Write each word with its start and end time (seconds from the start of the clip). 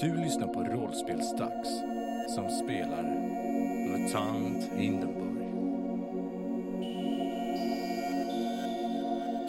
Du 0.00 0.16
lyssnar 0.16 0.46
på 0.46 0.64
Rollspelsdags 0.64 1.68
som 2.34 2.50
spelar 2.50 3.02
MUTANT 3.86 4.70
Hindenburg. 4.76 5.36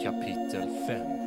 Kapitel 0.03 0.69
5 0.87 1.26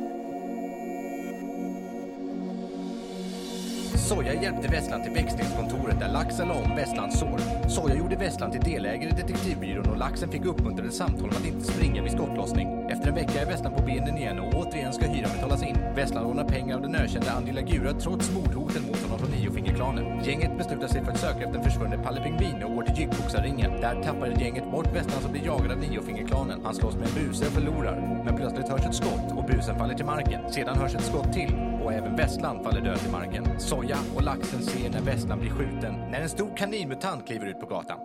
Soja 4.11 4.33
hjälpte 4.33 4.67
Vesslan 4.67 5.03
till 5.03 5.11
växlingskontoret 5.11 5.99
där 5.99 6.09
laxen 6.09 6.47
la 6.47 6.53
om 6.53 6.75
Vesslans 6.75 7.19
sår. 7.19 7.69
Soja 7.69 7.95
gjorde 7.95 8.15
Vesslan 8.15 8.51
till 8.51 8.61
delägare 8.61 9.09
i 9.09 9.21
detektivbyrån 9.21 9.89
och 9.89 9.97
laxen 9.97 10.29
fick 10.29 10.45
uppmuntrande 10.45 10.91
samtal 10.93 11.29
om 11.29 11.29
att 11.29 11.45
inte 11.45 11.65
springa 11.65 12.03
vid 12.03 12.11
skottlossning. 12.11 12.89
Efter 12.89 13.07
en 13.07 13.15
vecka 13.15 13.41
är 13.41 13.45
Vesslan 13.45 13.73
på 13.73 13.83
benen 13.83 14.17
igen 14.17 14.39
och 14.39 14.53
återigen 14.53 14.93
ska 14.93 15.05
hyran 15.05 15.31
betalas 15.35 15.63
in. 15.63 15.77
Vesslan 15.95 16.23
lånar 16.23 16.43
pengar 16.43 16.75
av 16.75 16.81
den 16.81 16.95
ökända 16.95 17.31
Angela 17.31 17.61
Gura 17.61 17.93
trots 17.93 18.31
mordhoten 18.31 18.81
mot 18.87 19.03
honom 19.03 19.19
från 19.19 19.31
Niofingerklanen. 19.31 20.23
Gänget 20.23 20.57
beslutar 20.57 20.87
sig 20.87 21.03
för 21.03 21.11
att 21.11 21.19
söka 21.19 21.39
efter 21.39 21.57
en 21.57 21.63
försvunnen 21.63 22.03
Palle 22.03 22.21
Pingvin 22.21 22.63
och 22.63 22.75
går 22.75 22.83
till 22.83 22.97
Jyckboxarringen. 22.99 23.71
Där 23.81 24.03
tappar 24.03 24.27
gänget 24.27 24.71
bort 24.71 24.95
Vesslan 24.95 25.21
som 25.21 25.31
blir 25.31 25.45
jagad 25.45 25.71
av 25.71 25.77
Niofingerklanen. 25.77 26.59
Han 26.63 26.75
slåss 26.75 26.95
med 26.95 27.07
en 27.07 27.13
buse 27.13 27.45
och 27.45 27.51
förlorar. 27.51 28.21
Men 28.25 28.35
plötsligt 28.35 28.69
hörs 28.69 28.85
ett 28.85 28.95
skott 28.95 29.31
och 29.35 29.45
busen 29.45 29.79
faller 29.79 29.93
till 29.93 30.05
marken. 30.05 30.51
Sedan 30.51 30.77
hörs 30.77 30.95
ett 30.95 31.03
skott 31.03 31.33
till 31.33 31.70
och 31.83 31.93
även 31.93 32.15
Vesslan 32.15 32.63
faller 32.63 32.81
död 32.81 32.99
till 32.99 33.11
marken. 33.11 33.59
Soja 33.59 33.99
och 34.15 34.23
laxen 34.23 34.63
ser 34.63 34.89
när 34.89 35.01
Vesslan 35.01 35.39
blir 35.39 35.49
skjuten 35.49 35.93
när 35.93 36.21
en 36.21 36.29
stor 36.29 36.57
kaninmutant 36.57 37.27
kliver 37.27 37.45
ut 37.45 37.59
på 37.59 37.65
gatan. 37.65 37.99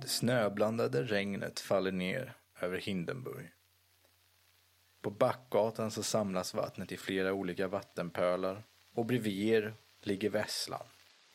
Det 0.00 0.08
snöblandade 0.08 1.02
regnet 1.02 1.60
faller 1.60 1.92
ner 1.92 2.34
över 2.60 2.78
Hindenburg. 2.78 3.50
På 5.00 5.10
backgatan 5.10 5.90
så 5.90 6.02
samlas 6.02 6.54
vattnet 6.54 6.92
i 6.92 6.96
flera 6.96 7.32
olika 7.32 7.68
vattenpölar 7.68 8.62
och 8.94 9.04
bredvid 9.04 9.48
er 9.48 9.74
ligger 10.02 10.30
Vesslan, 10.30 10.86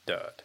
död. 0.06 0.42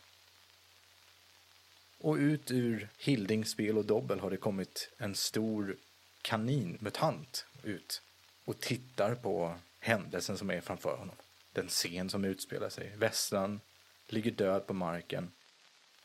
Och 2.00 2.14
ut 2.14 2.50
ur 2.50 2.88
Hildings 2.98 3.50
spel 3.50 3.78
och 3.78 3.84
dobbel 3.84 4.20
har 4.20 4.30
det 4.30 4.36
kommit 4.36 4.90
en 4.98 5.14
stor 5.14 5.76
kaninmutant 6.22 7.46
ut 7.62 8.02
och 8.44 8.60
tittar 8.60 9.14
på 9.14 9.54
händelsen 9.80 10.38
som 10.38 10.50
är 10.50 10.60
framför 10.60 10.96
honom. 10.96 11.16
Den 11.52 11.68
scen 11.68 12.10
som 12.10 12.24
utspelar 12.24 12.68
sig. 12.68 12.96
Vesslan 12.96 13.60
ligger 14.06 14.30
död 14.30 14.66
på 14.66 14.74
marken. 14.74 15.32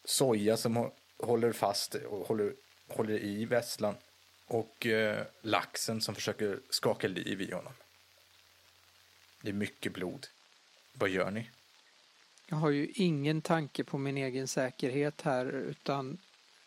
Soja 0.05 0.57
som 0.57 0.91
håller 1.17 1.51
fast 1.51 1.95
och 1.95 2.27
håller, 2.27 2.53
håller 2.87 3.19
i 3.23 3.45
Vesslan. 3.45 3.95
Och 4.45 4.85
eh, 4.85 5.25
laxen 5.41 6.01
som 6.01 6.15
försöker 6.15 6.59
skaka 6.69 7.07
liv 7.07 7.41
i 7.41 7.51
honom. 7.51 7.73
Det 9.41 9.49
är 9.49 9.53
mycket 9.53 9.93
blod. 9.93 10.27
Vad 10.93 11.09
gör 11.09 11.31
ni? 11.31 11.49
Jag 12.47 12.57
har 12.57 12.69
ju 12.69 12.87
ingen 12.95 13.41
tanke 13.41 13.83
på 13.83 13.97
min 13.97 14.17
egen 14.17 14.47
säkerhet 14.47 15.21
här 15.21 15.45
utan 15.45 16.17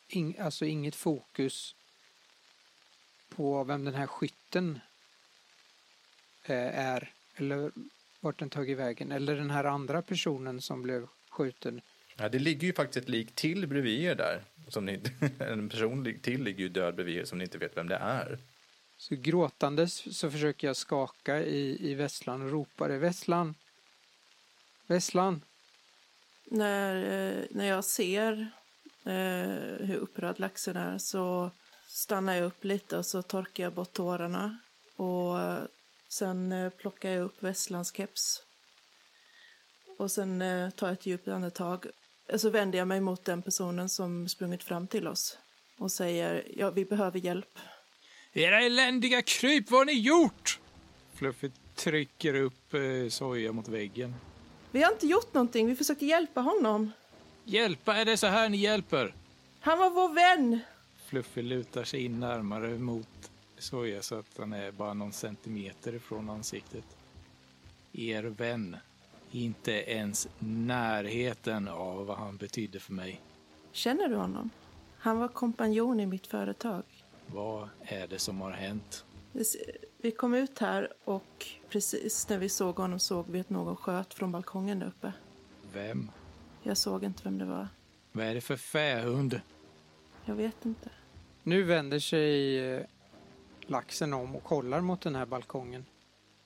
ing, 0.09 0.39
alltså 0.39 0.65
inget 0.65 0.95
fokus 0.95 1.75
på 3.29 3.65
vem 3.65 3.85
den 3.85 3.95
här 3.95 4.07
skytten 4.07 4.81
är 6.55 7.13
eller 7.37 7.73
vart 8.21 8.39
den 8.39 8.51
tagit 8.51 8.79
vägen 8.79 9.13
eller 9.13 9.37
den 9.37 9.51
här 9.51 9.65
andra 9.65 10.03
personen 10.03 10.61
som 10.61 10.83
blev 10.83 11.07
skjuten. 11.31 11.81
Ja, 12.17 12.29
det 12.29 12.39
ligger 12.39 12.67
ju 12.67 12.73
faktiskt 12.73 12.97
ett 12.97 13.09
lik 13.09 13.35
till 13.35 13.67
bredvid 13.67 14.01
er 14.01 14.15
där. 14.15 14.43
Som 14.69 14.87
ni, 14.87 15.01
en 15.39 15.69
person 15.69 16.19
till 16.23 16.43
ligger 16.43 16.61
ju 16.61 16.69
död 16.69 16.95
bredvid 16.95 17.17
er 17.17 17.25
som 17.25 17.39
ni 17.39 17.45
inte 17.45 17.59
vet 17.59 17.77
vem 17.77 17.89
det 17.89 17.97
är. 17.97 18.39
Så 18.97 19.15
gråtandes 19.15 20.19
så 20.19 20.31
försöker 20.31 20.67
jag 20.67 20.77
skaka 20.77 21.43
i, 21.43 21.91
i 21.91 21.95
Vesslan 21.95 22.43
och 22.43 22.51
ropade 22.51 22.99
Vesslan! 22.99 23.55
Vesslan! 24.87 25.41
När, 26.45 26.97
eh, 26.97 27.45
när 27.51 27.67
jag 27.67 27.85
ser 27.85 28.51
eh, 29.05 29.87
hur 29.87 29.97
upprörd 29.97 30.39
laxen 30.39 30.77
är 30.77 30.99
så 30.99 31.51
stannar 31.89 32.35
jag 32.35 32.45
upp 32.45 32.65
lite 32.65 32.99
och 32.99 33.07
så 33.07 33.23
torkar 33.23 33.65
jag 33.65 33.73
bort 33.73 33.93
tårarna. 33.93 34.59
Och 34.97 35.41
eh, 35.41 35.63
sen 36.09 36.53
eh, 36.53 36.71
plockar 36.71 37.11
jag 37.11 37.25
upp 37.25 37.43
Vesslans 37.43 37.93
keps. 37.93 38.43
Och 39.99 40.11
sen 40.11 40.43
eh, 40.43 40.71
tar 40.71 40.87
jag 40.87 40.93
ett 40.95 41.07
djupt 41.07 41.29
andetag. 41.29 41.87
Eh, 42.29 42.39
Så 42.39 42.51
vänder 42.51 42.79
jag 42.79 42.89
mig 42.89 43.01
mot 43.01 43.25
den 43.25 43.43
personen 43.43 43.89
som 43.89 44.29
sprungit 44.29 44.63
fram 44.65 44.87
till 44.87 45.09
oss 45.09 45.39
och 45.79 45.93
säger 45.93 46.45
ja, 46.57 46.71
vi 46.71 46.85
behöver 46.85 47.19
hjälp. 47.19 47.59
Era 48.33 48.61
eländiga 48.63 49.23
kryp, 49.23 49.71
vad 49.71 49.81
har 49.81 49.85
ni 49.85 49.93
gjort? 50.01 50.59
Fluffy 51.15 51.51
trycker 51.75 52.35
upp 52.35 52.75
eh, 52.75 53.09
soja 53.11 53.53
mot 53.53 53.69
väggen. 53.69 54.15
Vi 54.71 54.83
har 54.83 54.93
inte 54.93 55.07
gjort 55.07 55.35
någonting, 55.35 55.67
vi 55.67 55.77
försökte 55.77 56.07
hjälpa 56.07 56.41
honom. 56.41 56.93
Hjälpa, 57.45 57.97
är 57.97 58.05
det 58.05 58.17
så 58.17 58.27
här 58.27 58.49
ni 58.49 58.57
hjälper? 58.57 59.15
Han 59.61 59.79
var 59.79 59.91
vår 59.91 60.09
vän. 60.15 60.61
Fluffy 61.07 61.43
lutar 61.43 61.85
sig 61.85 62.05
in 62.05 62.21
närmare 62.21 62.69
mot 62.79 63.31
soja 63.59 64.03
så 64.03 64.19
att 64.19 64.39
han 64.39 64.53
är 64.53 64.73
bara 64.73 64.95
någon 64.95 65.13
centimeter 65.13 65.95
ifrån 65.95 66.31
ansiktet. 66.31 66.85
Er 67.93 68.23
vän. 68.23 68.77
Inte 69.31 69.73
ens 69.73 70.29
närheten 70.39 71.69
av 71.69 72.07
vad 72.07 72.17
han 72.19 72.37
betydde 72.37 72.81
för 72.81 72.93
mig. 72.93 73.21
Känner 73.73 74.09
du 74.09 74.17
honom? 74.17 74.51
Han 74.99 75.19
var 75.19 75.29
kompanjon 75.29 76.01
i 76.01 76.07
mitt 76.07 76.27
företag. 76.27 76.83
Vad 77.27 77.69
är 77.81 78.07
det 78.07 78.19
som 78.19 78.41
har 78.41 78.51
hänt? 78.51 79.05
Vi 79.99 80.11
kom 80.11 80.35
ut 80.35 80.59
här 80.59 80.93
och 81.05 81.47
precis 81.69 82.29
när 82.29 82.39
vi 82.39 82.49
såg 82.49 82.77
honom 82.77 82.99
såg 82.99 83.27
vi 83.29 83.41
att 83.41 83.51
någon 83.51 83.77
sköt 83.77 84.15
från 84.15 84.33
balkongen 84.33 84.79
där 84.79 84.87
uppe. 84.87 85.13
Vem? 85.73 86.11
Jag 86.63 86.77
såg 86.77 87.05
inte 87.05 87.21
vem 87.25 87.39
det 87.39 87.45
var. 87.45 87.69
Vad 88.13 88.27
är 88.27 88.35
det 88.35 88.41
för 88.41 88.57
fähund? 88.57 89.41
Jag 90.25 90.35
vet 90.35 90.65
inte. 90.65 90.91
Nu 91.43 91.63
vänder 91.63 91.99
sig 91.99 92.59
eh, 92.59 92.87
laxen 93.71 94.15
om 94.15 94.37
och 94.37 94.45
kollar 94.45 94.81
mot 94.81 95.01
den 95.01 95.15
här 95.15 95.27
balkongen. 95.27 95.85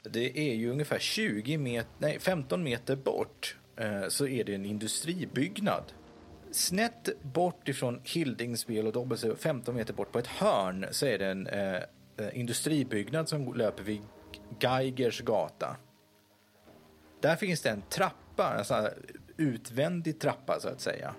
Det 0.03 0.50
är 0.50 0.54
ju 0.54 0.70
ungefär 0.70 0.98
20 0.98 1.58
meter, 1.58 1.91
nej 1.98 2.19
15 2.19 2.62
meter 2.62 2.97
bort 2.97 3.56
eh, 3.76 4.08
så 4.08 4.26
är 4.26 4.44
det 4.44 4.54
en 4.54 4.64
industribyggnad. 4.64 5.92
Snett 6.50 7.22
bort 7.22 7.69
ifrån 7.69 8.00
Hildingsbel 8.04 8.86
och 8.86 8.92
Dobbelse, 8.92 9.36
15 9.36 9.75
meter 9.75 9.94
bort 9.94 10.12
på 10.12 10.19
ett 10.19 10.26
hörn 10.26 10.86
så 10.91 11.06
är 11.06 11.19
det 11.19 11.26
en 11.26 11.47
eh, 11.47 11.75
eh, 11.75 11.82
industribyggnad 12.32 13.28
som 13.28 13.54
löper 13.54 13.82
vid 13.82 14.00
Geigers 14.60 15.20
gata. 15.20 15.76
Där 17.20 17.36
finns 17.36 17.60
det 17.60 17.70
en 17.70 17.82
trappa, 17.82 18.54
en 18.59 18.64
sån 18.64 18.76
här 18.76 18.94
utvändig 19.36 20.20
trappa 20.20 20.60
så 20.60 20.69
att 20.69 20.80
säga. 20.80 21.14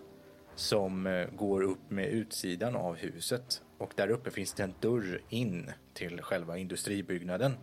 Som 0.55 1.07
eh, 1.07 1.27
går 1.27 1.61
upp 1.61 1.89
med 1.89 2.07
utsidan 2.07 2.75
av 2.75 2.95
huset. 2.95 3.61
Och 3.77 3.93
där 3.95 4.09
uppe 4.09 4.31
finns 4.31 4.53
det 4.53 4.63
en 4.63 4.73
dörr 4.79 5.21
in 5.29 5.71
till 5.93 6.21
själva 6.21 6.57
industribyggnaden. 6.57 7.57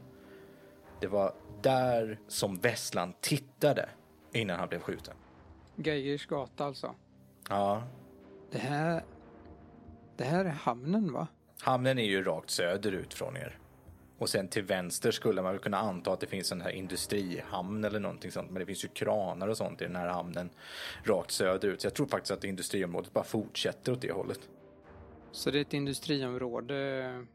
Det 1.00 1.06
var 1.06 1.34
där 1.62 2.18
som 2.28 2.56
Vesslan 2.56 3.14
tittade 3.20 3.88
innan 4.32 4.58
han 4.58 4.68
blev 4.68 4.80
skjuten. 4.80 5.14
Geigers 5.76 6.26
gata 6.26 6.64
alltså. 6.64 6.94
Ja, 7.48 7.82
Det 8.50 8.58
här... 8.58 9.04
Det 10.16 10.24
här 10.24 10.44
är 10.44 10.48
hamnen 10.50 11.12
va? 11.12 11.26
hamnen 11.60 11.98
är 11.98 12.04
ju 12.04 12.22
rakt 12.22 12.50
söderut 12.50 13.14
från 13.14 13.36
er. 13.36 13.58
Och 14.18 14.28
sen 14.28 14.48
till 14.48 14.62
vänster 14.62 15.10
skulle 15.10 15.42
man 15.42 15.52
väl 15.52 15.60
kunna 15.62 15.78
anta 15.78 16.12
att 16.12 16.20
det 16.20 16.26
finns 16.26 16.52
en 16.52 16.60
här 16.60 16.70
industrihamn 16.70 17.84
eller 17.84 18.00
någonting 18.00 18.30
sånt. 18.30 18.50
Men 18.50 18.60
det 18.60 18.66
finns 18.66 18.84
ju 18.84 18.88
kranar 18.88 19.48
och 19.48 19.56
sånt 19.56 19.82
i 19.82 19.84
den 19.84 19.96
här 19.96 20.08
hamnen 20.08 20.50
rakt 21.04 21.30
söderut. 21.30 21.80
Så 21.80 21.86
jag 21.86 21.94
tror 21.94 22.06
faktiskt 22.06 22.30
att 22.30 22.44
industriområdet 22.44 23.12
bara 23.12 23.24
fortsätter 23.24 23.92
åt 23.92 24.00
det 24.00 24.12
hållet. 24.12 24.40
Så 25.32 25.50
det 25.50 25.58
är 25.58 25.60
ett 25.60 25.74
industriområde. 25.74 27.26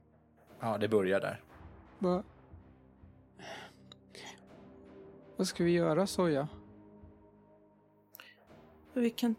Ja, 0.64 0.78
det 0.78 0.88
börjar 0.88 1.22
där. 1.22 1.42
Va? 2.00 2.24
Vad 5.38 5.48
ska 5.48 5.64
vi 5.64 5.72
göra 5.72 6.08
Soja? 6.08 6.48
Vi 8.94 9.10
kan, 9.10 9.36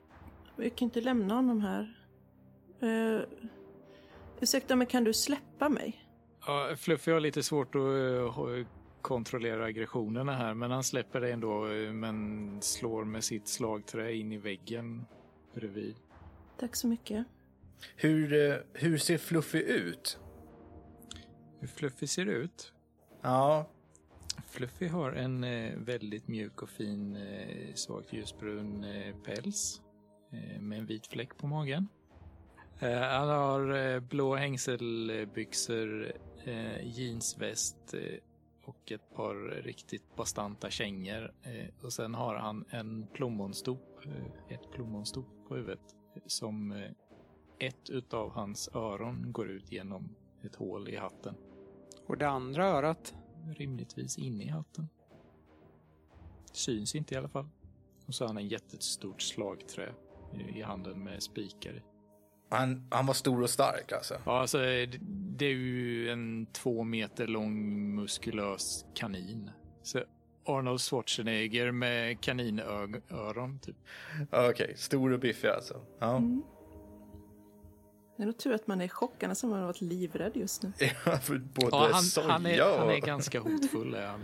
vi 0.56 0.71
kan 0.71 0.87
inte 0.87 1.00
lämna 1.00 1.35
honom 1.35 1.61
här. 1.61 1.99
Uh, 2.82 3.23
ursäkta, 4.41 4.76
men 4.76 4.87
kan 4.87 5.05
du 5.05 5.12
släppa 5.12 5.69
mig? 5.69 6.05
Ja, 6.47 6.76
Fluffy 6.76 7.12
har 7.12 7.21
lite 7.21 7.43
svårt 7.43 7.75
att 7.75 7.81
eh, 7.81 8.67
kontrollera 9.03 9.65
aggressionerna 9.65 10.37
här, 10.37 10.55
men 10.55 10.70
han 10.70 10.85
släpper 10.85 11.20
det 11.20 11.32
ändå, 11.32 11.67
eh, 11.67 11.93
men 11.93 12.62
slår 12.62 13.05
med 13.05 13.25
sitt 13.25 13.49
slagträ 13.49 14.15
in 14.15 14.32
i 14.32 14.37
väggen 14.37 15.06
bredvid. 15.55 15.94
Tack 16.59 16.77
så 16.77 16.87
mycket. 16.87 17.27
Hur, 17.97 18.62
hur 18.73 18.99
ser 18.99 19.19
Fluffy 19.19 19.59
ut? 19.59 20.19
Hur 21.65 21.69
Fluffy 21.69 22.07
ser 22.07 22.27
ut? 22.27 22.73
Ja, 23.23 23.67
Fluffy 24.47 24.89
har 24.89 25.13
en 25.13 25.45
eh, 25.45 25.77
väldigt 25.77 26.29
mjuk 26.29 26.63
och 26.63 26.69
fin 26.69 27.17
eh, 27.17 27.75
svagt 27.75 28.13
ljusbrun 28.13 28.85
eh, 28.85 29.15
päls 29.25 29.83
eh, 30.33 30.61
med 30.61 30.79
en 30.79 30.87
vit 30.87 31.07
fläck 31.07 31.37
på 31.37 31.47
magen. 31.47 31.89
Eh, 32.79 33.01
han 33.01 33.29
har 33.29 33.77
eh, 33.77 34.01
blå 34.01 34.37
hängselbyxor, 34.37 36.13
eh, 36.45 36.87
jeansväst 36.99 37.95
eh, 37.95 38.19
och 38.65 38.93
ett 38.93 39.15
par 39.15 39.63
riktigt 39.63 40.17
bastanta 40.17 40.71
kängor. 40.71 41.33
Eh, 41.43 41.85
och 41.85 41.93
sen 41.93 42.15
har 42.15 42.35
han 42.35 42.65
en 42.71 43.07
plommonstop, 43.13 44.01
eh, 44.07 44.55
ett 44.55 44.71
plommonstop 44.73 45.27
på 45.49 45.57
huvudet 45.57 45.97
som 46.27 46.73
eh, 46.73 46.91
ett 47.59 47.91
utav 47.91 48.31
hans 48.31 48.69
öron 48.75 49.33
går 49.33 49.51
ut 49.51 49.73
genom 49.73 50.17
ett 50.43 50.55
hål 50.55 50.89
i 50.89 50.97
hatten. 50.97 51.35
Och 52.06 52.19
det 52.19 52.29
andra 52.29 52.65
örat? 52.69 53.15
Rimligtvis 53.56 54.19
inne 54.19 54.45
i 54.45 54.49
hatten. 54.49 54.89
Syns 56.53 56.95
inte 56.95 57.15
i 57.15 57.19
alla 57.19 57.29
fall. 57.29 57.49
Och 58.06 58.15
så 58.15 58.25
har 58.25 58.29
han 58.29 58.37
en 58.39 58.49
jättestort 58.49 59.23
slagträ 59.23 59.93
i 60.55 60.62
handen 60.62 61.05
med 61.05 61.23
spikar 61.23 61.71
i. 61.73 61.83
Han, 62.51 62.89
han 62.91 63.06
var 63.06 63.15
stor 63.15 63.43
och 63.43 63.51
stark 63.51 63.93
alltså. 63.93 64.15
Ja, 64.27 64.41
alltså 64.41 64.59
det- 64.59 64.99
det 65.37 65.47
är 65.47 65.51
ju 65.55 66.11
en 66.11 66.47
två 66.53 66.85
meter 66.85 67.27
lång 67.27 67.55
muskulös 67.95 68.87
kanin. 68.95 69.51
Så 69.83 70.01
Arnold 70.47 70.81
Schwarzenegger 70.81 71.71
med 71.71 72.21
kaninöron 72.21 73.59
typ. 73.59 73.77
Okej, 74.33 74.75
stor 74.77 75.12
och 75.12 75.21
biffig 75.21 75.49
alltså. 75.49 75.81
Ja. 75.99 76.23
Det 78.17 78.23
är 78.23 78.27
nog 78.27 78.39
tur 78.39 78.55
att 78.55 78.67
man 78.67 78.81
är 78.81 78.85
i 78.85 78.89
chock, 78.89 79.23
annars 79.23 79.43
hade 79.43 79.55
man 79.55 79.65
varit 79.67 79.81
livrädd 79.81 80.37
just 80.37 80.63
nu. 80.63 80.73
Ja, 81.07 81.19
för 81.19 81.39
både 81.39 81.69
Ja, 81.71 81.89
han, 81.93 82.03
soja, 82.03 82.29
han, 82.29 82.47
är, 82.47 82.79
han 82.79 82.91
är 82.91 82.97
och, 82.97 83.01
ganska 83.01 83.41
hotfull. 83.41 83.95
Är 83.95 84.07
han. 84.07 84.23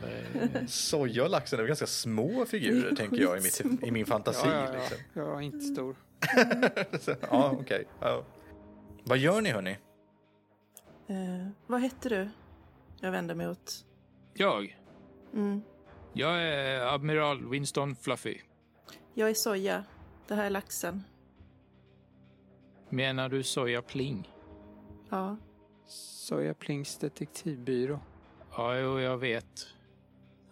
Soja 0.69 1.25
och 1.25 1.31
laxen 1.31 1.59
är 1.59 1.63
väl 1.63 1.69
ganska 1.69 1.87
små 1.87 2.47
figurer, 2.47 2.97
tänker 2.97 3.17
jag 3.23 3.39
i, 3.39 3.41
mitt, 3.41 3.83
i 3.83 3.91
min 3.91 4.07
fantasi. 4.07 4.49
Ja, 4.49 4.55
ja, 4.55 4.75
ja. 4.75 4.81
Liksom. 4.81 4.99
Jag 5.15 5.37
är 5.37 5.41
inte 5.41 5.61
stor. 5.61 5.97
Så, 7.01 7.15
ja, 7.31 7.57
okej. 7.61 7.85
Ja. 8.01 8.25
Vad 9.05 9.19
gör 9.19 9.41
ni, 9.41 9.51
hörni? 9.51 9.79
Eh, 11.07 11.49
vad 11.67 11.81
hette 11.81 12.09
du? 12.09 12.29
Jag 13.01 13.11
vänder 13.11 13.35
mig 13.35 13.49
åt... 13.49 13.85
Jag? 14.35 14.79
Mm. 15.35 15.63
Jag 16.13 16.43
är 16.43 16.95
admiral 16.95 17.51
Winston 17.51 17.97
Fluffy. 17.97 18.39
Jag 19.15 19.31
är 19.31 19.35
Soja. 19.35 19.85
Det 20.29 20.35
här 20.35 20.45
är 20.45 20.51
laxen. 20.51 21.05
Menar 22.91 23.29
du 23.29 23.43
Soja 23.43 23.83
Pling? 23.83 24.29
Ja. 25.11 25.37
Soja 25.87 26.55
Plings 26.55 26.99
detektivbyrå. 26.99 28.01
Ja, 28.57 28.79
jo, 28.79 29.01
jag 29.01 29.19
vet. 29.19 29.67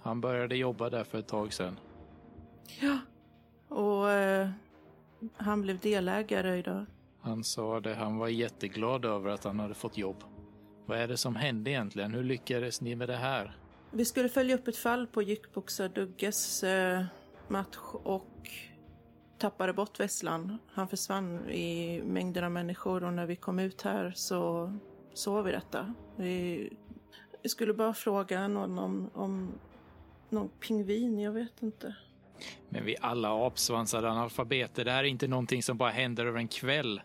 Han 0.00 0.20
började 0.20 0.56
jobba 0.56 0.90
där 0.90 1.04
för 1.04 1.18
ett 1.18 1.28
tag 1.28 1.52
sedan. 1.52 1.78
Ja. 2.80 2.98
Och 3.76 4.10
eh, 4.10 4.48
han 5.36 5.62
blev 5.62 5.78
delägare 5.78 6.58
idag. 6.58 6.86
Han 7.20 7.44
sa 7.44 7.80
det. 7.80 7.94
Han 7.94 8.18
var 8.18 8.28
jätteglad 8.28 9.04
över 9.04 9.30
att 9.30 9.44
han 9.44 9.60
hade 9.60 9.74
fått 9.74 9.98
jobb. 9.98 10.24
Vad 10.86 10.98
är 10.98 11.08
det 11.08 11.16
som 11.16 11.36
hände 11.36 11.70
egentligen? 11.70 12.14
Hur 12.14 12.24
lyckades 12.24 12.80
ni 12.80 12.96
med 12.96 13.08
det 13.08 13.16
här? 13.16 13.56
Vi 13.90 14.04
skulle 14.04 14.28
följa 14.28 14.54
upp 14.54 14.68
ett 14.68 14.76
fall 14.76 15.06
på 15.06 15.22
Jyckboxar 15.22 15.88
Dugges 15.88 16.62
eh, 16.64 17.04
match 17.48 17.78
och 17.92 18.50
tappade 19.38 19.72
bort 19.72 20.00
Vesslan. 20.00 20.58
Han 20.72 20.88
försvann 20.88 21.50
i 21.50 22.02
mängder 22.04 22.42
av 22.42 22.50
människor 22.50 23.04
och 23.04 23.12
när 23.12 23.26
vi 23.26 23.36
kom 23.36 23.58
ut 23.58 23.82
här 23.82 24.12
så 24.16 24.72
såg 25.14 25.44
vi 25.44 25.52
detta. 25.52 25.94
Vi, 26.16 26.70
vi 27.42 27.48
skulle 27.48 27.74
bara 27.74 27.94
fråga 27.94 28.48
någon 28.48 28.78
om, 28.78 29.10
om 29.14 29.52
någon 30.28 30.48
pingvin, 30.48 31.18
jag 31.18 31.32
vet 31.32 31.62
inte. 31.62 31.96
Men 32.68 32.84
vi 32.84 32.96
alla 33.00 33.46
apsvansade 33.46 34.10
analfabeter. 34.10 34.84
Det 34.84 34.90
här 34.90 35.04
är 35.04 35.08
inte 35.08 35.28
någonting 35.28 35.62
som 35.62 35.76
bara 35.76 35.90
händer 35.90 36.26
över 36.26 36.38
en 36.38 36.48
kväll. 36.48 37.00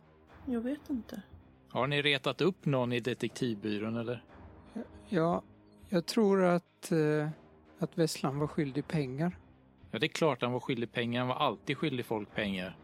Jag 0.45 0.61
vet 0.61 0.89
inte. 0.89 1.21
Har 1.69 1.87
ni 1.87 2.01
retat 2.01 2.41
upp 2.41 2.65
någon 2.65 2.93
i 2.93 2.99
detektivbyrån 2.99 3.97
eller? 3.97 4.23
Ja, 5.09 5.43
jag 5.89 6.05
tror 6.05 6.43
att, 6.43 6.91
eh, 6.91 7.29
att 7.79 7.97
Vesslan 7.97 8.39
var 8.39 8.47
skyldig 8.47 8.87
pengar. 8.87 9.37
Ja, 9.93 9.99
det 9.99 10.05
är 10.05 10.07
klart 10.07 10.41
han 10.41 10.51
var 10.51 10.59
skyldig 10.59 10.91
pengar. 10.91 11.19
Han 11.19 11.27
var 11.27 11.35
alltid 11.35 11.77
skyldig 11.77 12.05
folk 12.05 12.35
pengar. 12.35 12.77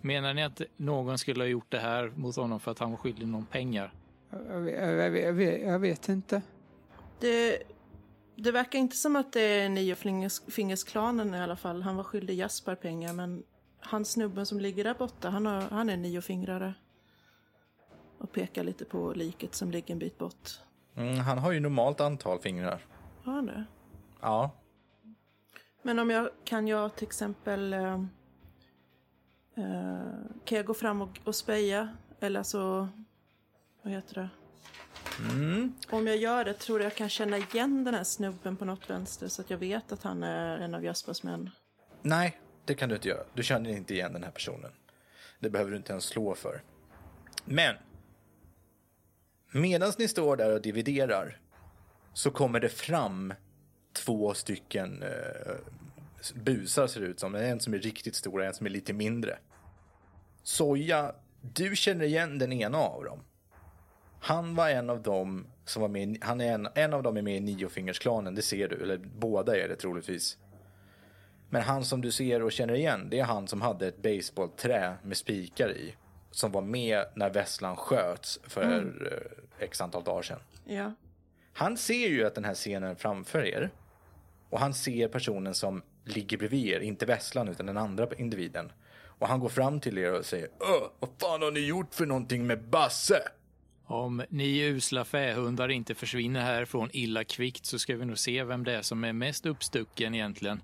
Menar 0.00 0.34
ni 0.34 0.42
att 0.42 0.60
någon 0.76 1.18
skulle 1.18 1.44
ha 1.44 1.48
gjort 1.48 1.70
det 1.70 1.78
här 1.78 2.12
mot 2.16 2.36
honom 2.36 2.60
för 2.60 2.70
att 2.70 2.78
han 2.78 2.90
var 2.90 2.98
skyldig 2.98 3.28
någon 3.28 3.46
pengar? 3.46 3.94
Jag, 4.30 4.70
jag, 4.70 4.94
jag, 4.94 5.18
jag, 5.18 5.32
vet, 5.32 5.62
jag 5.62 5.78
vet 5.78 6.08
inte. 6.08 6.42
Det, 7.20 7.62
det 8.36 8.52
verkar 8.52 8.78
inte 8.78 8.96
som 8.96 9.16
att 9.16 9.32
det 9.32 9.40
är 9.40 9.68
Niofingersklanen 9.68 11.34
i 11.34 11.40
alla 11.40 11.56
fall. 11.56 11.82
Han 11.82 11.96
var 11.96 12.04
skyldig 12.04 12.36
Jasper 12.36 12.74
pengar, 12.74 13.12
men 13.12 13.42
han 13.80 14.04
snubben 14.04 14.46
som 14.46 14.60
ligger 14.60 14.84
där 14.84 14.94
borta, 14.94 15.30
han, 15.30 15.46
har, 15.46 15.60
han 15.60 15.90
är 15.90 15.96
niofingrare. 15.96 16.74
Och 18.18 18.32
pekar 18.32 18.64
lite 18.64 18.84
på 18.84 19.12
liket 19.12 19.54
som 19.54 19.70
ligger 19.70 19.92
en 19.92 19.98
bit 19.98 20.18
bort. 20.18 20.50
Mm, 20.96 21.18
han 21.18 21.38
har 21.38 21.52
ju 21.52 21.60
normalt 21.60 22.00
antal 22.00 22.38
fingrar. 22.38 22.86
Har 23.24 23.32
han 23.32 23.46
det? 23.46 23.64
Ja. 24.20 24.50
Men 25.86 25.98
om 25.98 26.10
jag, 26.10 26.30
kan 26.44 26.68
jag 26.68 26.96
till 26.96 27.06
exempel... 27.06 27.72
Eh, 27.72 27.94
eh, 29.54 30.14
kan 30.44 30.56
jag 30.56 30.66
gå 30.66 30.74
fram 30.74 31.02
och, 31.02 31.18
och 31.24 31.34
speja? 31.34 31.96
Eller 32.20 32.42
så... 32.42 32.88
Vad 33.82 33.92
heter 33.92 34.14
det? 34.14 34.28
Mm. 35.30 35.74
Om 35.90 36.06
jag 36.06 36.16
gör 36.16 36.44
det 36.44 36.54
tror 36.54 36.80
jag 36.80 36.86
jag 36.86 36.94
kan 36.94 37.08
känna 37.08 37.36
igen 37.38 37.84
den 37.84 37.94
här 37.94 38.04
snubben 38.04 38.56
på 38.56 38.64
något 38.64 38.90
vänster 38.90 39.28
så 39.28 39.42
att 39.42 39.50
jag 39.50 39.58
vet 39.58 39.92
att 39.92 40.02
han 40.02 40.22
är 40.22 40.58
en 40.58 40.74
av 40.74 40.84
Jaspers 40.84 41.22
män. 41.22 41.50
Nej, 42.02 42.40
det 42.64 42.74
kan 42.74 42.88
du 42.88 42.94
inte 42.94 43.08
göra. 43.08 43.24
Du 43.34 43.42
känner 43.42 43.70
inte 43.70 43.94
igen 43.94 44.12
den 44.12 44.24
här 44.24 44.30
personen. 44.30 44.72
Det 45.40 45.50
behöver 45.50 45.70
du 45.70 45.76
inte 45.76 45.92
ens 45.92 46.04
slå 46.04 46.34
för. 46.34 46.62
Men. 47.44 47.76
Medan 49.50 49.92
ni 49.98 50.08
står 50.08 50.36
där 50.36 50.54
och 50.54 50.62
dividerar 50.62 51.40
så 52.12 52.30
kommer 52.30 52.60
det 52.60 52.68
fram 52.68 53.34
två 53.94 54.34
stycken 54.34 55.02
eh, 55.02 55.52
busar 56.34 56.86
ser 56.86 57.00
det 57.00 57.06
ut 57.06 57.20
som. 57.20 57.34
En 57.34 57.60
som 57.60 57.74
är 57.74 57.78
riktigt 57.78 58.14
stor 58.14 58.38
och 58.38 58.44
en 58.44 58.54
som 58.54 58.66
är 58.66 58.70
lite 58.70 58.92
mindre. 58.92 59.38
Soja, 60.42 61.14
du 61.40 61.76
känner 61.76 62.04
igen 62.04 62.38
den 62.38 62.52
ena 62.52 62.78
av 62.78 63.04
dem. 63.04 63.20
Han 64.20 64.54
var 64.54 64.68
en 64.68 64.90
av 64.90 65.02
dem 65.02 65.46
som 65.64 65.82
var 65.82 65.88
med, 65.88 66.18
han 66.20 66.40
är 66.40 66.52
en, 66.52 66.68
en 66.74 66.94
av 66.94 67.02
dem 67.02 67.16
är 67.16 67.22
med 67.22 67.36
i 67.36 67.40
Niofingersklanen, 67.40 68.34
det 68.34 68.42
ser 68.42 68.68
du, 68.68 68.82
eller 68.82 68.98
båda 68.98 69.56
är 69.56 69.68
det 69.68 69.76
troligtvis. 69.76 70.38
Men 71.50 71.62
han 71.62 71.84
som 71.84 72.00
du 72.00 72.10
ser 72.10 72.42
och 72.42 72.52
känner 72.52 72.74
igen, 72.74 73.08
det 73.10 73.18
är 73.20 73.24
han 73.24 73.48
som 73.48 73.62
hade 73.62 73.88
ett 73.88 74.02
baseballträ 74.02 74.94
med 75.02 75.16
spikar 75.16 75.70
i. 75.70 75.94
Som 76.30 76.52
var 76.52 76.62
med 76.62 77.04
när 77.14 77.30
Vesslan 77.30 77.76
sköts 77.76 78.40
för 78.42 78.62
eh, 79.58 79.64
x 79.64 79.80
antal 79.80 80.04
dagar 80.04 80.22
sedan. 80.22 80.40
Ja. 80.64 80.92
Han 81.52 81.76
ser 81.76 82.08
ju 82.08 82.26
att 82.26 82.34
den 82.34 82.44
här 82.44 82.54
scenen 82.54 82.96
framför 82.96 83.46
er. 83.46 83.70
Och 84.54 84.60
han 84.60 84.74
ser 84.74 85.08
personen 85.08 85.54
som 85.54 85.82
ligger 86.04 86.38
bredvid 86.38 86.68
er, 86.68 86.80
inte 86.80 87.06
Vesslan 87.06 87.48
utan 87.48 87.66
den 87.66 87.76
andra 87.76 88.06
individen. 88.18 88.72
Och 89.06 89.28
han 89.28 89.40
går 89.40 89.48
fram 89.48 89.80
till 89.80 89.98
er 89.98 90.18
och 90.18 90.24
säger 90.24 90.46
Öh, 90.46 90.90
vad 90.98 91.10
fan 91.20 91.42
har 91.42 91.50
ni 91.50 91.60
gjort 91.60 91.94
för 91.94 92.06
någonting 92.06 92.46
med 92.46 92.68
Basse? 92.68 93.22
Om 93.84 94.22
ni 94.28 94.60
usla 94.60 95.04
fähundar 95.04 95.68
inte 95.68 95.94
försvinner 95.94 96.40
härifrån 96.40 96.90
illa 96.92 97.24
kvickt 97.24 97.66
så 97.66 97.78
ska 97.78 97.96
vi 97.96 98.04
nog 98.04 98.18
se 98.18 98.44
vem 98.44 98.64
det 98.64 98.72
är 98.72 98.82
som 98.82 99.04
är 99.04 99.12
mest 99.12 99.46
uppstucken 99.46 100.14
egentligen. 100.14 100.62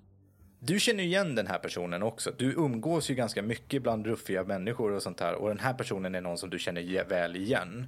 Du 0.60 0.80
känner 0.80 1.02
ju 1.02 1.08
igen 1.08 1.34
den 1.34 1.46
här 1.46 1.58
personen 1.58 2.02
också. 2.02 2.32
Du 2.38 2.52
umgås 2.52 3.10
ju 3.10 3.14
ganska 3.14 3.42
mycket 3.42 3.82
bland 3.82 4.06
ruffiga 4.06 4.44
människor 4.44 4.92
och 4.92 5.02
sånt 5.02 5.20
här. 5.20 5.34
Och 5.34 5.48
den 5.48 5.58
här 5.58 5.74
personen 5.74 6.14
är 6.14 6.20
någon 6.20 6.38
som 6.38 6.50
du 6.50 6.58
känner 6.58 7.04
väl 7.04 7.36
igen. 7.36 7.86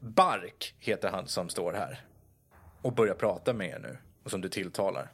Bark 0.00 0.74
heter 0.78 1.10
han 1.10 1.28
som 1.28 1.48
står 1.48 1.72
här. 1.72 2.00
Och 2.82 2.94
börjar 2.94 3.14
prata 3.14 3.52
med 3.52 3.68
er 3.68 3.78
nu. 3.78 3.98
Och 4.24 4.30
som 4.30 4.40
du 4.40 4.48
tilltalar. 4.48 5.10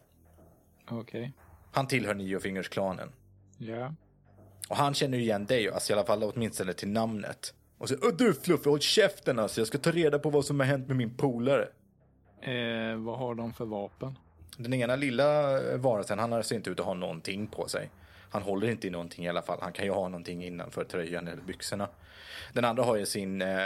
Okej. 0.90 1.32
Han 1.72 1.86
tillhör 1.86 2.14
Niofingersklanen. 2.14 3.12
Ja. 3.58 3.94
Och 4.68 4.76
han 4.76 4.94
känner 4.94 5.18
ju 5.18 5.24
igen 5.24 5.46
dig, 5.46 5.70
alltså 5.70 5.92
i 5.92 5.96
alla 5.96 6.06
fall 6.06 6.22
åtminstone 6.22 6.72
till 6.72 6.88
namnet. 6.88 7.54
Och 7.78 7.88
så, 7.88 7.94
"Åh, 8.02 8.10
du 8.18 8.34
Fluffy, 8.34 8.70
håll 8.70 8.80
käften 8.80 9.38
alltså. 9.38 9.60
Jag 9.60 9.68
ska 9.68 9.78
ta 9.78 9.90
reda 9.90 10.18
på 10.18 10.30
vad 10.30 10.44
som 10.44 10.60
har 10.60 10.66
hänt 10.66 10.88
med 10.88 10.96
min 10.96 11.16
polare. 11.16 11.68
Eh, 12.40 12.96
vad 12.96 13.18
har 13.18 13.34
de 13.34 13.52
för 13.52 13.64
vapen? 13.64 14.18
Den 14.56 14.74
ena 14.74 14.96
lilla 14.96 15.26
varelsen, 15.76 16.18
han 16.18 16.44
ser 16.44 16.56
inte 16.56 16.70
ut 16.70 16.80
att 16.80 16.86
ha 16.86 16.94
någonting 16.94 17.46
på 17.46 17.68
sig. 17.68 17.90
Han 18.30 18.42
håller 18.42 18.70
inte 18.70 18.86
i 18.86 18.90
någonting 18.90 19.24
i 19.24 19.28
alla 19.28 19.42
fall. 19.42 19.58
Han 19.62 19.72
kan 19.72 19.84
ju 19.84 19.90
ha 19.90 20.08
någonting 20.08 20.44
innanför 20.44 20.84
tröjan 20.84 21.28
eller 21.28 21.42
byxorna. 21.42 21.88
Den 22.52 22.64
andra 22.64 22.82
har 22.82 22.96
ju 22.96 23.06
sin 23.06 23.42
eh, 23.42 23.58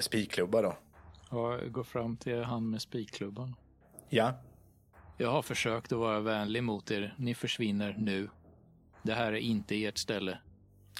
spikklubba 0.00 0.62
då. 0.62 0.76
Jag 1.30 1.72
går 1.72 1.84
fram 1.84 2.16
till 2.16 2.42
han 2.42 2.70
med 2.70 2.82
spikklubban. 2.82 3.54
Ja, 4.08 4.32
Jag 5.18 5.30
har 5.30 5.42
försökt 5.42 5.92
att 5.92 5.98
vara 5.98 6.20
vänlig 6.20 6.62
mot 6.62 6.90
er. 6.90 7.14
Ni 7.18 7.34
försvinner 7.34 7.94
nu. 7.98 8.28
Det 9.02 9.14
här 9.14 9.32
är 9.32 9.36
inte 9.36 9.84
ert 9.84 9.98
ställe. 9.98 10.38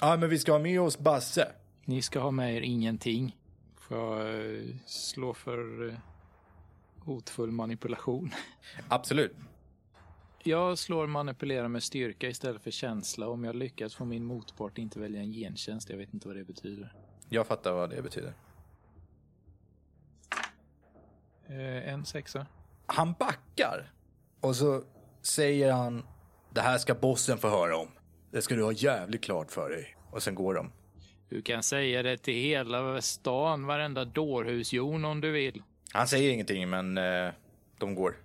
ja 0.01 0.17
men 0.17 0.29
vi 0.29 0.39
ska 0.39 0.51
ha 0.51 0.59
med 0.59 0.81
oss 0.81 0.99
Basse. 0.99 1.51
Ni 1.85 2.01
ska 2.01 2.19
ha 2.19 2.31
med 2.31 2.55
er 2.55 2.61
ingenting. 2.61 3.37
Får 3.77 3.97
jag 3.97 4.55
eh, 4.55 4.75
slå 4.85 5.33
för 5.33 5.89
eh, 5.89 5.95
hotfull 6.99 7.51
manipulation? 7.51 8.31
Absolut. 8.87 9.35
Jag 10.43 10.77
slår 10.77 11.07
manipulera 11.07 11.67
med 11.67 11.83
styrka 11.83 12.29
istället 12.29 12.61
för 12.61 12.71
känsla 12.71 13.27
om 13.27 13.43
jag 13.43 13.55
lyckas 13.55 13.95
få 13.95 14.05
min 14.05 14.25
motpart 14.25 14.77
inte 14.77 14.99
välja 14.99 15.21
en 15.21 15.31
gentjänst. 15.31 15.89
Jag 15.89 15.97
vet 15.97 16.13
inte 16.13 16.27
vad 16.27 16.37
det 16.37 16.43
betyder. 16.43 16.93
Jag 17.29 17.47
fattar 17.47 17.73
vad 17.73 17.89
det 17.89 18.01
betyder. 18.01 18.33
Eh, 21.47 21.93
en 21.93 22.05
sexa. 22.05 22.45
Han 22.85 23.13
backar 23.19 23.91
och 24.41 24.55
så 24.55 24.83
säger 25.21 25.71
han 25.71 26.03
det 26.49 26.61
här 26.61 26.77
ska 26.77 26.95
bossen 26.95 27.37
få 27.37 27.49
höra 27.49 27.77
om. 27.77 27.87
Det 28.31 28.41
ska 28.41 28.55
du 28.55 28.63
ha 28.63 28.71
jävligt 28.71 29.23
klart 29.23 29.51
för 29.51 29.69
dig. 29.69 29.97
Och 30.11 30.23
sen 30.23 30.35
går 30.35 30.53
de. 30.53 30.71
Du 31.29 31.41
kan 31.41 31.63
säga 31.63 32.03
det 32.03 32.17
till 32.17 32.33
hela 32.33 33.01
stan, 33.01 33.65
varenda 33.65 34.05
dårhusjon 34.05 35.05
om 35.05 35.21
du 35.21 35.31
vill. 35.31 35.63
Han 35.93 36.07
säger 36.07 36.31
ingenting, 36.31 36.69
men 36.69 36.97
eh, 36.97 37.33
de 37.77 37.95
går. 37.95 38.15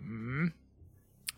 Mm. 0.00 0.52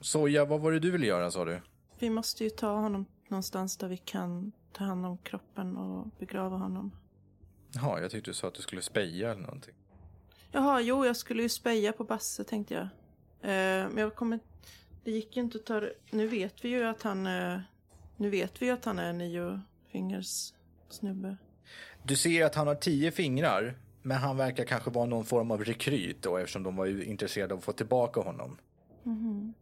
Soja, 0.00 0.44
vad 0.44 0.60
var 0.60 0.72
det 0.72 0.78
du 0.78 0.90
ville 0.90 1.06
göra 1.06 1.30
sa 1.30 1.44
du? 1.44 1.60
Vi 1.98 2.10
måste 2.10 2.44
ju 2.44 2.50
ta 2.50 2.74
honom 2.74 3.06
någonstans 3.28 3.76
där 3.76 3.88
vi 3.88 3.96
kan 3.96 4.52
ta 4.72 4.84
hand 4.84 5.06
om 5.06 5.18
kroppen 5.18 5.76
och 5.76 6.06
begrava 6.18 6.56
honom. 6.56 6.92
Jaha, 7.74 8.00
jag 8.00 8.10
tyckte 8.10 8.30
du 8.30 8.34
sa 8.34 8.48
att 8.48 8.54
du 8.54 8.62
skulle 8.62 8.82
speja 8.82 9.30
eller 9.30 9.42
någonting. 9.42 9.74
Jaha, 10.50 10.80
jo, 10.80 11.06
jag 11.06 11.16
skulle 11.16 11.42
ju 11.42 11.48
speja 11.48 11.92
på 11.92 12.04
Basse 12.04 12.44
tänkte 12.44 12.74
jag. 12.74 12.88
Eh, 13.42 13.48
men 13.88 13.98
jag 13.98 14.14
kommer... 14.14 14.38
Det 15.04 15.10
gick 15.10 15.36
ju 15.36 15.42
inte 15.42 15.58
att 15.58 15.66
ta 15.66 15.80
det... 15.80 15.92
Nu 16.10 16.26
vet 16.26 16.64
vi 16.64 16.68
ju 16.68 16.84
att 16.84 17.02
han... 17.02 17.26
Eh, 17.26 17.60
nu 18.16 18.30
vet 18.30 18.62
vi 18.62 18.66
ju 18.66 18.72
att 18.72 18.84
han 18.84 18.98
är 18.98 19.12
nio 19.12 19.60
fingers 19.92 20.52
snubbe. 20.88 21.36
Du 22.02 22.16
ser 22.16 22.44
att 22.44 22.54
han 22.54 22.66
har 22.66 22.74
tio 22.74 23.10
fingrar, 23.10 23.74
men 24.02 24.16
han 24.16 24.36
verkar 24.36 24.64
kanske 24.64 24.90
vara 24.90 25.06
någon 25.06 25.24
form 25.24 25.50
av 25.50 25.64
rekryt 25.64 26.22
då 26.22 26.36
eftersom 26.36 26.62
de 26.62 26.76
var 26.76 27.02
intresserade 27.02 27.54
av 27.54 27.58
att 27.58 27.64
få 27.64 27.72
tillbaka 27.72 28.20
honom. 28.20 28.58
Mhm. 29.02 29.54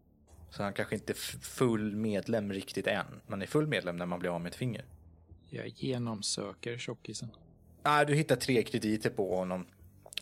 Så 0.51 0.63
han 0.63 0.73
kanske 0.73 0.95
inte 0.95 1.13
är 1.13 1.41
full 1.41 1.97
medlem 1.97 2.53
riktigt 2.53 2.87
än. 2.87 3.21
Man 3.27 3.43
är 3.43 3.47
full 3.47 3.67
medlem 3.67 3.97
när 3.97 4.07
man 4.07 4.19
blir 4.21 4.31
av 4.31 4.41
med 4.41 4.51
ett 4.51 4.57
finger. 4.57 4.85
Jag 5.49 5.69
genomsöker 5.69 6.79
tjockisen. 6.79 7.29
Nej, 7.83 8.07
du 8.07 8.15
hittar 8.15 8.37
tre 8.37 8.63
krediter 8.63 9.11
på 9.11 9.37
honom. 9.37 9.67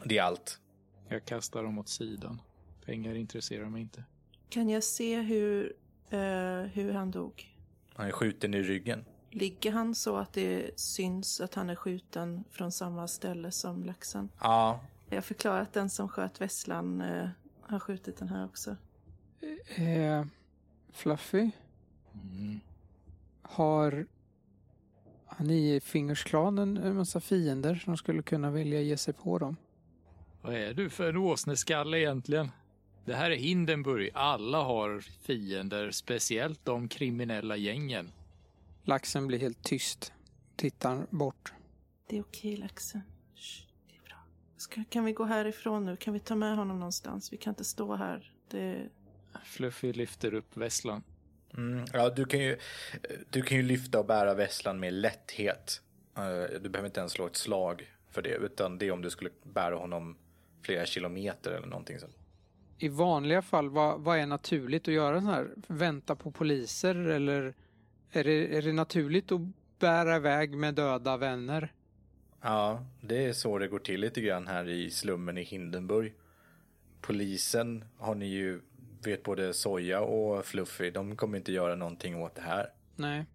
Det 0.04 0.18
är 0.18 0.22
allt. 0.22 0.58
Jag 1.08 1.24
kastar 1.24 1.62
dem 1.62 1.78
åt 1.78 1.88
sidan. 1.88 2.40
Pengar 2.88 3.14
intresserar 3.14 3.68
mig 3.68 3.80
inte. 3.82 4.04
Kan 4.48 4.68
jag 4.68 4.84
se 4.84 5.20
hur, 5.20 5.72
eh, 6.10 6.18
hur 6.72 6.92
han 6.92 7.10
dog? 7.10 7.56
Han 7.94 8.06
är 8.06 8.10
skjuten 8.12 8.54
i 8.54 8.62
ryggen. 8.62 9.04
Ligger 9.30 9.72
han 9.72 9.94
så 9.94 10.16
att 10.16 10.32
det 10.32 10.80
syns 10.80 11.40
att 11.40 11.54
han 11.54 11.70
är 11.70 11.74
skjuten 11.74 12.44
från 12.50 12.72
samma 12.72 13.08
ställe 13.08 13.50
som 13.50 13.84
laxen? 13.84 14.28
Ja, 14.40 14.80
Jag 15.10 15.24
förklarar 15.24 15.60
att 15.60 15.72
den 15.72 15.90
som 15.90 16.08
sköt 16.08 16.40
Vesslan 16.40 17.00
eh, 17.00 17.28
har 17.60 17.78
skjutit 17.80 18.16
den 18.16 18.28
här 18.28 18.44
också. 18.44 18.76
Eh, 19.76 20.24
Fluffy, 20.92 21.50
Mm. 22.14 22.60
har 23.42 24.06
han 25.26 25.50
i 25.50 25.80
Fingersklanen 25.80 26.76
en 26.76 26.96
massa 26.96 27.20
fiender 27.20 27.74
som 27.74 27.96
skulle 27.96 28.22
kunna 28.22 28.50
vilja 28.50 28.80
ge 28.80 28.96
sig 28.96 29.14
på 29.14 29.38
dem? 29.38 29.56
Vad 30.42 30.54
är 30.54 30.74
du 30.74 30.90
för 30.90 31.08
en 31.08 31.16
åsneskalle 31.16 31.98
egentligen? 31.98 32.50
Det 33.08 33.16
här 33.16 33.30
är 33.30 33.36
Hindenburg. 33.36 34.10
Alla 34.14 34.62
har 34.62 35.00
fiender, 35.00 35.90
speciellt 35.90 36.64
de 36.64 36.88
kriminella 36.88 37.56
gängen. 37.56 38.12
Laxen 38.84 39.26
blir 39.26 39.38
helt 39.38 39.62
tyst. 39.62 40.12
Tittar 40.56 41.06
bort. 41.10 41.52
Det 42.06 42.18
är 42.18 42.22
okej 42.22 42.56
laxen. 42.56 43.00
Shh, 43.34 43.66
det 43.88 43.96
är 43.96 44.08
bra. 44.08 44.16
Ska, 44.56 44.84
kan 44.90 45.04
vi 45.04 45.12
gå 45.12 45.24
härifrån 45.24 45.84
nu? 45.84 45.96
Kan 45.96 46.14
vi 46.14 46.20
ta 46.20 46.34
med 46.34 46.56
honom 46.56 46.78
någonstans? 46.78 47.32
Vi 47.32 47.36
kan 47.36 47.50
inte 47.50 47.64
stå 47.64 47.94
här. 47.94 48.32
Det, 48.50 48.88
Fluffy 49.44 49.92
lyfter 49.92 50.34
upp 50.34 50.56
vässlan. 50.56 51.02
Mm, 51.56 51.84
ja, 51.92 52.10
du 52.10 52.24
kan, 52.24 52.40
ju, 52.40 52.58
du 53.30 53.42
kan 53.42 53.56
ju 53.56 53.62
lyfta 53.62 53.98
och 53.98 54.06
bära 54.06 54.34
vässlan 54.34 54.80
med 54.80 54.92
lätthet. 54.92 55.82
Eh, 56.16 56.60
Du 56.60 56.68
behöver 56.68 56.86
inte 56.86 57.00
ens 57.00 57.12
slå 57.12 57.26
ett 57.26 57.36
slag 57.36 57.92
för 58.10 58.22
det, 58.22 58.34
utan 58.34 58.78
det 58.78 58.86
är 58.86 58.92
om 58.92 59.02
du 59.02 59.10
skulle 59.10 59.30
bära 59.42 59.76
honom 59.76 60.16
flera 60.62 60.86
kilometer 60.86 61.50
eller 61.50 61.66
någonting 61.66 61.98
sånt. 61.98 62.14
I 62.78 62.88
vanliga 62.88 63.42
fall, 63.42 63.70
vad, 63.70 64.00
vad 64.00 64.18
är 64.18 64.26
naturligt 64.26 64.88
att 64.88 64.94
göra 64.94 65.20
så 65.20 65.26
här? 65.26 65.48
Vänta 65.66 66.16
på 66.16 66.30
poliser 66.30 66.94
eller 66.94 67.54
är 68.10 68.24
det, 68.24 68.56
är 68.56 68.62
det 68.62 68.72
naturligt 68.72 69.32
att 69.32 69.40
bära 69.78 70.16
iväg 70.16 70.56
med 70.56 70.74
döda 70.74 71.16
vänner? 71.16 71.72
Ja, 72.40 72.86
det 73.00 73.24
är 73.24 73.32
så 73.32 73.58
det 73.58 73.68
går 73.68 73.78
till 73.78 74.00
lite 74.00 74.20
grann 74.20 74.46
här 74.46 74.68
i 74.68 74.90
slummen 74.90 75.38
i 75.38 75.42
Hindenburg. 75.42 76.14
Polisen 77.00 77.84
har 77.98 78.14
ni 78.14 78.26
ju, 78.26 78.60
vet 79.04 79.22
både 79.22 79.54
Soja 79.54 80.00
och 80.00 80.44
Fluffy, 80.44 80.90
de 80.90 81.16
kommer 81.16 81.38
inte 81.38 81.52
göra 81.52 81.74
någonting 81.74 82.22
åt 82.22 82.34
det 82.34 82.42
här. 82.42 82.72
Nej. 82.96 83.26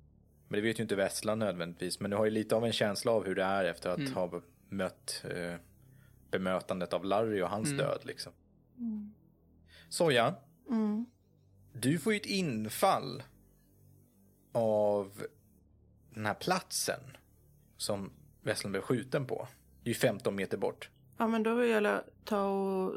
Men 0.48 0.58
det 0.58 0.62
vet 0.62 0.80
ju 0.80 0.84
inte 0.84 0.96
Vesslan 0.96 1.40
nödvändigtvis, 1.40 2.00
men 2.00 2.12
du 2.12 2.18
har 2.18 2.26
ju 2.26 2.32
lite 2.32 2.56
av 2.56 2.66
en 2.66 2.74
känsla 2.74 3.12
av 3.12 3.26
hur 3.26 3.36
det 3.36 3.44
är 3.44 3.66
efter 3.66 3.90
att 3.90 4.10
ha 4.10 4.42
mött 4.70 5.24
eh, 5.36 5.56
bemötandet 6.32 6.94
av 6.94 7.06
Larry 7.06 7.42
och 7.42 7.50
hans 7.50 7.70
död 7.78 8.00
liksom. 8.04 8.34
Soja, 9.94 10.36
mm. 10.70 11.06
du 11.74 12.00
får 12.00 12.14
ju 12.14 12.20
ett 12.20 12.26
infall 12.26 13.24
av 14.52 15.24
den 16.14 16.26
här 16.26 16.34
platsen 16.34 17.00
som 17.78 18.12
Vesslan 18.42 18.72
blev 18.72 18.82
skjuten 18.82 19.26
på. 19.26 19.48
Det 19.84 19.90
är 19.90 19.94
ju 19.94 20.00
15 20.00 20.36
meter 20.36 20.58
bort. 20.58 20.90
Ja, 21.18 21.28
men 21.28 21.44
då 21.44 21.56
vill 21.56 21.70
jag 21.70 22.02
ta 22.24 22.46
och 22.46 22.96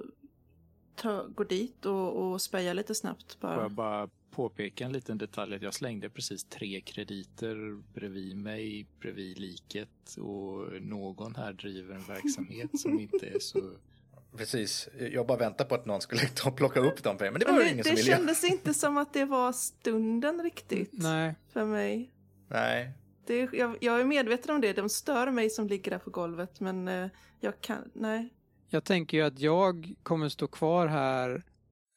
ta, 0.95 1.27
gå 1.27 1.45
dit 1.45 1.87
och, 1.87 2.17
och 2.17 2.43
speja 2.43 2.73
lite 2.73 2.95
snabbt 2.95 3.35
Får 3.41 3.51
jag 3.51 3.59
bara. 3.59 3.69
bara 3.69 4.11
påpeka 4.31 4.85
en 4.85 4.93
liten 4.93 5.19
detalj 5.19 5.55
att 5.55 5.63
jag 5.63 5.75
slängde 5.75 6.11
precis 6.11 6.45
tre 6.45 6.81
krediter 6.81 7.83
bredvid 7.95 8.37
mig, 8.37 8.87
bredvid 9.01 9.39
liket 9.39 10.17
och 10.19 10.83
någon 10.83 11.35
här 11.35 11.53
driver 11.53 11.95
en 11.95 12.05
verksamhet 12.05 12.81
som 12.81 13.01
inte 13.01 13.27
är 13.27 13.39
så... 13.39 13.61
Precis, 14.37 14.89
jag 15.13 15.27
bara 15.27 15.39
väntar 15.39 15.65
på 15.65 15.75
att 15.75 15.87
någon 15.87 16.01
skulle 16.01 16.21
ta 16.35 16.49
och 16.51 16.57
plocka 16.57 16.81
upp 16.81 17.03
dem, 17.03 17.17
men 17.21 17.33
det 17.35 17.45
var 17.47 17.53
Men 17.53 17.55
det 17.59 17.65
det 17.65 17.71
ingen 17.71 17.77
det 17.77 17.85
som 17.89 17.97
ville 17.97 18.09
göra. 18.11 18.19
kändes 18.19 18.45
inte 18.45 18.75
som 18.75 18.97
att 18.97 19.13
det 19.13 19.25
var 19.25 19.53
stunden 19.53 20.43
riktigt 20.43 20.91
Nej. 20.93 21.35
för 21.53 21.65
mig. 21.65 22.13
Nej, 22.49 22.93
Det, 23.27 23.35
är- 23.41 23.55
jag, 23.55 23.77
jag 23.81 24.01
är 24.01 24.05
medveten 24.05 24.55
om 24.55 24.61
det, 24.61 24.73
de 24.73 24.89
stör 24.89 25.31
mig 25.31 25.51
som 25.51 25.67
ligger 25.67 25.91
där 25.91 25.99
på 25.99 26.11
golvet 26.11 26.61
men 26.61 26.89
eh, 26.89 27.09
jag 27.41 27.61
kan, 27.61 27.91
nej. 27.95 28.33
Jag 28.69 28.85
tänker 28.85 29.17
ju 29.17 29.23
att 29.25 29.39
jag 29.39 29.95
kommer 30.03 30.29
stå 30.29 30.47
kvar 30.47 30.87
här 30.87 31.43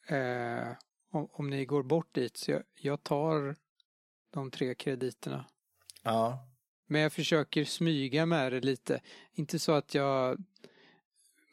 eh, 0.08 0.72
om, 1.12 1.28
om 1.32 1.50
ni 1.50 1.64
går 1.64 1.82
bort 1.82 2.14
dit. 2.14 2.36
Så 2.36 2.50
jag, 2.50 2.62
jag 2.74 3.02
tar 3.02 3.56
de 4.34 4.50
tre 4.50 4.74
krediterna. 4.74 5.44
ja, 6.02 6.48
Men 6.86 7.00
jag 7.00 7.12
försöker 7.12 7.64
smyga 7.64 8.26
med 8.26 8.52
det 8.52 8.60
lite. 8.60 9.00
Inte 9.32 9.58
så 9.58 9.72
att 9.72 9.94
jag 9.94 10.38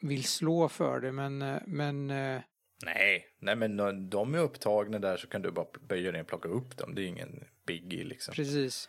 vill 0.00 0.24
slå 0.24 0.68
för 0.68 1.00
det 1.00 1.12
men, 1.12 1.42
eh, 1.42 1.60
men 1.66 2.10
eh, 2.10 2.40
nej, 2.84 3.26
nej 3.38 3.56
men 3.56 3.76
när 3.76 3.92
de 3.92 4.34
är 4.34 4.38
upptagna 4.38 4.98
där 4.98 5.16
så 5.16 5.26
kan 5.26 5.42
du 5.42 5.50
bara 5.50 5.66
böja 5.88 6.12
dig 6.12 6.20
och 6.20 6.26
plocka 6.26 6.48
upp 6.48 6.76
dem. 6.76 6.94
Det 6.94 7.02
är 7.02 7.06
ingen 7.06 7.44
biggie 7.66 8.04
liksom. 8.04 8.34
precis. 8.34 8.88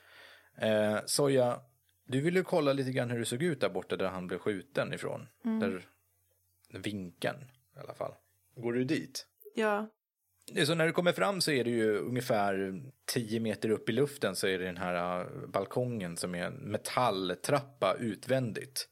Eh, 0.58 1.00
Soja, 1.06 1.62
du 2.06 2.22
ville 2.22 2.40
ju 2.40 2.44
kolla 2.44 2.74
lite 2.74 2.92
grann 2.92 3.10
hur 3.10 3.20
det 3.20 3.26
såg 3.26 3.44
ut 3.44 3.62
där 3.62 3.70
borta 3.70 3.96
där 3.96 4.08
han 4.08 4.28
blev 4.28 4.38
skjuten 4.38 4.94
ifrån. 4.94 5.28
Där 5.44 5.88
vinkeln 6.70 7.40
i 7.76 7.80
alla 7.80 7.94
fall. 7.94 8.14
Går 8.56 8.74
du 8.74 8.84
dit? 8.84 9.28
Ja, 9.56 9.88
så 10.66 10.76
när 10.76 10.86
du 10.86 10.92
kommer 10.92 11.12
fram 11.12 11.42
så 11.42 11.52
är 11.52 11.64
det 11.64 11.70
ju 11.70 11.98
ungefär 11.98 12.82
10 13.06 13.40
meter 13.40 13.70
upp 13.70 13.90
i 13.90 13.92
luften 13.92 14.36
så 14.36 14.48
är 14.48 14.60
det 14.60 14.66
den 14.66 14.78
här 14.78 15.22
äh, 15.22 15.28
balkongen 15.48 16.18
som 16.18 16.36
är 16.36 16.44
en 16.44 16.54
metalltrappa 16.54 17.96
utvändigt. 18.00 18.88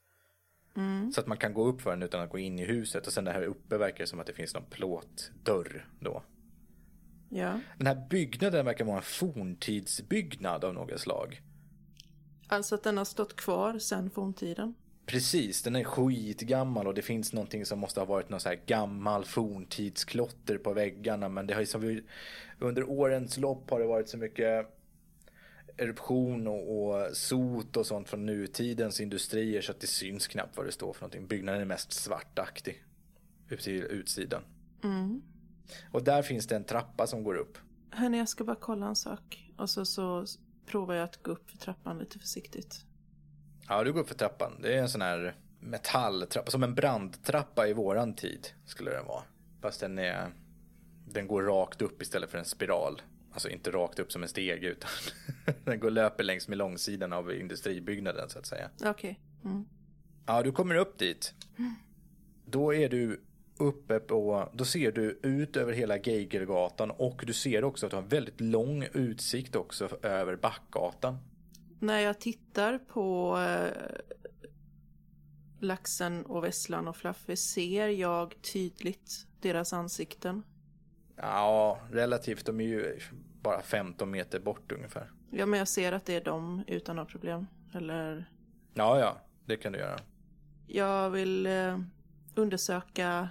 Så 1.13 1.22
att 1.22 1.27
man 1.27 1.38
kan 1.38 1.53
gå 1.53 1.65
upp 1.65 1.81
för 1.81 1.89
den 1.89 2.03
utan 2.03 2.22
att 2.22 2.29
gå 2.29 2.38
in 2.38 2.60
i 2.60 2.65
huset 2.65 3.07
och 3.07 3.13
sen 3.13 3.25
det 3.25 3.31
här 3.31 3.41
uppe 3.43 3.77
verkar 3.77 3.98
det 4.03 4.07
som 4.07 4.19
att 4.19 4.27
det 4.27 4.34
finns 4.34 4.53
någon 4.53 4.65
plåtdörr 4.69 5.88
då. 6.00 6.24
ja. 7.29 7.60
Den 7.77 7.88
här 7.88 8.07
byggnaden 8.10 8.65
verkar 8.65 8.86
vara 8.86 8.98
en 8.98 9.03
forntidsbyggnad 9.03 10.63
av 10.63 10.74
något 10.74 11.00
slag. 11.00 11.41
Alltså 12.48 12.75
att 12.75 12.84
den 12.84 12.98
har 12.98 13.05
stått 13.05 13.36
kvar 13.36 13.79
sedan 13.79 14.10
forntiden. 14.10 14.74
Precis, 15.05 15.63
den 15.63 15.75
är 15.75 15.84
skitgammal 15.84 16.88
och 16.88 16.93
det 16.93 17.01
finns 17.01 17.34
någonting 17.34 17.65
som 17.65 17.79
måste 17.79 18.00
ha 18.00 18.05
varit 18.05 18.29
någon 18.29 18.39
så 18.39 18.50
här 18.50 18.60
gammal 18.65 19.25
forntidsklotter 19.25 20.57
på 20.57 20.74
väggarna. 20.74 21.29
Men 21.29 21.48
det 21.48 21.53
har 21.53 21.62
ju 21.62 21.67
som 21.67 21.81
vi, 21.81 22.03
under 22.60 22.89
årens 22.89 23.38
lopp 23.38 23.69
har 23.69 23.79
det 23.79 23.86
varit 23.86 24.10
så 24.10 24.17
mycket 24.17 24.76
eruption 25.77 26.48
och, 26.48 26.88
och 26.88 27.17
sot 27.17 27.77
och 27.77 27.86
sånt 27.86 28.10
från 28.10 28.25
nutidens 28.25 29.01
industrier 29.01 29.62
så 29.62 29.72
att 29.72 29.79
det 29.79 29.88
syns 29.88 30.27
knappt 30.27 30.57
vad 30.57 30.65
det 30.65 30.72
står 30.72 30.93
för 30.93 31.01
någonting. 31.01 31.27
Byggnaden 31.27 31.62
är 31.62 31.65
mest 31.65 31.91
svartaktig 31.93 32.84
ut 33.50 33.60
till 33.60 33.84
utsidan. 33.84 34.41
Mm. 34.84 35.22
Och 35.91 36.03
där 36.03 36.22
finns 36.22 36.48
det 36.48 36.55
en 36.55 36.63
trappa 36.63 37.07
som 37.07 37.24
går 37.24 37.36
upp. 37.36 37.57
Hörni, 37.89 38.17
jag 38.17 38.29
ska 38.29 38.43
bara 38.43 38.55
kolla 38.55 38.88
en 38.88 38.96
sak. 38.96 39.51
Och 39.57 39.69
så, 39.69 39.86
så 39.86 40.25
provar 40.65 40.96
jag 40.96 41.03
att 41.03 41.24
gå 41.24 41.31
upp 41.31 41.51
för 41.51 41.57
trappan 41.57 42.00
lite 42.00 42.19
försiktigt. 42.19 42.86
Ja, 43.67 43.84
du 43.84 43.93
går 43.93 44.01
upp 44.01 44.07
för 44.07 44.15
trappan. 44.15 44.62
Det 44.62 44.75
är 44.75 44.81
en 44.81 44.89
sån 44.89 45.01
här 45.01 45.36
metalltrappa, 45.60 46.51
som 46.51 46.63
en 46.63 46.75
brandtrappa 46.75 47.67
i 47.67 47.74
våran 47.74 48.13
tid 48.13 48.48
skulle 48.65 48.91
den 48.91 49.05
vara. 49.05 49.24
Fast 49.62 49.79
den 49.79 50.00
är, 50.00 50.29
den 51.05 51.27
går 51.27 51.43
rakt 51.43 51.81
upp 51.81 52.01
istället 52.01 52.29
för 52.29 52.38
en 52.38 52.46
spiral. 52.46 53.01
Alltså 53.38 53.50
inte 53.50 53.72
rakt 53.72 54.00
upp 54.00 54.12
som 54.12 54.24
en 54.24 54.29
stege 54.29 54.67
utan 54.67 54.89
den 55.65 55.79
går 55.79 55.89
löper 55.89 56.24
längs 56.24 56.48
med 56.48 56.58
långsidan 56.58 57.13
av 57.13 57.34
industribyggnaden 57.34 58.29
så 58.29 58.39
att 58.39 58.46
säga. 58.46 58.70
Okej. 58.86 59.20
Mm. 59.46 59.65
Ja, 60.25 60.44
du 60.44 60.51
kommer 60.51 60.75
upp 60.75 60.98
dit. 60.98 61.34
Då 62.46 62.74
är 62.74 62.89
du 62.89 63.22
uppe 63.58 64.00
på, 64.00 64.50
då 64.53 64.65
ser 64.65 64.91
du 64.91 65.20
ut 65.24 65.58
över 65.58 65.74
hela 65.74 65.98
Geigergatan 65.98 66.91
och 66.91 67.24
du 67.27 67.34
ser 67.34 67.63
också 67.63 67.86
att 67.86 67.89
du 67.89 67.96
har 67.96 68.03
väldigt 68.03 68.41
lång 68.41 68.88
utsikt 68.94 69.56
också 69.56 69.89
över 70.01 70.36
Backgatan. 70.36 71.17
När 71.79 72.00
jag 72.00 72.20
tittar 72.20 72.77
på 72.77 73.38
eh, 73.39 74.00
laxen 75.60 76.25
och 76.25 76.44
vesslan 76.44 76.88
och 76.88 76.98
Fluffy 76.98 77.36
ser 77.36 77.88
jag 77.88 78.41
tydligt 78.41 79.27
deras 79.41 79.74
ansikten. 79.74 80.44
Ja, 81.15 81.79
relativt. 81.91 82.46
De 82.46 82.60
är 82.60 82.65
ju 82.65 83.00
bara 83.41 83.62
15 83.62 84.12
meter 84.12 84.39
bort 84.39 84.72
ungefär. 84.72 85.12
Ja, 85.32 85.46
men 85.46 85.60
jag 85.60 85.67
ser 85.67 85.91
att 85.91 86.06
det 86.06 86.15
är 86.15 86.22
dem 86.22 86.63
utan 86.67 86.96
några 86.96 87.10
problem. 87.10 87.48
Eller... 87.74 88.29
Ja, 88.74 89.00
ja, 89.00 89.17
det 89.46 89.58
kan 89.58 89.72
du 89.72 89.79
göra. 89.79 89.98
Jag 90.67 91.10
vill 91.10 91.46
eh, 91.46 91.79
undersöka 92.36 93.29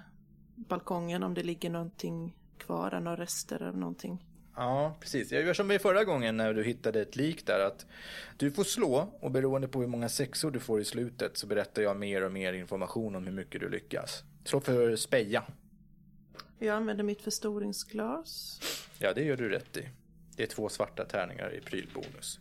balkongen 0.55 1.23
om 1.23 1.35
det 1.35 1.43
ligger 1.43 1.71
någonting 1.71 2.37
kvar, 2.59 3.01
några 3.01 3.17
rester 3.17 3.63
eller 3.63 3.79
någonting. 3.79 4.25
Ja, 4.57 4.97
precis. 5.01 5.33
Jag 5.33 5.43
gör 5.43 5.55
som 5.55 5.71
i 5.71 5.79
förra 5.79 6.05
gången 6.05 6.37
när 6.37 6.55
du 6.55 6.65
hittade 6.65 7.01
ett 7.01 7.17
lik 7.17 7.47
där. 7.47 7.61
att 7.67 7.87
Du 8.37 8.51
får 8.51 8.65
slå 8.65 9.19
och 9.21 9.31
beroende 9.31 9.69
på 9.69 9.81
hur 9.81 9.87
många 9.87 10.09
sexor 10.09 10.51
du 10.51 10.61
får 10.61 10.81
i 10.81 10.85
slutet 10.85 11.37
så 11.37 11.47
berättar 11.47 11.83
jag 11.83 11.97
mer 11.97 12.25
och 12.25 12.33
mer 12.33 12.53
information 12.53 13.17
om 13.17 13.25
hur 13.25 13.33
mycket 13.33 13.61
du 13.61 13.69
lyckas. 13.69 14.25
Slå 14.45 14.61
för 14.61 14.97
speja. 14.97 15.43
Jag 16.59 16.77
använder 16.77 17.05
mitt 17.05 17.23
förstoringsglas. 17.23 18.61
Ja, 18.99 19.13
det 19.13 19.23
gör 19.23 19.37
du 19.37 19.49
rätt 19.49 19.77
i. 19.77 19.89
Det 20.37 20.43
är 20.43 20.47
två 20.47 20.69
svarta 20.69 21.05
tärningar 21.05 21.55
i 21.55 21.61
prylbonus. 21.61 22.41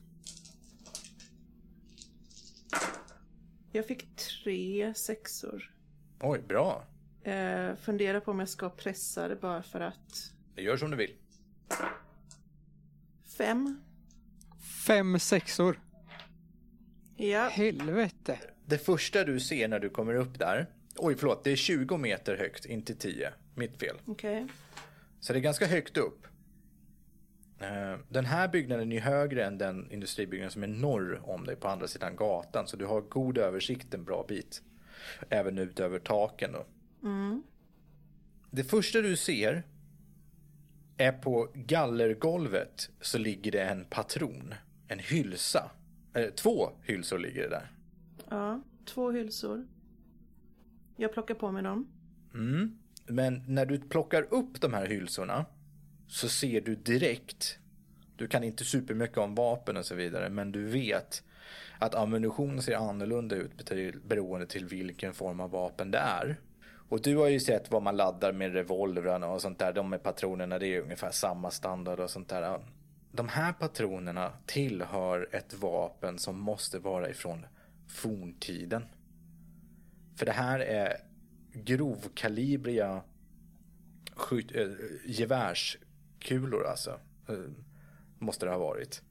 Jag 3.71 3.87
fick 3.87 4.15
tre 4.15 4.93
sexor. 4.93 5.71
Oj, 6.19 6.41
bra. 6.47 6.85
Eh, 7.23 7.75
funderar 7.75 8.19
på 8.19 8.31
om 8.31 8.39
jag 8.39 8.49
ska 8.49 8.69
pressa 8.69 9.27
det 9.27 9.35
bara 9.35 9.63
för 9.63 9.79
att. 9.79 10.31
Det 10.55 10.61
gör 10.61 10.77
som 10.77 10.91
du 10.91 10.97
vill. 10.97 11.15
Fem. 13.37 13.81
Fem 14.87 15.19
sexor. 15.19 15.79
Ja. 17.17 17.49
Helvete. 17.49 18.39
Det 18.65 18.77
första 18.77 19.23
du 19.23 19.39
ser 19.39 19.67
när 19.67 19.79
du 19.79 19.89
kommer 19.89 20.13
upp 20.13 20.39
där. 20.39 20.69
Oj, 20.97 21.15
förlåt. 21.17 21.43
Det 21.43 21.51
är 21.51 21.55
20 21.55 21.97
meter 21.97 22.37
högt, 22.37 22.65
inte 22.65 22.95
10. 22.95 23.33
Mitt 23.55 23.79
fel. 23.79 23.95
Okej. 24.05 24.47
Så 25.19 25.33
det 25.33 25.39
är 25.39 25.41
ganska 25.41 25.65
högt 25.67 25.97
upp. 25.97 26.27
Eh, 27.59 27.99
Den 28.09 28.25
här 28.25 28.47
byggnaden 28.47 28.91
är 28.91 28.99
högre 28.99 29.45
än 29.45 29.57
den 29.57 29.91
industribyggnaden 29.91 30.51
som 30.51 30.63
är 30.63 30.67
norr 30.67 31.21
om 31.23 31.45
dig 31.45 31.55
på 31.55 31.67
andra 31.67 31.87
sidan 31.87 32.15
gatan. 32.15 32.67
Så 32.67 32.77
du 32.77 32.85
har 32.85 33.01
god 33.01 33.37
översikt 33.37 33.93
en 33.93 34.03
bra 34.03 34.25
bit. 34.27 34.61
Även 35.29 35.57
ut 35.57 35.79
över 35.79 35.99
taken 35.99 36.51
då. 36.51 36.65
Det 38.51 38.63
första 38.63 39.01
du 39.01 39.15
ser 39.17 39.63
är 40.97 41.11
på 41.11 41.51
gallergolvet 41.53 42.89
så 43.01 43.17
ligger 43.17 43.51
det 43.51 43.63
en 43.63 43.85
patron. 43.85 44.53
En 44.87 44.99
hylsa. 44.99 45.71
Eh, 46.13 46.29
två 46.29 46.69
hylsor 46.83 47.19
ligger 47.19 47.41
det 47.41 47.49
där. 47.49 47.71
Ja. 48.29 48.61
Två 48.85 49.11
hylsor. 49.11 49.67
Jag 50.95 51.13
plockar 51.13 51.35
på 51.35 51.51
mig 51.51 51.63
dem. 51.63 51.87
Mm. 52.33 52.77
Men 53.07 53.43
när 53.47 53.65
du 53.65 53.79
plockar 53.79 54.33
upp 54.33 54.61
de 54.61 54.73
här 54.73 54.85
hylsorna 54.85 55.45
så 56.07 56.29
ser 56.29 56.61
du 56.61 56.75
direkt, 56.75 57.59
du 58.15 58.27
kan 58.27 58.43
inte 58.43 58.63
supermycket 58.63 59.17
om 59.17 59.35
vapen 59.35 59.77
och 59.77 59.85
så 59.85 59.95
vidare, 59.95 60.29
men 60.29 60.51
du 60.51 60.65
vet 60.65 61.23
att 61.79 61.95
ammunition 61.95 62.61
ser 62.61 62.75
annorlunda 62.75 63.35
ut 63.35 63.51
beroende 64.03 64.47
till 64.47 64.65
vilken 64.65 65.13
form 65.13 65.39
av 65.39 65.51
vapen 65.51 65.91
det 65.91 65.97
är. 65.97 66.39
Och 66.89 67.01
du 67.01 67.17
har 67.17 67.27
ju 67.27 67.39
sett 67.39 67.71
vad 67.71 67.83
man 67.83 67.97
laddar 67.97 68.31
med 68.31 68.53
revolvrarna 68.53 69.27
och 69.27 69.41
sånt 69.41 69.59
där, 69.59 69.73
de 69.73 69.89
med 69.89 70.03
patronerna, 70.03 70.59
det 70.59 70.67
är 70.67 70.81
ungefär 70.81 71.11
samma 71.11 71.51
standard 71.51 71.99
och 71.99 72.09
sånt 72.09 72.29
där. 72.29 72.59
De 73.11 73.27
här 73.27 73.53
patronerna 73.53 74.31
tillhör 74.45 75.29
ett 75.31 75.53
vapen 75.53 76.19
som 76.19 76.39
måste 76.39 76.79
vara 76.79 77.09
ifrån 77.09 77.45
forntiden. 77.87 78.83
För 80.15 80.25
det 80.25 80.31
här 80.31 80.59
är 80.59 80.97
grovkalibriga 81.53 83.01
skyt, 84.15 84.55
äh, 84.55 84.67
gevärskulor 85.05 86.67
alltså. 86.67 86.99
Eh, 87.29 87.35
måste 88.19 88.45
det 88.45 88.51
ha 88.51 88.57
varit. 88.59 89.01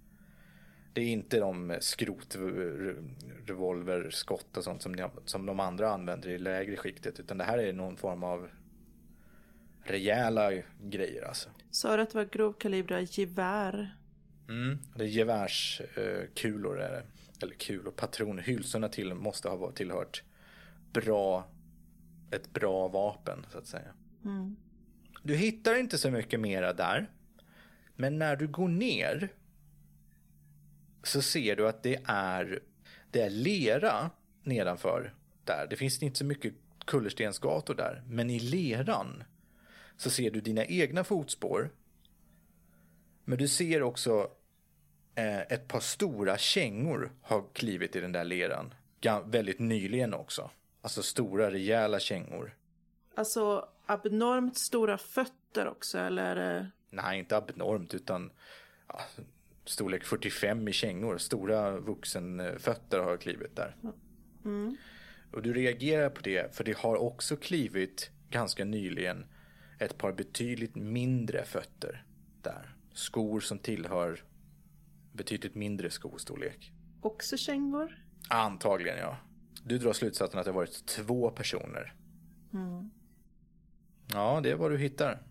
Det 0.93 1.01
är 1.01 1.07
inte 1.09 1.41
de 1.41 1.77
skrotrevolverskott 1.81 4.57
och 4.57 4.65
sånt 4.65 4.83
som, 4.83 4.97
de- 4.97 5.11
som 5.25 5.47
de 5.47 5.61
andra 5.61 5.91
använder 5.91 6.29
i 6.29 6.39
lägre 6.39 6.77
skiktet. 6.77 7.21
Utan 7.21 7.39
det 7.39 7.45
här 7.45 7.59
är 7.59 7.73
någon 7.73 7.97
form 7.97 8.25
av 8.25 8.49
rejäla 9.85 10.53
grejer 10.83 11.25
alltså. 11.25 11.49
Sa 11.71 11.97
du 11.97 12.03
att 12.03 12.11
det 12.11 12.19
var 12.19 12.25
grovkalibra 12.25 13.01
gevär? 13.01 13.97
Mm. 14.49 14.79
Det 14.97 15.05
är 15.05 15.09
gevärskulor 15.09 16.81
är 16.81 16.93
det. 16.93 17.03
Eller 17.43 17.55
kulor, 17.55 17.91
patroner. 17.91 18.43
Hylsorna 18.43 18.89
till 18.89 19.15
måste 19.15 19.49
ha 19.49 19.73
tillhört 19.73 20.23
bra, 20.95 21.49
ett 22.31 22.53
bra 22.53 22.89
vapen 22.89 23.47
så 23.53 23.59
att 23.59 23.67
säga. 23.67 23.93
Du 25.23 25.37
hittar 25.37 25.75
inte 25.75 25.99
så 25.99 26.11
mycket 26.11 26.41
mera 26.41 26.73
där. 26.73 27.11
Men 27.97 28.19
när 28.19 28.37
du 28.37 28.49
går 28.49 28.69
ner 28.69 29.33
så 31.03 31.23
ser 31.23 31.57
du 31.57 31.69
att 31.69 31.83
det 31.83 32.01
är, 32.05 32.61
det 33.11 33.21
är 33.21 33.31
lera 33.31 34.11
nedanför 34.43 35.15
där. 35.45 35.67
Det 35.71 35.77
finns 35.77 36.03
inte 36.03 36.19
så 36.19 36.25
mycket 36.25 36.55
kullerstensgator 36.87 37.75
där. 37.75 38.03
Men 38.07 38.31
i 38.31 38.39
leran 38.41 39.25
så 39.97 40.11
ser 40.11 40.31
du 40.31 40.41
dina 40.41 40.65
egna 40.65 41.05
fotspår. 41.05 41.71
Men 43.25 43.39
du 43.39 43.49
ser 43.49 43.83
också 43.83 44.31
eh, 45.15 45.41
ett 45.41 45.69
par 45.69 45.81
stora 45.81 46.39
kängor 46.39 47.13
har 47.23 47.45
klivit 47.53 47.97
i 47.97 48.01
den 48.01 48.13
där 48.13 48.25
leran. 48.25 48.75
Ga- 49.01 49.31
väldigt 49.31 49.59
nyligen 49.59 50.15
också. 50.15 50.51
Alltså 50.85 51.03
stora 51.03 51.51
rejäla 51.51 52.01
kängor. 52.01 52.57
Alltså 53.15 53.69
abnormt 53.87 54.59
stora 54.59 54.99
fötter 54.99 55.69
också 55.69 55.99
eller? 55.99 56.71
Nej, 56.91 57.19
inte 57.19 57.37
abnormt 57.37 57.95
utan 57.95 58.33
ja, 58.89 59.01
storlek 59.65 60.05
45 60.05 60.69
i 60.69 60.73
kängor. 60.73 61.19
Stora 61.19 61.71
vuxenfötter 61.81 62.99
har 62.99 63.17
klivit 63.17 63.57
där. 63.57 63.77
Och 65.33 65.43
du 65.43 65.53
reagerar 65.53 66.11
på 66.11 66.21
det 66.21 66.57
för 66.57 66.65
det 66.65 66.77
har 66.77 66.97
också 66.97 67.37
klivit 67.37 68.11
ganska 68.31 68.65
nyligen 68.65 69.27
ett 69.79 69.99
par 69.99 70.13
betydligt 70.13 70.75
mindre 70.75 71.45
fötter 71.45 72.05
där. 72.43 72.77
Skor 72.93 73.41
som 73.41 73.59
tillhör 73.59 74.25
betydligt 75.13 75.55
mindre 75.55 75.91
skostorlek. 75.91 76.73
Också 77.01 77.37
kängor? 77.37 78.05
Antagligen 78.29 78.99
ja. 78.99 79.17
Du 79.67 79.79
drar 79.79 79.93
slutsatsen 79.93 80.41
att 80.41 80.45
det 80.45 80.51
har 80.51 80.57
varit 80.57 80.87
två 80.87 81.31
personer. 81.31 81.95
Ja, 84.13 84.41
det 84.43 84.51
är 84.51 84.57
vad 84.57 84.71
du 84.71 84.79
hittar. 84.79 85.23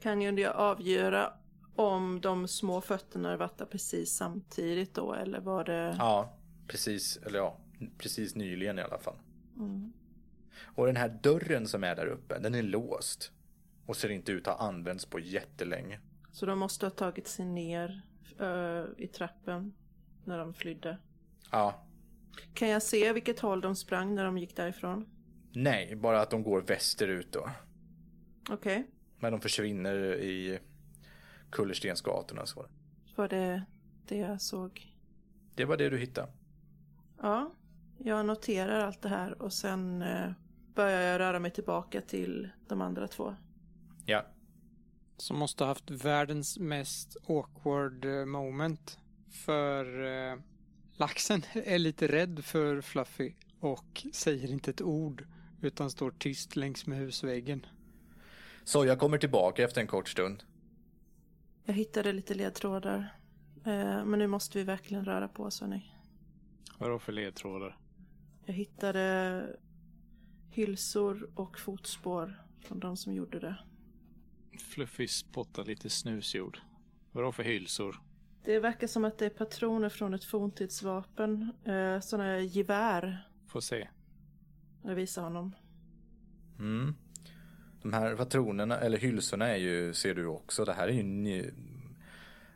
Kan 0.00 0.22
ju 0.22 0.30
jag 0.40 0.56
avgöra 0.56 1.32
om 1.76 2.20
de 2.20 2.48
små 2.48 2.80
fötterna 2.80 3.36
vattnar 3.36 3.66
precis 3.66 4.16
samtidigt 4.16 4.94
då 4.94 5.14
eller 5.14 5.40
var 5.40 5.64
det? 5.64 5.96
Ja, 5.98 6.38
precis. 6.66 7.16
Eller 7.16 7.38
ja, 7.38 7.60
precis 7.98 8.34
nyligen 8.34 8.78
i 8.78 8.82
alla 8.82 8.98
fall. 8.98 9.16
Och 10.62 10.86
den 10.86 10.96
här 10.96 11.18
dörren 11.22 11.68
som 11.68 11.84
är 11.84 11.96
där 11.96 12.06
uppe, 12.06 12.38
den 12.38 12.54
är 12.54 12.62
låst. 12.62 13.32
Och 13.86 13.96
ser 13.96 14.08
inte 14.08 14.32
ut 14.32 14.48
att 14.48 14.58
ha 14.58 14.68
använts 14.68 15.06
på 15.06 15.20
jättelänge. 15.20 16.00
Så 16.32 16.46
de 16.46 16.58
måste 16.58 16.86
ha 16.86 16.90
tagit 16.90 17.28
sig 17.28 17.44
ner 17.44 18.02
eh, 18.40 18.84
i 19.04 19.06
trappen 19.06 19.74
när 20.24 20.38
de 20.38 20.54
flydde. 20.54 20.98
Ja, 21.50 21.86
Kan 22.54 22.68
jag 22.68 22.82
se 22.82 23.12
vilket 23.12 23.40
håll 23.40 23.60
de 23.60 23.76
sprang 23.76 24.14
när 24.14 24.24
de 24.24 24.38
gick 24.38 24.56
därifrån? 24.56 25.06
nej, 25.52 25.96
bara 25.96 26.20
att 26.20 26.30
de 26.30 26.42
går 26.42 26.60
västerut 26.60 27.32
då. 27.32 27.50
Okej, 28.50 28.86
Men 29.18 29.32
de 29.32 29.40
försvinner 29.40 30.14
i 30.14 30.58
kullerstensgatorna 31.50 32.42
och 32.42 32.48
så. 32.48 32.66
var 33.16 33.28
det 33.28 33.62
det 34.08 34.16
jag 34.16 34.40
såg? 34.40 34.94
Det 35.54 35.64
var 35.64 35.76
det 35.76 35.90
du 35.90 35.98
hittade. 35.98 36.28
Ja, 37.22 37.52
jag 37.98 38.26
noterar 38.26 38.80
allt 38.86 39.02
det 39.02 39.08
här 39.08 39.42
och 39.42 39.52
sen 39.52 40.02
eh, 40.02 40.30
börjar 40.74 41.00
jag 41.00 41.18
röra 41.18 41.38
mig 41.38 41.50
tillbaka 41.50 42.00
till 42.00 42.50
de 42.68 42.80
andra 42.80 43.08
två. 43.08 43.34
Ja, 44.06 44.26
Som 45.16 45.38
måste 45.38 45.64
ha 45.64 45.68
haft 45.68 45.90
världens 45.90 46.58
mest 46.58 47.16
awkward 47.28 48.04
eh, 48.04 48.24
moment. 48.24 48.98
För 49.30 50.04
eh, 50.04 50.38
laxen 51.00 51.42
är 51.52 51.78
lite 51.78 52.08
rädd 52.08 52.44
för 52.44 52.80
Fluffy 52.80 53.32
och 53.60 54.06
säger 54.12 54.50
inte 54.50 54.70
ett 54.70 54.82
ord 54.82 55.26
utan 55.60 55.90
står 55.90 56.10
tyst 56.10 56.56
längs 56.56 56.86
med 56.86 56.98
husväggen. 56.98 57.66
så 58.64 58.84
jag 58.84 58.98
kommer 58.98 59.18
tillbaka 59.18 59.64
efter 59.64 59.80
en 59.80 59.86
kort 59.86 60.08
stund. 60.08 60.42
Jag 61.64 61.74
hittade 61.74 62.12
lite 62.12 62.34
ledtrådar. 62.34 63.16
Eh, 63.64 64.04
men 64.04 64.18
nu 64.18 64.26
måste 64.26 64.58
vi 64.58 64.64
verkligen 64.64 65.04
röra 65.04 65.28
på 65.28 65.42
oss 65.42 65.60
hörni. 65.60 65.92
Vadå 66.78 66.98
för 66.98 67.12
ledtrådar? 67.12 67.78
Jag 68.44 68.54
hittade... 68.54 69.56
hylsor 70.50 71.30
och 71.34 71.58
fotspår 71.58 72.42
från 72.60 72.80
de 72.80 72.96
som 72.96 73.14
gjorde 73.14 73.40
det. 73.40 73.56
Fluffy 74.58 75.08
spottar 75.08 75.64
lite 75.64 75.90
snusjord. 75.90 76.58
Vadå 77.12 77.32
för 77.32 77.42
hylsor? 77.42 78.09
Det 78.44 78.60
verkar 78.60 78.86
som 78.86 79.04
att 79.04 79.18
det 79.18 79.26
är 79.26 79.30
patroner 79.30 79.88
från 79.88 80.14
ett 80.14 80.24
forntidsvapen. 80.24 81.52
Eh, 81.64 82.00
sådana 82.00 82.40
gevär. 82.40 83.28
Får 83.46 83.60
se. 83.60 83.88
Jag 84.82 84.94
visar 84.94 85.22
honom. 85.22 85.54
Mm. 86.58 86.94
De 87.82 87.92
här 87.92 88.16
patronerna, 88.16 88.78
eller 88.78 88.98
hylsorna 88.98 89.48
är 89.48 89.56
ju, 89.56 89.94
ser 89.94 90.14
du 90.14 90.26
också, 90.26 90.64
det 90.64 90.72
här 90.72 90.88
är 90.88 90.92
ju 90.92 91.02
ny, 91.02 91.44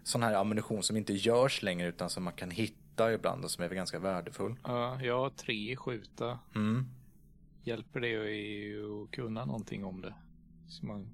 sån 0.03 0.23
här 0.23 0.35
ammunition 0.35 0.83
som 0.83 0.97
inte 0.97 1.13
görs 1.13 1.63
längre 1.63 1.89
utan 1.89 2.11
som 2.11 2.25
man 2.25 2.33
kan 2.33 2.51
hitta 2.51 3.13
ibland 3.13 3.45
och 3.45 3.51
som 3.51 3.65
är 3.65 3.69
ganska 3.69 3.99
värdefull. 3.99 4.57
Ja, 4.65 5.03
jag 5.03 5.19
har 5.19 5.31
tre 5.31 5.77
skjuta. 5.77 6.39
Mm. 6.55 6.87
Hjälper 7.63 8.01
det 8.01 8.17
att 9.05 9.11
kunna 9.11 9.45
någonting 9.45 9.85
om 9.85 10.01
det? 10.01 10.15
Så 10.69 10.87
man 10.87 11.09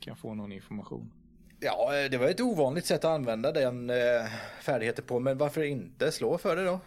kan 0.00 0.16
få 0.16 0.34
någon 0.34 0.52
information. 0.52 1.12
Ja, 1.60 2.08
det 2.10 2.18
var 2.18 2.26
ett 2.28 2.40
ovanligt 2.40 2.86
sätt 2.86 3.04
att 3.04 3.10
använda 3.14 3.52
den 3.52 3.90
eh, 3.90 3.96
färdigheten 4.60 5.04
på, 5.04 5.20
men 5.20 5.38
varför 5.38 5.62
inte 5.62 6.12
slå 6.12 6.38
för 6.38 6.56
det 6.56 6.64
då? 6.64 6.80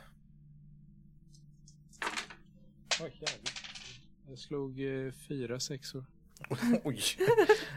Oj. 3.04 3.22
Jag 4.30 4.38
slog 4.40 4.82
eh, 4.82 5.12
fyra 5.28 5.60
sexor. 5.60 6.06
Oj. 6.84 7.02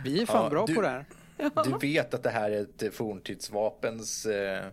Vi 0.04 0.22
är 0.22 0.26
fan 0.26 0.44
Ja, 0.44 0.50
bra 0.50 0.66
du- 0.66 0.74
på 0.74 0.80
det 0.82 0.88
här. 0.88 1.04
Du 1.64 1.78
vet 1.88 2.14
att 2.14 2.22
det 2.22 2.30
här 2.30 2.50
är 2.50 2.62
ett 2.85 2.94
forntidsvapens 2.94 4.26
eh, 4.26 4.66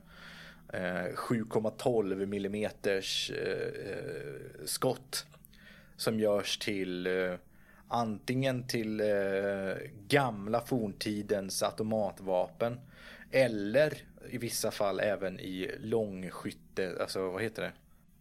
eh, 0.74 1.14
7,12 1.16 2.26
millimeters 2.26 3.32
eh, 3.32 3.92
eh, 3.92 4.66
skott. 4.66 5.26
Som 5.98 6.20
görs 6.20 6.58
till 6.58 7.08
eh, 7.08 7.34
antingen 7.88 8.68
till 8.68 9.00
eh, 9.00 9.08
gamla 10.08 10.62
forntidens 10.62 11.64
automatvapen. 11.64 12.80
Eller 13.32 13.98
i 14.30 14.38
vissa 14.38 14.72
fall 14.72 15.00
även 15.00 15.40
i 15.40 15.72
långskytte, 15.80 16.98
alltså 17.02 17.32
vad 17.32 17.44
heter 17.44 17.62
det? 17.62 17.74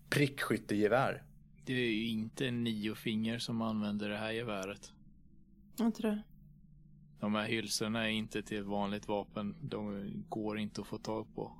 Prickskyttegevär. 0.08 1.22
Det 1.64 1.72
är 1.72 1.92
ju 1.92 2.08
inte 2.08 2.50
nio 2.50 2.94
finger 2.94 3.38
som 3.38 3.62
använder 3.62 4.08
det 4.08 4.16
här 4.16 4.32
geväret. 4.32 4.92
Är 5.78 5.84
inte 5.84 6.02
det? 6.02 6.22
De 7.20 7.34
här 7.34 7.46
hylsorna 7.46 8.04
är 8.04 8.10
inte 8.10 8.42
till 8.42 8.62
vanligt 8.62 9.08
vapen. 9.08 9.56
De 9.60 10.10
går 10.28 10.58
inte 10.58 10.80
att 10.80 10.86
få 10.86 10.98
tag 10.98 11.34
på. 11.34 11.52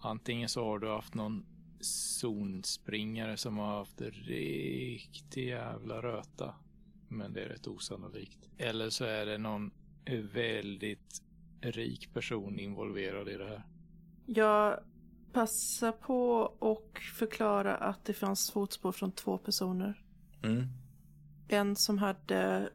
Antingen 0.00 0.48
så 0.48 0.64
har 0.64 0.78
du 0.78 0.88
haft 0.88 1.14
någon 1.14 1.46
zonspringare 1.80 3.36
som 3.36 3.58
har 3.58 3.78
haft 3.78 4.00
riktig 4.00 5.48
jävla 5.48 6.02
röta. 6.02 6.54
Men 7.08 7.32
det 7.32 7.44
är 7.44 7.48
rätt 7.48 7.66
osannolikt. 7.66 8.48
Eller 8.58 8.90
så 8.90 9.04
är 9.04 9.26
det 9.26 9.38
någon 9.38 9.70
väldigt 10.32 11.22
rik 11.60 12.14
person 12.14 12.58
involverad 12.58 13.28
i 13.28 13.36
det 13.36 13.48
här. 13.48 13.62
Jag 14.26 14.80
passar 15.32 15.92
på 15.92 16.40
och 16.58 17.00
förklara 17.18 17.76
att 17.76 18.04
det 18.04 18.12
fanns 18.12 18.50
fotspår 18.50 18.92
från 18.92 19.12
två 19.12 19.38
personer. 19.38 20.04
Mm. 20.42 20.66
En 21.48 21.76
som 21.76 21.98
hade 21.98 22.70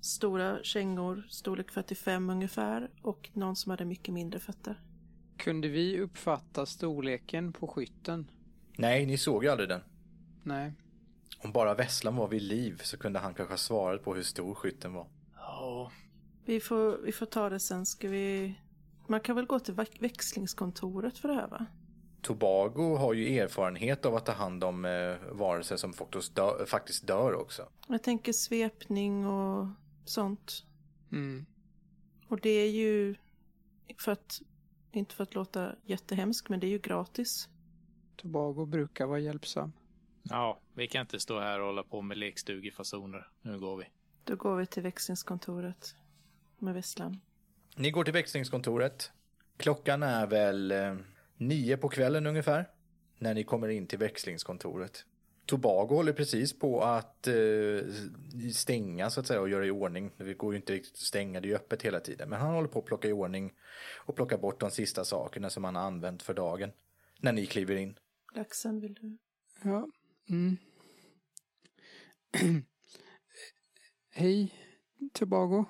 stora 0.00 0.62
kängor, 0.62 1.26
storlek 1.28 1.70
45 1.70 2.30
ungefär, 2.30 2.90
och 3.02 3.30
någon 3.32 3.56
som 3.56 3.70
hade 3.70 3.84
mycket 3.84 4.14
mindre 4.14 4.40
fötter. 4.40 4.80
Kunde 5.36 5.68
vi 5.68 6.00
uppfatta 6.00 6.66
storleken 6.66 7.52
på 7.52 7.66
skytten? 7.66 8.30
Nej, 8.76 9.06
ni 9.06 9.18
såg 9.18 9.44
ju 9.44 9.50
aldrig 9.50 9.68
den. 9.68 9.80
Nej. 10.42 10.72
Om 11.42 11.52
bara 11.52 11.74
Vesslan 11.74 12.16
var 12.16 12.28
vid 12.28 12.42
liv 12.42 12.80
så 12.82 12.96
kunde 12.98 13.18
han 13.18 13.34
kanske 13.34 13.52
ha 13.52 13.58
svarat 13.58 14.04
på 14.04 14.14
hur 14.14 14.22
stor 14.22 14.54
skytten 14.54 14.92
var. 14.92 15.06
Ja, 15.36 15.90
Vi 16.44 16.60
får, 16.60 16.98
vi 16.98 17.12
får 17.12 17.26
ta 17.26 17.48
det 17.48 17.60
sen. 17.60 17.86
Ska 17.86 18.08
vi... 18.08 18.54
Man 19.06 19.20
kan 19.20 19.36
väl 19.36 19.46
gå 19.46 19.58
till 19.58 19.74
väx- 19.74 20.00
växlingskontoret 20.02 21.18
för 21.18 21.28
det 21.28 21.34
här 21.34 21.48
va? 21.48 21.66
Tobago 22.22 22.96
har 22.96 23.14
ju 23.14 23.38
erfarenhet 23.38 24.06
av 24.06 24.14
att 24.14 24.26
ta 24.26 24.32
hand 24.32 24.64
om 24.64 24.84
eh, 24.84 25.16
varelser 25.32 25.76
som 25.76 25.92
faktiskt 25.92 26.34
dör, 26.34 26.66
faktiskt 26.66 27.06
dör 27.06 27.34
också. 27.34 27.68
Jag 27.88 28.02
tänker 28.02 28.32
svepning 28.32 29.26
och 29.26 29.68
sånt. 30.04 30.64
Mm. 31.12 31.46
Och 32.28 32.40
det 32.40 32.50
är 32.50 32.70
ju 32.70 33.14
för 33.98 34.12
att, 34.12 34.40
inte 34.92 35.14
för 35.14 35.22
att 35.22 35.34
låta 35.34 35.72
jättehemskt, 35.84 36.48
men 36.48 36.60
det 36.60 36.66
är 36.66 36.70
ju 36.70 36.78
gratis. 36.78 37.48
Tobago 38.16 38.66
brukar 38.66 39.06
vara 39.06 39.18
hjälpsam. 39.18 39.72
Ja, 40.22 40.60
vi 40.74 40.88
kan 40.88 41.00
inte 41.00 41.20
stå 41.20 41.40
här 41.40 41.60
och 41.60 41.66
hålla 41.66 41.82
på 41.82 42.02
med 42.02 42.18
lekstugefasoner. 42.18 43.28
Nu 43.42 43.58
går 43.58 43.76
vi. 43.76 43.84
Då 44.24 44.36
går 44.36 44.56
vi 44.56 44.66
till 44.66 44.82
växlingskontoret 44.82 45.94
med 46.58 46.74
Vesslan. 46.74 47.20
Ni 47.76 47.90
går 47.90 48.04
till 48.04 48.12
växlingskontoret. 48.12 49.12
Klockan 49.56 50.02
är 50.02 50.26
väl 50.26 50.70
eh, 50.70 50.96
nio 51.36 51.76
på 51.76 51.88
kvällen 51.88 52.26
ungefär. 52.26 52.68
När 53.18 53.34
ni 53.34 53.44
kommer 53.44 53.68
in 53.68 53.86
till 53.86 53.98
växlingskontoret. 53.98 55.04
Tobago 55.46 55.94
håller 55.94 56.12
precis 56.12 56.58
på 56.58 56.82
att 56.82 57.26
eh, 57.26 57.34
stänga 58.54 59.10
så 59.10 59.20
att 59.20 59.26
säga 59.26 59.40
och 59.40 59.48
göra 59.48 59.66
i 59.66 59.70
ordning. 59.70 60.10
Det 60.16 60.34
går 60.34 60.52
ju 60.52 60.56
inte 60.56 60.72
riktigt 60.72 60.92
att 60.92 60.98
stänga, 60.98 61.40
det 61.40 61.46
är 61.46 61.50
ju 61.50 61.56
öppet 61.56 61.82
hela 61.82 62.00
tiden. 62.00 62.28
Men 62.28 62.40
han 62.40 62.54
håller 62.54 62.68
på 62.68 62.78
att 62.78 62.84
plocka 62.84 63.08
i 63.08 63.12
ordning 63.12 63.52
och 63.96 64.16
plocka 64.16 64.38
bort 64.38 64.60
de 64.60 64.70
sista 64.70 65.04
sakerna 65.04 65.50
som 65.50 65.64
han 65.64 65.76
har 65.76 65.82
använt 65.82 66.22
för 66.22 66.34
dagen. 66.34 66.72
När 67.20 67.32
ni 67.32 67.46
kliver 67.46 67.76
in. 67.76 67.98
Laxen, 68.34 68.80
vill 68.80 68.94
du? 68.94 69.18
Ja. 69.62 69.88
Mm. 70.30 70.56
Hej, 74.10 74.54
Tobago. 75.12 75.64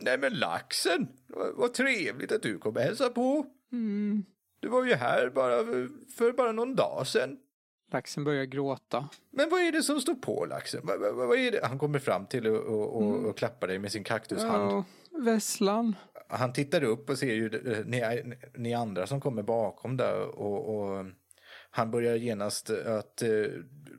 Nej 0.00 0.18
men 0.18 0.34
laxen, 0.34 1.08
vad, 1.54 1.74
trevligt 1.74 2.32
att 2.32 2.42
du 2.42 2.58
kom 2.58 2.76
och 2.76 2.82
hälsa 2.82 3.08
på. 3.08 3.46
Mm. 3.72 4.24
Du 4.60 4.68
var 4.68 4.84
ju 4.84 4.94
här 4.94 5.30
bara 5.30 5.64
för, 5.64 5.88
för 6.16 6.32
bara 6.32 6.52
någon 6.52 6.74
dag 6.74 7.06
sedan. 7.06 7.38
Laxen 7.92 8.24
börjar 8.24 8.44
gråta. 8.44 9.08
Men 9.30 9.50
vad 9.50 9.60
är 9.60 9.72
det 9.72 9.82
som 9.82 10.00
står 10.00 10.14
på 10.14 10.46
laxen? 10.46 10.80
Vad, 10.84 11.00
vad, 11.00 11.14
vad 11.14 11.38
är 11.38 11.50
det? 11.50 11.66
Han 11.66 11.78
kommer 11.78 11.98
fram 11.98 12.26
till 12.26 12.46
och, 12.46 12.60
och, 12.60 12.96
och, 12.96 13.24
och 13.24 13.38
klappar 13.38 13.68
dig 13.68 13.78
med 13.78 13.92
sin 13.92 14.04
kaktushand. 14.04 14.72
Ja, 14.72 14.84
Vesslan. 15.24 15.96
Han 16.28 16.52
tittar 16.52 16.84
upp 16.84 17.10
och 17.10 17.18
ser 17.18 17.34
ju 17.34 17.46
eh, 17.46 17.84
ni, 17.86 18.34
ni 18.54 18.74
andra 18.74 19.06
som 19.06 19.20
kommer 19.20 19.42
bakom 19.42 19.96
där 19.96 20.20
och, 20.20 20.76
och 20.76 21.06
han 21.70 21.90
börjar 21.90 22.16
genast 22.16 22.70
att 22.70 23.22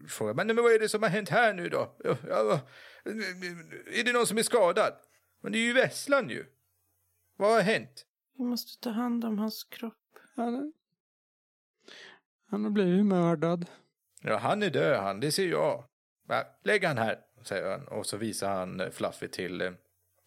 uh, 0.07 0.09
fråga, 0.09 0.33
men, 0.33 0.47
men 0.47 0.55
vad 0.55 0.71
är 0.73 0.79
det 0.79 0.89
som 0.89 1.03
har 1.03 1.09
hänt 1.09 1.29
här 1.29 1.53
nu 1.53 1.69
då? 1.69 1.95
Ja, 2.03 2.61
är 3.93 4.03
det 4.03 4.13
någon 4.13 4.27
som 4.27 4.37
är 4.37 4.43
skadad? 4.43 4.93
Men 5.41 5.51
det 5.51 5.57
är 5.57 5.63
ju 5.63 5.73
Vesslan 5.73 6.29
ju. 6.29 6.45
Vad 7.35 7.51
har 7.51 7.61
hänt? 7.61 8.05
Vi 8.37 8.43
måste 8.43 8.83
ta 8.83 8.89
hand 8.89 9.25
om 9.25 9.39
hans 9.39 9.63
kropp. 9.63 9.93
Han, 10.35 10.73
han 12.49 12.63
har 12.63 12.71
blivit 12.71 13.05
mördad. 13.05 13.65
Ja, 14.21 14.37
han 14.37 14.63
är 14.63 14.69
död 14.69 14.99
han, 14.99 15.19
det 15.19 15.31
ser 15.31 15.47
jag. 15.47 15.83
Ja, 16.27 16.57
lägg 16.63 16.83
han 16.83 16.97
här, 16.97 17.19
säger 17.43 17.71
han. 17.71 17.87
Och 17.87 18.05
så 18.05 18.17
visar 18.17 18.49
han 18.49 18.79
eh, 18.79 18.89
Fluffy 18.89 19.27
till 19.27 19.61
eh, 19.61 19.71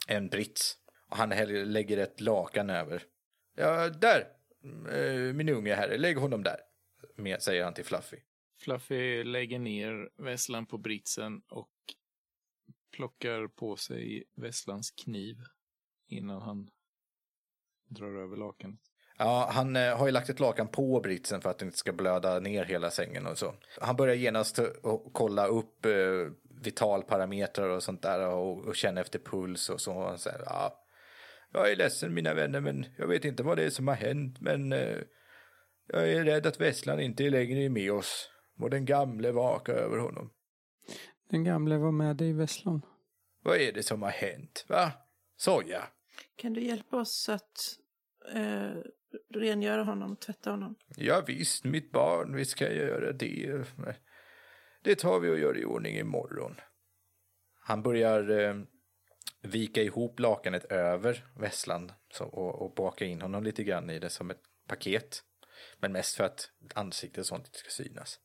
en 0.08 0.28
brits. 0.28 0.76
Och 1.08 1.16
han 1.16 1.32
häller- 1.32 1.64
lägger 1.64 1.98
ett 1.98 2.20
lakan 2.20 2.70
över. 2.70 3.02
Ja, 3.56 3.88
där, 3.88 4.28
eh, 4.92 5.34
min 5.34 5.48
unge 5.48 5.74
herre, 5.74 5.98
lägg 5.98 6.16
honom 6.18 6.42
där. 6.42 6.60
Med, 7.16 7.42
säger 7.42 7.64
han 7.64 7.74
till 7.74 7.84
Fluffy. 7.84 8.16
Fluffy 8.60 9.24
lägger 9.24 9.58
ner 9.58 10.10
vässlan 10.16 10.66
på 10.66 10.78
britsen 10.78 11.42
och 11.48 11.70
plockar 12.96 13.46
på 13.46 13.76
sig 13.76 14.24
vesslans 14.36 14.90
kniv 14.90 15.36
innan 16.08 16.42
han 16.42 16.70
drar 17.88 18.22
över 18.22 18.36
lakanet. 18.36 18.80
Ja, 19.18 19.50
han 19.52 19.76
eh, 19.76 19.96
har 19.96 20.06
ju 20.06 20.12
lagt 20.12 20.30
ett 20.30 20.40
lakan 20.40 20.68
på 20.68 21.00
britsen 21.00 21.40
för 21.40 21.50
att 21.50 21.58
det 21.58 21.64
inte 21.64 21.78
ska 21.78 21.92
blöda 21.92 22.40
ner 22.40 22.64
hela 22.64 22.90
sängen 22.90 23.26
och 23.26 23.38
så. 23.38 23.54
Han 23.80 23.96
börjar 23.96 24.14
genast 24.14 24.58
kolla 25.12 25.46
upp 25.46 25.86
eh, 25.86 25.92
vitalparametrar 26.62 27.68
och 27.68 27.82
sånt 27.82 28.02
där 28.02 28.28
och, 28.28 28.58
och 28.58 28.76
känna 28.76 29.00
efter 29.00 29.18
puls 29.18 29.70
och 29.70 29.80
så. 29.80 29.94
Och 29.94 30.08
han 30.08 30.18
säger, 30.18 30.42
ja, 30.46 30.84
jag 31.52 31.70
är 31.70 31.76
ledsen 31.76 32.14
mina 32.14 32.34
vänner, 32.34 32.60
men 32.60 32.86
jag 32.98 33.06
vet 33.06 33.24
inte 33.24 33.42
vad 33.42 33.56
det 33.56 33.64
är 33.64 33.70
som 33.70 33.88
har 33.88 33.94
hänt, 33.94 34.40
men 34.40 34.72
eh, 34.72 34.98
jag 35.86 36.12
är 36.12 36.24
rädd 36.24 36.46
att 36.46 36.60
Vesslan 36.60 37.00
inte 37.00 37.30
längre 37.30 37.64
är 37.64 37.68
med 37.68 37.92
oss. 37.92 38.30
Må 38.60 38.68
den 38.68 38.84
gamle 38.84 39.32
vaka 39.32 39.72
över 39.72 39.98
honom. 39.98 40.30
Den 41.30 41.44
gamle 41.44 41.78
var 41.78 41.92
med 41.92 42.16
dig 42.16 42.28
i 42.28 42.32
Vesslan. 42.32 42.82
Vad 43.42 43.56
är 43.56 43.72
det 43.72 43.82
som 43.82 44.02
har 44.02 44.10
hänt, 44.10 44.64
va? 44.68 44.92
Soja? 45.36 45.82
Kan 46.36 46.52
du 46.52 46.64
hjälpa 46.64 46.96
oss 46.96 47.28
att 47.28 47.78
eh, 48.34 48.70
rengöra 49.34 49.82
honom 49.82 50.12
och 50.12 50.20
tvätta 50.20 50.50
honom? 50.50 50.74
Ja, 50.96 51.24
visst, 51.26 51.64
mitt 51.64 51.92
barn, 51.92 52.36
vi 52.36 52.44
ska 52.44 52.72
göra 52.72 53.12
det. 53.12 53.64
Det 54.82 54.94
tar 54.94 55.20
vi 55.20 55.30
och 55.30 55.38
gör 55.38 55.58
i 55.58 55.64
ordning 55.64 55.96
imorgon. 55.96 56.54
Han 57.60 57.82
börjar 57.82 58.30
eh, 58.30 58.54
vika 59.42 59.82
ihop 59.82 60.20
lakanet 60.20 60.64
över 60.64 61.26
Vesslan 61.36 61.92
så, 62.12 62.24
och, 62.24 62.62
och 62.62 62.74
baka 62.74 63.04
in 63.04 63.20
honom 63.20 63.44
lite 63.44 63.64
grann 63.64 63.90
i 63.90 63.98
det 63.98 64.10
som 64.10 64.30
ett 64.30 64.42
paket. 64.68 65.22
Men 65.78 65.92
mest 65.92 66.16
för 66.16 66.24
att 66.24 66.50
ansiktet 66.74 67.18
och 67.18 67.26
sånt 67.26 67.46
inte 67.46 67.58
ska 67.58 67.70
synas. 67.70 68.20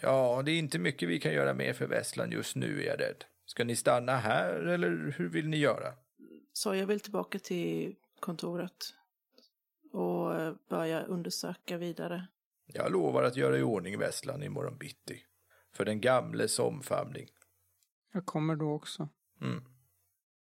Ja, 0.00 0.42
det 0.44 0.52
är 0.52 0.58
inte 0.58 0.78
mycket 0.78 1.08
vi 1.08 1.20
kan 1.20 1.32
göra 1.32 1.54
mer 1.54 1.72
för 1.72 1.86
Västland 1.86 2.32
just 2.32 2.56
nu 2.56 2.82
är 2.82 2.86
jag 2.86 3.00
rädd. 3.00 3.24
Ska 3.44 3.64
ni 3.64 3.76
stanna 3.76 4.16
här 4.16 4.54
eller 4.54 5.14
hur 5.16 5.28
vill 5.28 5.48
ni 5.48 5.56
göra? 5.56 5.94
Så 6.52 6.74
jag 6.74 6.86
vill 6.86 7.00
tillbaka 7.00 7.38
till 7.38 7.96
kontoret 8.20 8.94
och 9.92 10.40
eh, 10.40 10.54
börja 10.68 11.02
undersöka 11.02 11.76
vidare. 11.76 12.26
Jag 12.66 12.92
lovar 12.92 13.22
att 13.22 13.36
göra 13.36 13.58
i 13.58 13.62
ordning 13.62 13.98
Västland 13.98 14.44
imorgon 14.44 14.78
bitti. 14.78 15.24
För 15.72 15.84
den 15.84 16.00
gamles 16.00 16.58
omfamning. 16.58 17.28
Jag 18.12 18.26
kommer 18.26 18.56
då 18.56 18.72
också. 18.72 19.08
Mm. 19.40 19.64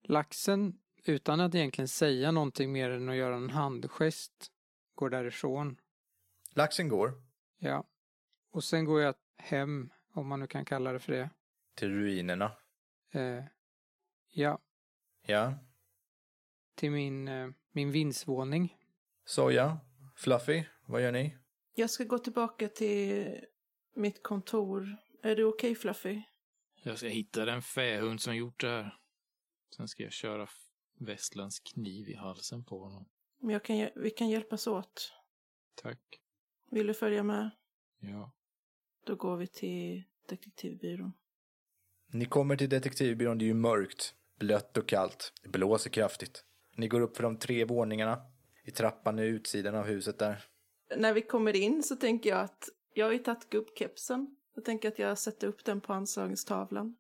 Laxen, 0.04 0.80
utan 1.06 1.40
att 1.40 1.56
egentligen 1.56 1.88
säga 1.88 2.32
någonting 2.32 2.72
mer 2.72 2.90
än 2.90 3.10
att 3.10 3.16
göra 3.16 3.36
en 3.36 3.50
handgest, 3.50 4.52
går 4.96 5.10
därifrån. 5.10 5.78
Laxen 6.54 6.88
går 6.88 7.14
Ja. 7.58 7.88
Och 8.52 8.64
sen 8.64 8.86
går 8.86 9.02
jag 9.02 9.16
hem, 9.44 9.90
om 10.14 10.28
man 10.28 10.40
nu 10.40 10.48
kan 10.48 10.66
kalla 10.66 10.92
det 10.92 11.00
för 11.00 11.14
det. 11.14 11.30
till 11.76 11.90
ruinerna. 11.90 12.58
Eh, 13.12 13.44
ja, 14.30 14.60
Ja. 15.26 15.54
till 16.76 16.92
min, 16.92 17.28
eh, 17.28 17.50
min 17.72 17.92
vindsvåning. 17.92 18.78
Soja, 19.26 19.78
Fluffy, 20.16 20.64
vad 20.86 21.02
gör 21.02 21.12
ni? 21.12 21.38
Jag 21.76 21.90
ska 21.90 22.04
gå 22.04 22.18
tillbaka 22.20 22.68
till 22.68 23.38
mitt 23.96 24.24
kontor. 24.24 24.98
Är 25.24 25.36
du 25.36 25.44
okej 25.44 25.76
Fluffy? 25.76 26.22
Jag 26.84 26.98
ska 26.98 27.08
hitta 27.08 27.46
den 27.46 27.62
fähund 27.62 28.22
som 28.22 28.36
gjort 28.36 28.60
det 28.62 28.68
här. 28.70 28.98
Sen 29.76 29.88
ska 29.88 30.04
jag 30.04 30.12
köra 30.12 30.48
Västlands 31.00 31.60
kniv 31.60 32.10
i 32.10 32.14
halsen 32.16 32.64
på 32.64 32.80
honom. 32.84 33.10
Men 33.40 33.50
jag 33.50 33.64
kan, 33.64 33.90
vi 33.96 34.10
kan 34.10 34.30
hjälpas 34.30 34.68
åt. 34.68 35.14
Tack. 35.76 36.00
Vill 36.72 36.88
du 36.88 36.94
följa 36.94 37.24
med? 37.24 37.50
Ja. 38.00 38.32
Då 39.12 39.16
går 39.16 39.38
vi 39.38 39.48
till 39.48 40.04
detektivbyrån. 40.30 41.14
Ni 42.14 42.26
kommer 42.26 42.56
till 42.56 42.70
detektivbyrån, 42.70 43.38
det 43.38 43.46
är 43.46 43.48
ju 43.48 43.54
mörkt, 43.54 44.14
blött 44.40 44.78
och 44.78 44.88
kallt. 44.88 45.34
Det 45.44 45.50
blåser 45.50 45.90
kraftigt. 45.90 46.44
Ni 46.76 46.88
går 46.88 47.02
upp 47.02 47.16
för 47.16 47.24
de 47.24 47.38
tre 47.38 47.66
våningarna. 47.66 48.22
I 48.64 48.72
trappan 48.72 49.20
i 49.20 49.26
utsidan 49.26 49.76
av 49.76 49.86
huset 49.86 50.20
där. 50.20 50.44
När 50.98 51.14
vi 51.14 51.22
kommer 51.22 51.56
in 51.56 51.84
så 51.84 51.96
tänker 51.96 52.30
jag 52.30 52.40
att 52.40 52.70
jag 52.94 53.06
har 53.06 53.12
ju 53.12 53.20
tagit 53.20 53.50
gubbkepsen. 53.50 54.36
Jag 54.56 54.66
tänker 54.66 54.88
att 54.88 55.00
jag 55.00 55.18
sätter 55.18 55.48
upp 55.48 55.66
den 55.66 55.82
på 55.82 55.94
anslagstavlan. 55.94 56.96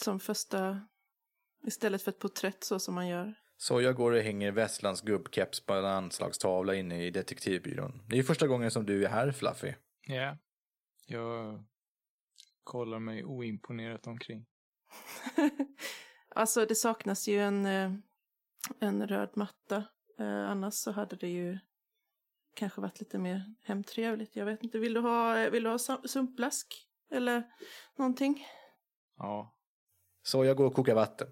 Som 0.00 0.20
första, 0.20 0.80
istället 1.66 2.02
för 2.02 2.10
ett 2.10 2.18
porträtt 2.18 2.64
så 2.64 2.78
som 2.78 2.94
man 2.94 3.08
gör. 3.08 3.34
Soja 3.56 3.92
går 3.92 4.12
och 4.12 4.20
hänger 4.20 4.52
Västlands 4.52 5.00
gubbkeps 5.00 5.60
på 5.66 5.74
en 5.74 5.84
anslagstavla 5.84 6.74
inne 6.74 7.06
i 7.06 7.10
detektivbyrån. 7.10 8.02
Det 8.08 8.18
är 8.18 8.22
första 8.22 8.46
gången 8.46 8.70
som 8.70 8.86
du 8.86 9.04
är 9.04 9.08
här, 9.08 9.32
Fluffy. 9.32 9.74
Ja. 10.06 10.36
Jag 11.06 11.64
kollar 12.64 12.98
mig 12.98 13.24
oimponerat 13.24 14.06
omkring. 14.06 14.46
alltså 16.28 16.66
det 16.66 16.74
saknas 16.74 17.28
ju 17.28 17.40
en, 17.40 17.66
eh, 17.66 17.92
en 18.80 19.08
röd 19.08 19.30
matta. 19.34 19.84
Eh, 20.18 20.50
annars 20.50 20.74
så 20.74 20.92
hade 20.92 21.16
det 21.16 21.28
ju 21.28 21.58
kanske 22.54 22.80
varit 22.80 23.00
lite 23.00 23.18
mer 23.18 23.54
hemtrevligt. 23.62 24.36
Jag 24.36 24.44
vet 24.44 24.62
inte, 24.62 24.78
vill 24.78 24.94
du 24.94 25.00
ha, 25.00 25.50
vill 25.50 25.62
du 25.62 25.70
ha 25.70 25.78
sumpblask? 26.04 26.88
Eller 27.10 27.52
någonting? 27.96 28.46
Ja. 29.16 29.56
Soja 30.22 30.54
går 30.54 30.66
och 30.66 30.74
kokar 30.74 30.94
vatten. 30.94 31.28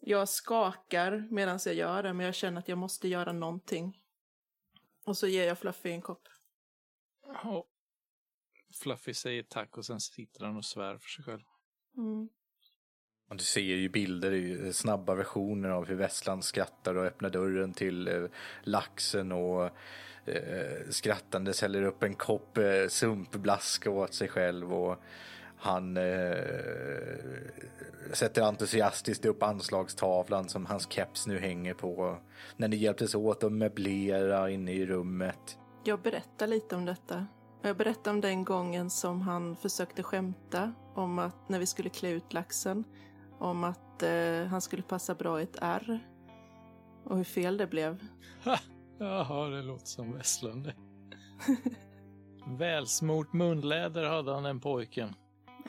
Jag 0.00 0.28
skakar 0.28 1.28
medan 1.30 1.58
jag 1.64 1.74
gör 1.74 2.02
det, 2.02 2.12
men 2.12 2.26
jag 2.26 2.34
känner 2.34 2.58
att 2.58 2.68
jag 2.68 2.78
måste 2.78 3.08
göra 3.08 3.32
någonting. 3.32 4.02
Och 5.04 5.16
så 5.16 5.26
ger 5.26 5.46
jag 5.46 5.58
Fluffy 5.58 5.90
en 5.90 6.02
kopp. 6.02 6.28
ja. 7.26 7.66
Fluffy 8.80 9.14
säger 9.14 9.42
tack 9.42 9.78
och 9.78 9.86
sen 9.86 10.00
sitter 10.00 10.44
han 10.44 10.56
och 10.56 10.64
svär 10.64 10.98
för 10.98 11.08
sig 11.08 11.24
själv. 11.24 11.42
Mm. 11.96 12.28
Och 13.28 13.36
du 13.36 13.44
ser 13.44 13.60
ju 13.60 13.88
bilder, 13.88 14.32
i 14.32 14.72
snabba 14.72 15.14
versioner 15.14 15.68
av 15.68 15.86
hur 15.86 15.94
Västland 15.94 16.44
skrattar 16.44 16.94
och 16.94 17.04
öppnar 17.04 17.30
dörren 17.30 17.72
till 17.72 18.08
eh, 18.08 18.24
laxen 18.62 19.32
och 19.32 19.64
eh, 20.24 20.88
skrattandes 20.90 21.62
häller 21.62 21.82
upp 21.82 22.02
en 22.02 22.14
kopp 22.14 22.58
eh, 22.58 22.88
sumpblask 22.88 23.86
åt 23.86 24.14
sig 24.14 24.28
själv 24.28 24.74
och 24.74 25.02
han 25.56 25.96
eh, 25.96 26.38
sätter 28.12 28.42
entusiastiskt 28.42 29.24
upp 29.24 29.42
anslagstavlan 29.42 30.48
som 30.48 30.66
hans 30.66 30.92
keps 30.92 31.26
nu 31.26 31.38
hänger 31.38 31.74
på. 31.74 32.18
När 32.56 32.68
ni 32.68 32.76
hjälptes 32.76 33.14
åt 33.14 33.44
att 33.44 33.52
möblera 33.52 34.50
inne 34.50 34.72
i 34.72 34.86
rummet. 34.86 35.58
Jag 35.84 36.00
berättar 36.00 36.46
lite 36.46 36.76
om 36.76 36.84
detta. 36.84 37.26
Jag 37.62 37.76
berättar 37.76 38.10
om 38.10 38.20
den 38.20 38.44
gången 38.44 38.90
som 38.90 39.20
han 39.20 39.56
försökte 39.56 40.02
skämta 40.02 40.72
om 40.94 41.18
att 41.18 41.48
när 41.48 41.58
vi 41.58 41.66
skulle 41.66 41.88
klä 41.88 42.10
ut 42.10 42.32
laxen, 42.32 42.84
om 43.38 43.64
att 43.64 44.02
eh, 44.02 44.44
han 44.50 44.60
skulle 44.60 44.82
passa 44.82 45.14
bra 45.14 45.40
i 45.40 45.42
ett 45.42 45.56
R. 45.60 46.00
Och 47.04 47.16
hur 47.16 47.24
fel 47.24 47.56
det 47.56 47.66
blev. 47.66 47.98
Jaha, 48.98 49.48
det 49.48 49.62
låter 49.62 49.86
som 49.86 50.62
det. 50.62 50.74
Välsmort 52.58 53.32
munläder 53.32 54.04
hade 54.04 54.34
han 54.34 54.42
den 54.42 54.60
pojken. 54.60 55.14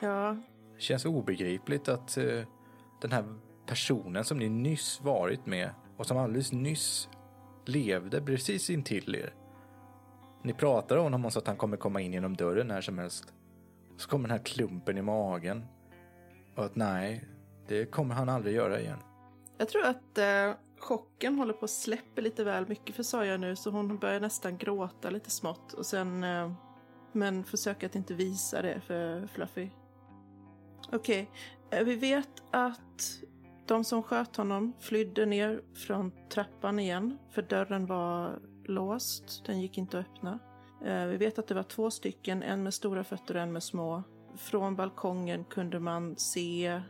Ja, 0.00 0.36
känns 0.78 1.04
obegripligt 1.04 1.88
att 1.88 2.16
eh, 2.16 2.42
den 3.00 3.12
här 3.12 3.24
personen 3.66 4.24
som 4.24 4.38
ni 4.38 4.48
nyss 4.48 5.00
varit 5.00 5.46
med 5.46 5.70
och 5.96 6.06
som 6.06 6.18
alldeles 6.18 6.52
nyss 6.52 7.08
levde 7.66 8.22
precis 8.22 8.70
intill 8.70 9.14
er. 9.14 9.34
Ni 10.42 10.52
pratar 10.52 10.96
om 10.96 11.12
honom 11.12 11.30
så 11.30 11.38
att 11.38 11.46
han 11.46 11.56
kommer 11.56 11.76
komma 11.76 12.00
in 12.00 12.12
genom 12.12 12.36
dörren 12.36 12.68
när 12.68 12.80
som 12.80 12.98
helst. 12.98 13.34
Så 13.96 14.08
kommer 14.08 14.28
den 14.28 14.38
här 14.38 14.44
klumpen 14.44 14.98
i 14.98 15.02
magen. 15.02 15.64
Och 16.56 16.64
att 16.64 16.76
nej, 16.76 17.24
det 17.68 17.86
kommer 17.86 18.14
han 18.14 18.28
aldrig 18.28 18.54
göra 18.54 18.80
igen. 18.80 18.98
jag 19.58 19.68
tror 19.68 19.84
att 19.84 20.18
eh, 20.18 20.52
chocken 20.78 21.38
håller 21.38 21.52
på 21.52 21.64
att 21.64 21.70
släppa 21.70 22.20
lite 22.20 22.44
väl 22.44 22.68
mycket 22.68 22.96
för 22.96 23.02
Saja 23.02 23.36
nu, 23.36 23.56
så 23.56 23.70
hon 23.70 23.98
börjar 23.98 24.20
nästan 24.20 24.58
gråta 24.58 25.10
lite 25.10 25.30
smått. 25.30 25.72
Och 25.72 25.86
sen, 25.86 26.24
eh, 26.24 26.52
men 27.12 27.44
försöker 27.44 27.86
att 27.86 27.96
inte 27.96 28.14
visa 28.14 28.62
det 28.62 28.80
för 28.80 29.26
Fluffy. 29.26 29.70
Okej, 30.92 31.30
eh, 31.70 31.84
vi 31.84 31.96
vet 31.96 32.42
att 32.50 33.22
de 33.66 33.84
som 33.84 34.02
sköt 34.02 34.36
honom 34.36 34.72
flydde 34.80 35.26
ner 35.26 35.62
från 35.74 36.12
trappan 36.28 36.78
igen, 36.78 37.18
för 37.30 37.42
dörren 37.42 37.86
var 37.86 38.38
låst. 38.68 39.44
Den 39.46 39.60
gick 39.60 39.78
inte 39.78 39.98
att 39.98 40.06
öppna. 40.06 40.38
Eh, 40.84 41.06
vi 41.06 41.16
vet 41.16 41.38
att 41.38 41.46
det 41.46 41.54
var 41.54 41.62
två 41.62 41.90
stycken, 41.90 42.42
en 42.42 42.62
med 42.62 42.74
stora 42.74 43.04
fötter 43.04 43.34
och 43.34 43.42
en 43.42 43.52
med 43.52 43.62
små. 43.62 44.02
Från 44.36 44.76
balkongen 44.76 45.44
kunde 45.44 45.80
man 45.80 46.16
se, 46.16 46.82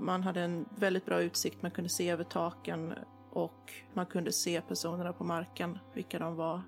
man 0.00 0.22
hade 0.22 0.40
en 0.40 0.68
väldigt 0.76 1.06
bra 1.06 1.20
utsikt, 1.20 1.62
man 1.62 1.70
kunde 1.70 1.90
se 1.90 2.10
över 2.10 2.24
taken 2.24 2.94
och 3.30 3.72
man 3.94 4.06
kunde 4.06 4.32
se 4.32 4.60
personerna 4.60 5.12
på 5.12 5.24
marken, 5.24 5.78
vilka 5.94 6.18
de 6.18 6.36
var, 6.36 6.62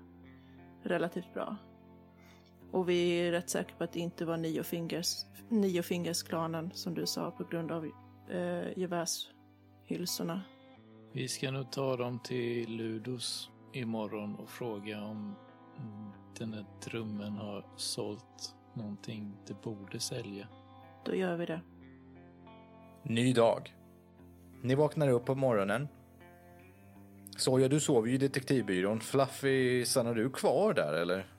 relativt 0.83 1.33
bra. 1.33 1.57
Och 2.71 2.89
vi 2.89 3.11
är 3.11 3.31
rätt 3.31 3.49
säkra 3.49 3.75
på 3.77 3.83
att 3.83 3.93
det 3.93 3.99
inte 3.99 4.25
var 4.25 4.37
Nio 4.37 4.63
Fingers, 4.63 5.25
Nio 5.49 5.83
Fingers-klanen 5.83 6.71
som 6.73 6.93
du 6.93 7.05
sa 7.05 7.31
på 7.31 7.43
grund 7.43 7.71
av 7.71 7.85
eh, 8.29 8.77
gevärshylsorna. 8.77 10.41
Vi 11.11 11.27
ska 11.27 11.51
nog 11.51 11.71
ta 11.71 11.97
dem 11.97 12.19
till 12.19 12.77
Ludos 12.77 13.49
imorgon 13.73 14.35
och 14.35 14.49
fråga 14.49 15.01
om 15.03 15.35
den 16.37 16.53
här 16.53 16.65
drömmen 16.85 17.33
har 17.33 17.65
sålt 17.75 18.55
någonting 18.73 19.37
det 19.47 19.61
borde 19.61 19.99
sälja. 19.99 20.47
Då 21.05 21.15
gör 21.15 21.37
vi 21.37 21.45
det. 21.45 21.61
Ny 23.03 23.33
dag. 23.33 23.75
Ni 24.61 24.75
vaknar 24.75 25.09
upp 25.09 25.25
på 25.25 25.35
morgonen. 25.35 25.87
Soja, 27.37 27.67
du 27.67 27.79
sover 27.79 28.07
ju 28.07 28.15
i 28.15 28.17
detektivbyrån. 28.17 28.99
Fluffy, 28.99 29.85
stannar 29.85 30.13
du 30.13 30.29
kvar 30.29 30.73
där 30.73 30.93
eller? 30.93 31.33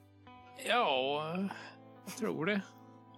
Ja, 0.68 1.36
jag 2.04 2.16
tror 2.18 2.46
det. 2.46 2.62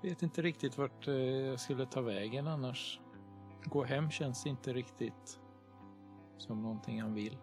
Vet 0.03 0.23
inte 0.23 0.43
riktigt 0.43 0.79
vart 0.79 1.09
eh, 1.09 1.15
jag 1.15 1.61
skulle 1.61 1.87
ta 1.87 2.01
vägen 2.01 2.49
annars. 2.49 3.01
Gå 3.65 3.85
hem 3.85 4.11
känns 4.11 4.47
inte 4.47 4.73
riktigt 4.73 5.41
som 6.39 6.63
någonting 6.63 7.03
han 7.03 7.15
vill. 7.15 7.39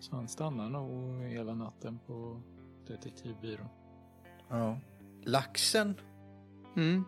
Så 0.00 0.16
han 0.16 0.28
stannar 0.28 0.68
nog 0.68 1.22
hela 1.22 1.54
natten 1.54 1.98
på 2.06 2.40
detektivbyrån. 2.86 3.68
Ja. 4.48 4.78
Laxen, 5.24 6.00
Mm, 6.76 7.04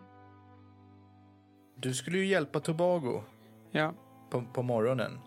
du 1.75 1.93
skulle 1.93 2.17
ju 2.17 2.25
hjälpa 2.25 2.59
Tobago 2.59 3.21
ja. 3.71 3.93
på, 4.29 4.43
på 4.53 4.63
morgonen. 4.63 5.19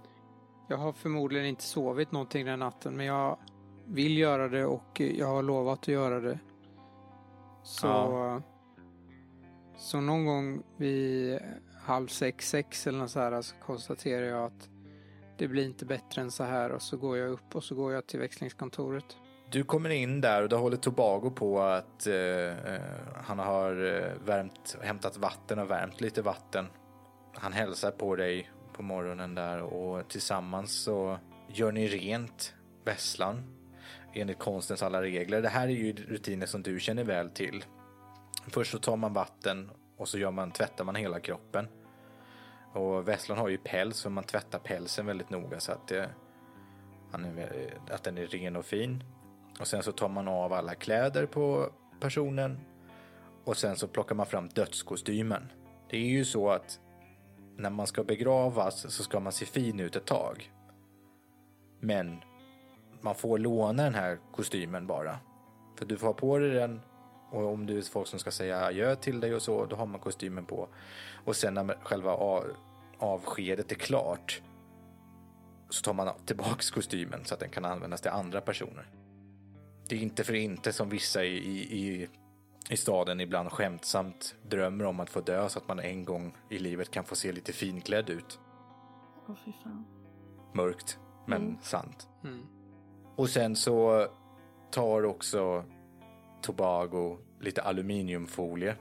Jag 0.69 0.77
har 0.77 0.93
förmodligen 0.93 1.47
inte 1.47 1.63
sovit 1.63 2.13
någonting 2.13 2.47
den 2.47 2.59
natten 2.59 2.97
men 2.97 3.07
jag 3.07 3.39
vill 3.87 4.19
göra 4.19 4.49
det 4.49 4.67
och 4.67 5.01
jag 5.01 5.27
har 5.27 5.43
lovat 5.43 5.79
att 5.79 5.89
göra 5.89 6.21
det. 6.21 6.39
Så, 7.63 7.87
Ja. 7.87 8.43
så 9.77 10.01
någon 10.01 10.27
gång 10.27 10.63
vid 10.77 11.39
halv 11.83 12.07
sex, 12.07 12.51
sex 12.51 12.87
eller 12.87 12.99
något 12.99 13.11
så 13.11 13.21
här 13.21 13.43
så 13.43 13.57
konstaterar 13.57 14.27
jag 14.27 14.45
att 14.45 14.69
det 15.43 15.49
blir 15.49 15.65
inte 15.65 15.85
bättre 15.85 16.23
än 16.23 16.31
så 16.31 16.45
här 16.45 16.73
och 16.73 16.83
så 16.83 16.97
går 16.97 17.19
jag 17.19 17.31
upp 17.31 17.57
och 17.57 17.65
så 17.65 17.75
går 17.75 17.93
jag 17.93 18.07
till 18.07 18.21
växlingskontoret. 18.21 19.17
Du 19.51 19.65
kommer 19.65 19.91
in 19.91 20.21
där 20.21 20.43
och 20.43 20.49
då 20.49 20.57
håller 20.57 20.77
Tobago 20.77 21.31
på 21.31 21.61
att 21.61 22.07
eh, 22.07 22.15
eh 22.15 22.81
han 23.25 23.39
har 23.39 23.71
eh, 23.71 24.27
värmt, 24.27 24.77
hämtat 24.83 25.17
vatten 25.17 25.59
och 25.59 25.71
värmt 25.71 26.01
lite 26.01 26.23
vatten. 26.23 26.67
Han 27.35 27.53
hälsar 27.53 27.91
på 27.91 28.17
dig 28.17 28.51
på 28.73 28.83
morgonen 28.83 29.35
där 29.35 29.63
och 29.63 30.09
tillsammans 30.09 30.83
så 30.83 31.19
gör 31.49 31.73
ni 31.73 31.89
rent 31.89 32.55
vässlan 32.85 33.43
enligt 34.13 34.39
konstens 34.39 34.83
alla 34.83 35.03
regler. 35.03 35.43
Det 35.43 35.49
här 35.49 35.69
är 35.69 35.73
ju 35.73 35.93
rutiner 35.93 36.47
som 36.47 36.63
du 36.63 36.81
känner 36.81 37.05
väl 37.05 37.31
till. 37.31 37.65
Först 38.47 38.71
så 38.71 38.79
tar 38.79 38.97
man 38.97 39.13
vatten 39.13 39.71
och 39.97 40.09
så 40.09 40.19
gör 40.19 40.31
man, 40.31 40.51
tvättar 40.51 40.85
man 40.85 40.95
hela 40.95 41.21
kroppen. 41.21 41.69
Och 42.73 43.09
Vesslan 43.09 43.39
har 43.39 43.49
ju 43.49 43.59
päls 43.59 44.07
och 44.07 44.13
man 44.13 44.25
tvättar 44.25 44.59
pälsen 44.59 45.07
väldigt 45.07 45.31
noga 45.31 45.61
så 45.61 45.73
att, 45.73 45.89
det, 45.89 46.11
är, 47.13 47.79
att 47.91 48.03
den 48.03 48.19
är 48.19 48.27
ren 48.27 48.57
och 48.57 48.65
fin. 48.65 49.05
Och 49.61 49.67
sen 49.67 49.83
så 49.83 49.93
tar 49.93 50.09
man 50.09 50.29
av 50.29 50.53
alla 50.53 50.75
kläder 50.75 51.27
på 51.27 51.73
personen 52.01 52.61
och 53.45 53.57
sen 53.57 53.77
så 53.77 53.89
plockar 53.89 54.15
man 54.15 54.27
fram 54.27 54.49
dödskostymen. 54.49 55.53
Det 55.91 55.97
är 55.97 56.09
ju 56.09 56.25
så 56.25 56.51
att 56.51 56.81
när 57.57 57.71
man 57.71 57.87
ska 57.87 58.05
begravas 58.05 58.95
så 58.95 59.03
ska 59.03 59.21
man 59.21 59.33
se 59.33 59.47
fin 59.47 59.81
ut 59.81 59.97
ett 59.97 60.07
tag. 60.07 60.53
Men 61.81 62.21
man 63.01 63.15
får 63.15 63.39
låna 63.39 63.83
den 63.83 63.95
här 63.95 64.19
kostymen 64.33 64.87
bara. 64.87 65.19
För 65.79 65.87
du 65.87 65.97
får 65.97 66.07
ha 66.07 66.15
på 66.15 66.39
dig 66.39 66.51
den 66.51 66.81
och 67.33 67.53
om 67.53 67.67
du 67.67 67.79
är 67.79 67.83
folk 67.83 68.09
som 68.09 68.19
ska 68.19 68.31
säga 68.31 68.65
adjö 68.65 68.97
till 68.97 69.21
dig 69.21 69.35
och 69.35 69.43
så, 69.43 69.67
då 69.67 69.77
har 69.77 69.87
man 69.87 70.01
kostymen 70.01 70.45
på. 70.45 70.69
Och 71.25 71.37
sen 71.37 71.55
när 71.55 71.79
själva 71.85 72.17
avskedet 72.99 73.71
är 73.73 73.77
klart 73.77 74.43
så 75.69 75.83
tar 75.83 75.93
man 75.93 76.09
tillbaks 76.27 76.71
kostymen 76.71 77.25
så 77.25 77.35
att 77.35 77.41
den 77.41 77.51
kan 77.51 77.65
användas 77.65 78.01
till 78.01 78.11
andra 78.11 78.41
personer. 78.41 78.87
Det 79.89 79.95
är 79.97 80.01
inte 80.01 80.25
för 80.25 80.35
inte 80.35 80.73
som 80.73 80.89
vissa 80.89 81.25
i, 81.25 81.37
i, 81.79 82.09
i 82.71 82.77
staden 82.77 83.21
ibland 83.21 83.53
skämtsamt 83.53 84.35
drömmer 84.43 84.85
om 84.85 85.01
att 85.01 85.11
få 85.11 85.21
dö 85.21 85.49
så 85.49 85.59
att 85.59 85.69
man 85.69 85.81
en 85.81 86.05
gång 86.05 86.37
i 86.51 86.59
livet 86.59 86.91
kan 86.91 87.05
få 87.05 87.15
se 87.17 87.33
lite 87.33 87.53
finklädd 87.53 88.11
ut. 88.11 88.41
Åh, 89.29 89.35
fy 89.45 89.53
fan. 89.65 89.85
Mörkt, 90.55 90.99
men 91.27 91.43
Mm. 91.43 91.57
sant. 91.63 92.09
Mm. 92.25 92.47
Och 93.17 93.31
sen 93.31 93.57
så 93.57 94.07
tar 94.71 95.05
också 95.05 95.65
Tobago 96.43 97.19
lite 97.41 97.63
aluminiumfolie. 97.63 98.77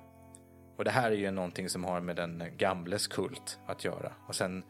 Och 0.75 0.83
det 0.83 0.91
här 0.91 1.11
är 1.11 1.15
ju 1.15 1.31
någonting 1.31 1.69
som 1.69 1.83
har 1.83 2.01
med 2.01 2.15
den 2.15 2.43
gamles 2.57 3.07
kult 3.07 3.59
att 3.65 3.85
göra. 3.85 4.13
Och 4.27 4.35
sen 4.35 4.63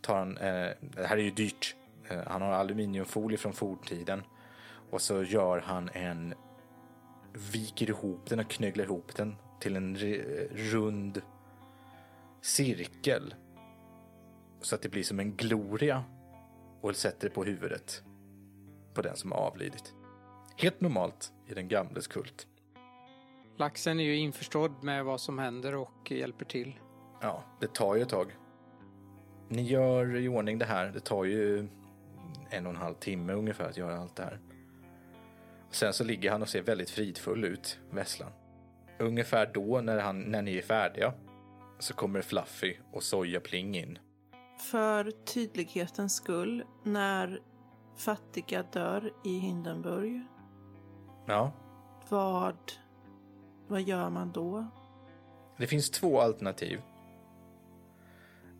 tar 0.00 0.18
han, 0.18 0.36
eh, 0.36 0.70
det 0.80 1.06
här 1.06 1.16
är 1.16 1.22
ju 1.22 1.30
dyrt. 1.30 1.76
Eh, 2.08 2.20
han 2.26 2.42
har 2.42 2.52
aluminiumfolie 2.52 3.38
från 3.38 3.52
forntiden. 3.52 4.22
Och 4.90 5.00
så 5.00 5.22
gör 5.22 5.60
han 5.60 5.90
en, 5.92 6.34
viker 7.52 7.90
ihop 7.90 8.26
den 8.28 8.40
och 8.40 8.50
knögglar 8.50 8.84
ihop 8.84 9.14
den 9.16 9.36
till 9.60 9.76
en 9.76 9.96
rund 10.52 11.22
cirkel. 12.40 13.34
Så 14.60 14.74
att 14.74 14.82
det 14.82 14.88
blir 14.88 15.02
som 15.02 15.20
en 15.20 15.36
gloria. 15.36 16.04
Och 16.80 16.96
sätter 16.96 17.28
det 17.28 17.34
på 17.34 17.44
huvudet 17.44 18.02
på 18.94 19.02
den 19.02 19.16
som 19.16 19.32
har 19.32 19.38
avlidit. 19.38 19.94
Helt 20.62 20.80
normalt 20.80 21.32
i 21.46 21.54
den 21.54 21.68
gamles 21.68 22.06
kult. 22.06 22.46
Laxen 23.56 24.00
är 24.00 24.04
ju 24.04 24.16
införstådd 24.16 24.84
med 24.84 25.04
vad 25.04 25.20
som 25.20 25.38
händer 25.38 25.74
och 25.74 26.10
hjälper 26.10 26.44
till. 26.44 26.80
Ja, 27.20 27.44
det 27.60 27.74
tar 27.74 27.94
ju 27.94 28.02
ett 28.02 28.08
tag. 28.08 28.36
Ni 29.48 29.62
gör 29.62 30.16
i 30.16 30.28
ordning 30.28 30.58
det 30.58 30.64
här. 30.64 30.86
Det 30.86 31.00
tar 31.00 31.24
ju 31.24 31.68
en 32.50 32.66
och 32.66 32.72
en 32.72 32.76
halv 32.76 32.94
timme 32.94 33.32
ungefär 33.32 33.68
att 33.68 33.76
göra 33.76 33.98
allt 33.98 34.16
det 34.16 34.22
här. 34.22 34.40
Sen 35.70 35.92
så 35.92 36.04
ligger 36.04 36.30
han 36.30 36.42
och 36.42 36.48
ser 36.48 36.62
väldigt 36.62 36.90
fridfull 36.90 37.44
ut, 37.44 37.78
Vesslan. 37.90 38.32
Ungefär 38.98 39.50
då, 39.54 39.80
när, 39.80 39.98
han, 39.98 40.20
när 40.20 40.42
ni 40.42 40.56
är 40.56 40.62
färdiga, 40.62 41.12
så 41.78 41.94
kommer 41.94 42.22
Fluffy 42.22 42.76
och 42.92 43.02
Soja 43.02 43.40
Pling 43.40 43.76
in. 43.76 43.98
För 44.70 45.10
tydlighetens 45.10 46.14
skull, 46.14 46.64
när 46.82 47.40
fattiga 47.96 48.62
dör 48.62 49.12
i 49.24 49.38
Hindenburg, 49.38 50.22
Ja, 51.30 51.52
vad, 52.08 52.56
vad 53.68 53.82
gör 53.82 54.10
man 54.10 54.32
då? 54.32 54.66
Det 55.56 55.66
finns 55.66 55.90
två 55.90 56.20
alternativ. 56.20 56.80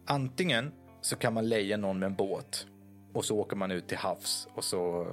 Antingen 0.06 0.72
så 1.00 1.16
kan 1.16 1.34
man 1.34 1.48
leja 1.48 1.76
någon 1.76 1.98
med 1.98 2.06
en 2.06 2.14
båt 2.14 2.66
och 3.12 3.24
så 3.24 3.38
åker 3.38 3.56
man 3.56 3.70
ut 3.70 3.88
till 3.88 3.96
havs 3.96 4.48
och 4.54 4.64
så 4.64 5.06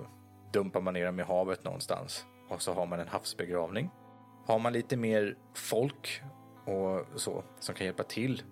dumpar 0.54 0.82
man 0.82 0.94
ner 0.94 1.06
dem 1.06 1.20
i 1.20 1.24
havet 1.24 1.64
någonstans 1.64 2.26
och 2.50 2.62
så 2.62 2.74
har 2.74 2.86
man 2.86 3.00
en 3.00 3.08
havsbegravning. 3.08 3.90
Har 4.46 4.60
man 4.60 4.74
lite 4.74 4.98
mer 4.98 5.38
folk 5.54 6.22
och 6.66 7.22
så 7.22 7.44
som 7.60 7.76
kan 7.76 7.86
hjälpa 7.86 8.04
till. 8.04 8.44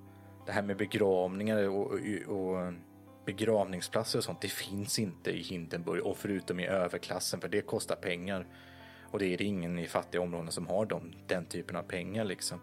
Det 0.45 0.51
här 0.51 0.61
med 0.61 0.77
begravningar 0.77 1.69
och, 1.69 1.91
och, 1.91 1.99
och 2.27 2.73
begravningsplatser 3.25 4.19
och 4.19 4.23
sånt, 4.23 4.41
det 4.41 4.51
finns 4.51 4.99
inte 4.99 5.31
i 5.31 5.41
Hindenburg 5.41 6.05
och 6.05 6.17
förutom 6.17 6.59
i 6.59 6.67
överklassen 6.67 7.41
för 7.41 7.47
det 7.47 7.61
kostar 7.61 7.95
pengar. 7.95 8.47
Och 9.15 9.19
det 9.19 9.33
är 9.33 9.37
det 9.37 9.43
ingen 9.43 9.79
i 9.79 9.87
fattiga 9.87 10.21
områden 10.21 10.51
som 10.51 10.67
har 10.67 10.85
de, 10.85 11.13
den 11.27 11.45
typen 11.45 11.75
av 11.75 11.83
pengar 11.83 12.25
liksom. 12.25 12.61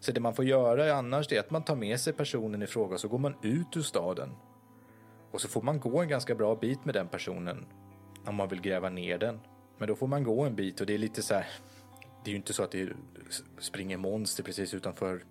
Så 0.00 0.12
det 0.12 0.20
man 0.20 0.34
får 0.34 0.44
göra 0.44 0.94
annars 0.94 1.32
är 1.32 1.40
att 1.40 1.50
man 1.50 1.64
tar 1.64 1.76
med 1.76 2.00
sig 2.00 2.12
personen 2.12 2.62
i 2.62 2.66
fråga 2.66 2.98
så 2.98 3.08
går 3.08 3.18
man 3.18 3.34
ut 3.42 3.76
ur 3.76 3.82
staden. 3.82 4.30
Och 5.30 5.40
så 5.40 5.48
får 5.48 5.62
man 5.62 5.80
gå 5.80 6.00
en 6.00 6.08
ganska 6.08 6.34
bra 6.34 6.54
bit 6.54 6.84
med 6.84 6.94
den 6.94 7.08
personen 7.08 7.66
om 8.26 8.34
man 8.34 8.48
vill 8.48 8.60
gräva 8.60 8.90
ner 8.90 9.18
den. 9.18 9.40
Men 9.78 9.88
då 9.88 9.94
får 9.94 10.06
man 10.06 10.24
gå 10.24 10.42
en 10.42 10.54
bit 10.54 10.80
och 10.80 10.86
det 10.86 10.94
är 10.94 10.98
lite 10.98 11.22
så 11.22 11.34
här. 11.34 11.46
Det 12.24 12.30
är 12.30 12.32
ju 12.32 12.36
inte 12.36 12.52
så 12.52 12.62
att 12.62 12.72
det 12.72 12.88
springer 13.58 13.96
monster 13.96 14.42
precis 14.42 14.74
utanför 14.74 15.24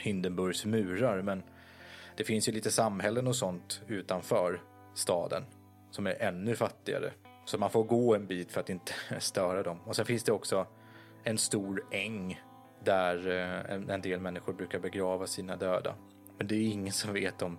Hindenburgs 0.00 0.64
murar 0.64 1.22
men 1.22 1.42
det 2.16 2.24
finns 2.24 2.48
ju 2.48 2.52
lite 2.52 2.70
samhällen 2.70 3.26
och 3.26 3.36
sånt 3.36 3.82
utanför 3.86 4.62
staden 4.94 5.44
som 5.90 6.06
är 6.06 6.22
ännu 6.22 6.56
fattigare. 6.56 7.12
Så 7.50 7.58
man 7.58 7.70
får 7.70 7.84
gå 7.84 8.14
en 8.14 8.26
bit 8.26 8.52
för 8.52 8.60
att 8.60 8.70
inte 8.70 8.92
störa 9.20 9.62
dem. 9.62 9.78
Och 9.84 9.96
sen 9.96 10.04
finns 10.04 10.24
det 10.24 10.32
också 10.32 10.66
en 11.22 11.38
stor 11.38 11.86
äng 11.90 12.40
där 12.84 13.28
eh, 13.28 13.90
en, 13.94 14.02
del 14.02 14.20
människor 14.20 14.52
brukar 14.52 14.78
begrava 14.78 15.26
sina 15.26 15.56
döda. 15.56 15.94
Men 16.38 16.46
det 16.46 16.54
är 16.54 16.72
ingen 16.72 16.92
som 16.92 17.12
vet 17.12 17.42
om 17.42 17.58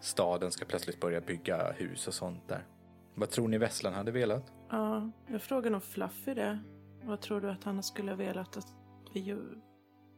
staden 0.00 0.50
ska 0.50 0.64
plötsligt 0.64 1.00
börja 1.00 1.20
bygga 1.20 1.72
hus 1.72 2.08
och 2.08 2.14
sånt 2.14 2.48
där. 2.48 2.66
Vad 3.14 3.30
tror 3.30 3.48
ni 3.48 3.58
Vesslan 3.58 3.94
hade 3.94 4.10
velat? 4.10 4.52
Ja, 4.70 5.10
jag 5.26 5.42
frågar 5.42 5.70
nog 5.70 5.82
Fluffy 5.82 6.34
det. 6.34 6.58
Vad 7.02 7.20
tror 7.20 7.40
du 7.40 7.50
att 7.50 7.64
han 7.64 7.82
skulle 7.82 8.10
ha 8.10 8.16
velat 8.16 8.56
att 8.56 8.66
vi? 9.14 9.36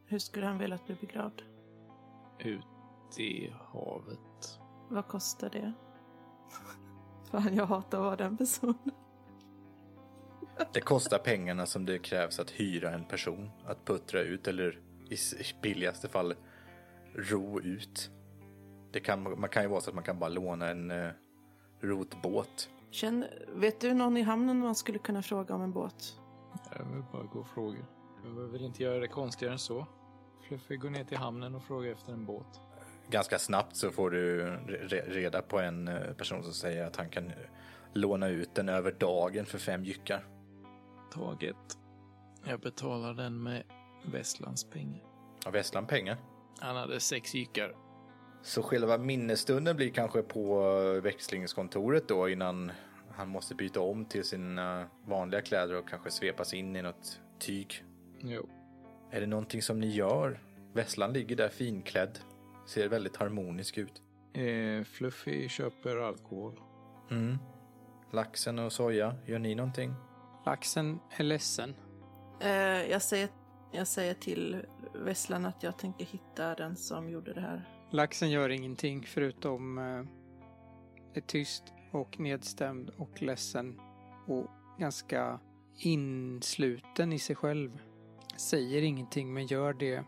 Hur 0.05 0.19
skulle 0.19 0.45
han 0.45 0.57
velat 0.57 0.85
bli 0.85 0.95
begravd? 0.95 1.41
Ut 2.39 3.19
i 3.19 3.53
havet. 3.73 4.59
Vad 4.89 5.07
kostar 5.07 5.49
det? 5.49 5.73
Fan, 7.31 7.55
jag 7.55 7.65
hatar 7.65 7.97
att 7.97 8.03
vara 8.03 8.15
den 8.15 8.37
personen. 8.37 9.02
Det 10.73 10.81
kostar 10.81 11.17
pengarna 11.17 11.65
som 11.65 11.85
det 11.85 11.99
krävs 11.99 12.39
att 12.39 12.51
hyra 12.51 12.91
en 12.91 13.05
person 13.05 13.49
att 13.65 13.85
puttra 13.85 14.21
ut 14.21 14.47
eller 14.47 14.79
i 15.09 15.17
billigaste 15.61 16.09
fall 16.09 16.35
ro 17.15 17.61
ut. 17.61 18.11
Det 18.91 18.99
kan, 18.99 19.39
man 19.39 19.49
kan 19.49 19.63
ju 19.63 19.69
vara 19.69 19.81
så 19.81 19.89
att 19.89 19.95
man 19.95 20.03
kan 20.03 20.19
bara 20.19 20.29
låna 20.29 20.69
en 20.69 20.91
eh, 20.91 21.09
rotbåt. 21.81 22.69
Känn, 22.91 23.25
vet 23.55 23.81
du 23.81 23.93
någon 23.93 24.17
i 24.17 24.21
hamnen 24.21 24.57
man 24.59 24.75
skulle 24.75 24.99
kunna 24.99 25.21
fråga 25.21 25.55
om 25.55 25.61
en 25.61 25.71
båt? 25.71 26.19
Jag 26.77 26.85
vill 26.93 27.03
bara 27.11 27.23
gå 27.23 27.39
och 27.39 27.47
fråga. 27.47 27.79
Jag 28.25 28.35
behöver 28.35 28.61
inte 28.61 28.83
göra 28.83 28.99
det 28.99 29.07
konstigare 29.07 29.53
än 29.53 29.59
så. 29.59 29.87
Fluffy 30.47 30.77
går 30.77 30.89
ner 30.89 31.03
till 31.03 31.17
hamnen 31.17 31.55
och 31.55 31.63
frågar 31.63 31.91
efter 31.91 32.13
en 32.13 32.25
båt. 32.25 32.61
Ganska 33.09 33.39
snabbt 33.39 33.75
så 33.75 33.91
får 33.91 34.09
du 34.09 34.45
re- 34.67 35.09
reda 35.09 35.41
på 35.41 35.59
en 35.59 35.87
eh, 35.87 36.13
person 36.13 36.43
som 36.43 36.53
säger 36.53 36.85
att 36.85 36.95
han 36.95 37.09
kan 37.09 37.27
eh, 37.27 37.33
låna 37.93 38.27
ut 38.27 38.55
den 38.55 38.69
över 38.69 38.91
dagen 38.91 39.45
för 39.45 39.57
fem 39.57 39.83
jyckar. 39.83 40.25
Taget. 41.13 41.77
Jag 42.45 42.59
betalar 42.59 43.13
den 43.13 43.43
med 43.43 43.63
Västlands 44.11 44.63
pengar. 44.63 45.03
Har 45.45 45.51
Vesslan 45.51 45.87
pengar? 45.87 46.17
Han 46.59 46.75
hade 46.75 46.99
sex 46.99 47.35
jyckar. 47.35 47.75
Så 48.41 48.63
själva 48.63 48.97
minnesstunden 48.97 49.75
blir 49.75 49.89
kanske 49.89 50.21
på 50.21 50.61
eh, 50.95 51.01
växlingskontoret 51.01 52.07
då 52.07 52.29
innan 52.29 52.71
han 53.11 53.29
måste 53.29 53.55
byta 53.55 53.81
om 53.81 54.05
till 54.05 54.23
sina 54.23 54.87
vanliga 55.05 55.41
kläder 55.41 55.75
och 55.75 55.89
kanske 55.89 56.11
svepas 56.11 56.53
in 56.53 56.75
i 56.75 56.81
något 56.81 57.21
tyg. 57.39 57.85
Jo. 58.19 58.49
Är 59.11 59.21
det 59.21 59.27
någonting 59.27 59.61
som 59.61 59.79
ni 59.79 59.87
gör? 59.87 60.39
Vesslan 60.73 61.13
ligger 61.13 61.35
där 61.35 61.49
finklädd. 61.49 62.19
Ser 62.67 62.89
väldigt 62.89 63.15
harmonisk 63.17 63.77
ut. 63.77 64.01
Eh, 64.33 64.83
Fluffy 64.83 65.49
köper 65.49 65.97
alkohol. 65.97 66.59
Mm. 67.11 67.37
Laxen 68.11 68.59
och 68.59 68.73
soja, 68.73 69.15
gör 69.25 69.39
ni 69.39 69.55
någonting? 69.55 69.93
Laxen 70.45 70.99
är 71.17 71.23
ledsen. 71.23 71.75
Eh, 72.39 72.49
jag, 72.91 73.01
säger, 73.01 73.29
jag 73.71 73.87
säger 73.87 74.13
till 74.13 74.65
Vesslan 74.95 75.45
att 75.45 75.63
jag 75.63 75.77
tänker 75.77 76.05
hitta 76.05 76.55
den 76.55 76.75
som 76.75 77.09
gjorde 77.09 77.33
det 77.33 77.41
här. 77.41 77.69
Laxen 77.91 78.31
gör 78.31 78.49
ingenting 78.49 79.05
förutom 79.07 79.77
eh, 79.77 80.03
är 81.13 81.21
tyst 81.21 81.63
och 81.91 82.19
nedstämd 82.19 82.89
och 82.97 83.21
ledsen 83.21 83.79
och 84.27 84.47
ganska 84.79 85.39
insluten 85.77 87.13
i 87.13 87.19
sig 87.19 87.35
själv. 87.35 87.79
Säger 88.37 88.81
ingenting 88.81 89.33
men 89.33 89.45
gör 89.45 89.73
det 89.73 90.03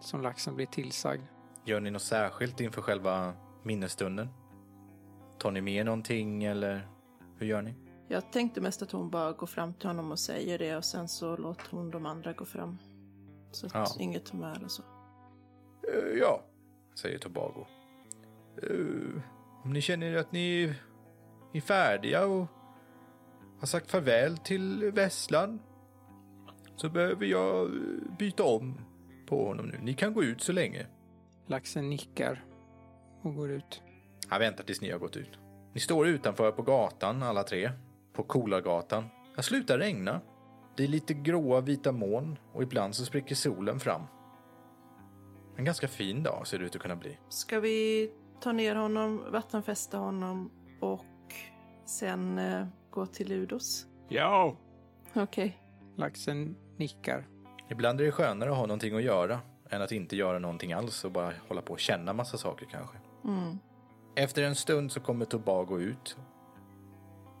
som 0.00 0.22
laxen 0.22 0.54
blir 0.54 0.66
tillsagd. 0.66 1.22
Gör 1.64 1.80
ni 1.80 1.90
något 1.90 2.02
särskilt 2.02 2.60
inför 2.60 2.82
själva 2.82 3.34
minnesstunden? 3.62 4.28
Tar 5.38 5.50
ni 5.50 5.60
med 5.60 5.86
någonting 5.86 6.44
eller 6.44 6.88
hur 7.38 7.46
gör 7.46 7.62
ni? 7.62 7.74
Jag 8.08 8.32
tänkte 8.32 8.60
mest 8.60 8.82
att 8.82 8.90
hon 8.92 9.10
bara 9.10 9.32
går 9.32 9.46
fram 9.46 9.74
till 9.74 9.88
honom 9.88 10.10
och 10.12 10.18
säger 10.18 10.58
det 10.58 10.76
och 10.76 10.84
sen 10.84 11.08
så 11.08 11.36
låter 11.36 11.70
hon 11.70 11.90
de 11.90 12.06
andra 12.06 12.32
gå 12.32 12.44
fram. 12.44 12.78
Så 13.50 13.66
att 13.66 13.74
Ja. 13.74 13.86
inget 13.98 14.26
tar 14.26 14.38
med 14.38 14.56
eller 14.56 14.68
så. 14.68 14.82
Eh, 15.88 16.18
ja, 16.18 16.42
säger 16.94 17.18
Tobago. 17.18 17.66
Eh, 18.62 19.22
om 19.64 19.72
ni 19.72 19.80
känner 19.80 20.16
att 20.16 20.32
ni 20.32 20.74
är 21.52 21.60
färdiga 21.60 22.26
och 22.26 22.46
har 23.60 23.66
sagt 23.66 23.90
farväl 23.90 24.38
till 24.38 24.90
Vesslan 24.94 25.60
så 26.76 26.88
behöver 26.88 27.26
jag 27.26 27.66
eh, 27.66 27.72
byta 28.18 28.44
om 28.44 28.80
på 29.26 29.46
honom 29.46 29.66
nu. 29.66 29.78
Ni 29.82 29.94
kan 29.94 30.14
gå 30.14 30.22
ut 30.24 30.40
så 30.40 30.52
länge. 30.52 30.86
Laxen 31.46 31.90
nickar 31.90 32.44
och 33.22 33.34
går 33.34 33.50
ut. 33.50 33.82
Han 34.28 34.40
väntar 34.40 34.64
tills 34.64 34.80
ni 34.80 34.90
har 34.90 34.98
gått 34.98 35.16
ut. 35.16 35.38
Ni 35.72 35.80
står 35.80 36.08
utanför 36.08 36.52
på 36.52 36.62
gatan 36.62 37.22
alla 37.22 37.42
tre. 37.42 37.70
På 38.18 38.24
Kolargatan. 38.24 39.04
Det 39.36 39.42
slutar 39.42 39.78
regna. 39.78 40.20
Det 40.76 40.84
är 40.84 40.88
lite 40.88 41.14
gråa 41.14 41.60
vita 41.60 41.92
moln 41.92 42.38
och 42.52 42.62
ibland 42.62 42.94
så 42.94 43.04
spricker 43.04 43.34
solen 43.34 43.80
fram. 43.80 44.02
En 45.56 45.64
ganska 45.64 45.88
fin 45.88 46.22
dag 46.22 46.46
ser 46.46 46.58
det 46.58 46.64
ut 46.64 46.76
att 46.76 46.82
kunna 46.82 46.96
bli. 46.96 47.18
Ska 47.28 47.60
vi 47.60 48.10
ta 48.40 48.52
ner 48.52 48.74
honom, 48.74 49.24
vattenfästa 49.30 49.98
honom 49.98 50.50
och 50.80 51.04
sen 51.84 52.38
eh, 52.38 52.66
gå 52.90 53.06
till 53.06 53.28
Ludos? 53.28 53.86
Ja! 54.08 54.56
Okej. 55.14 55.58
Laxen 55.96 56.56
nickar. 56.76 57.26
Ibland 57.70 58.00
är 58.00 58.04
det 58.04 58.12
skönare 58.12 58.50
att 58.50 58.56
ha 58.56 58.66
någonting 58.66 58.96
att 58.96 59.02
göra 59.02 59.40
än 59.70 59.82
att 59.82 59.92
inte 59.92 60.16
göra 60.16 60.38
någonting 60.38 60.72
alls 60.72 61.04
och 61.04 61.12
bara 61.12 61.32
hålla 61.48 61.62
på 61.62 61.72
och 61.72 61.80
känna 61.80 62.12
massa 62.12 62.38
saker 62.38 62.66
kanske. 62.70 62.96
Mm. 63.24 63.58
Efter 64.14 64.42
en 64.42 64.54
stund 64.54 64.92
så 64.92 65.00
kommer 65.00 65.24
Tobago 65.24 65.78
ut. 65.78 66.16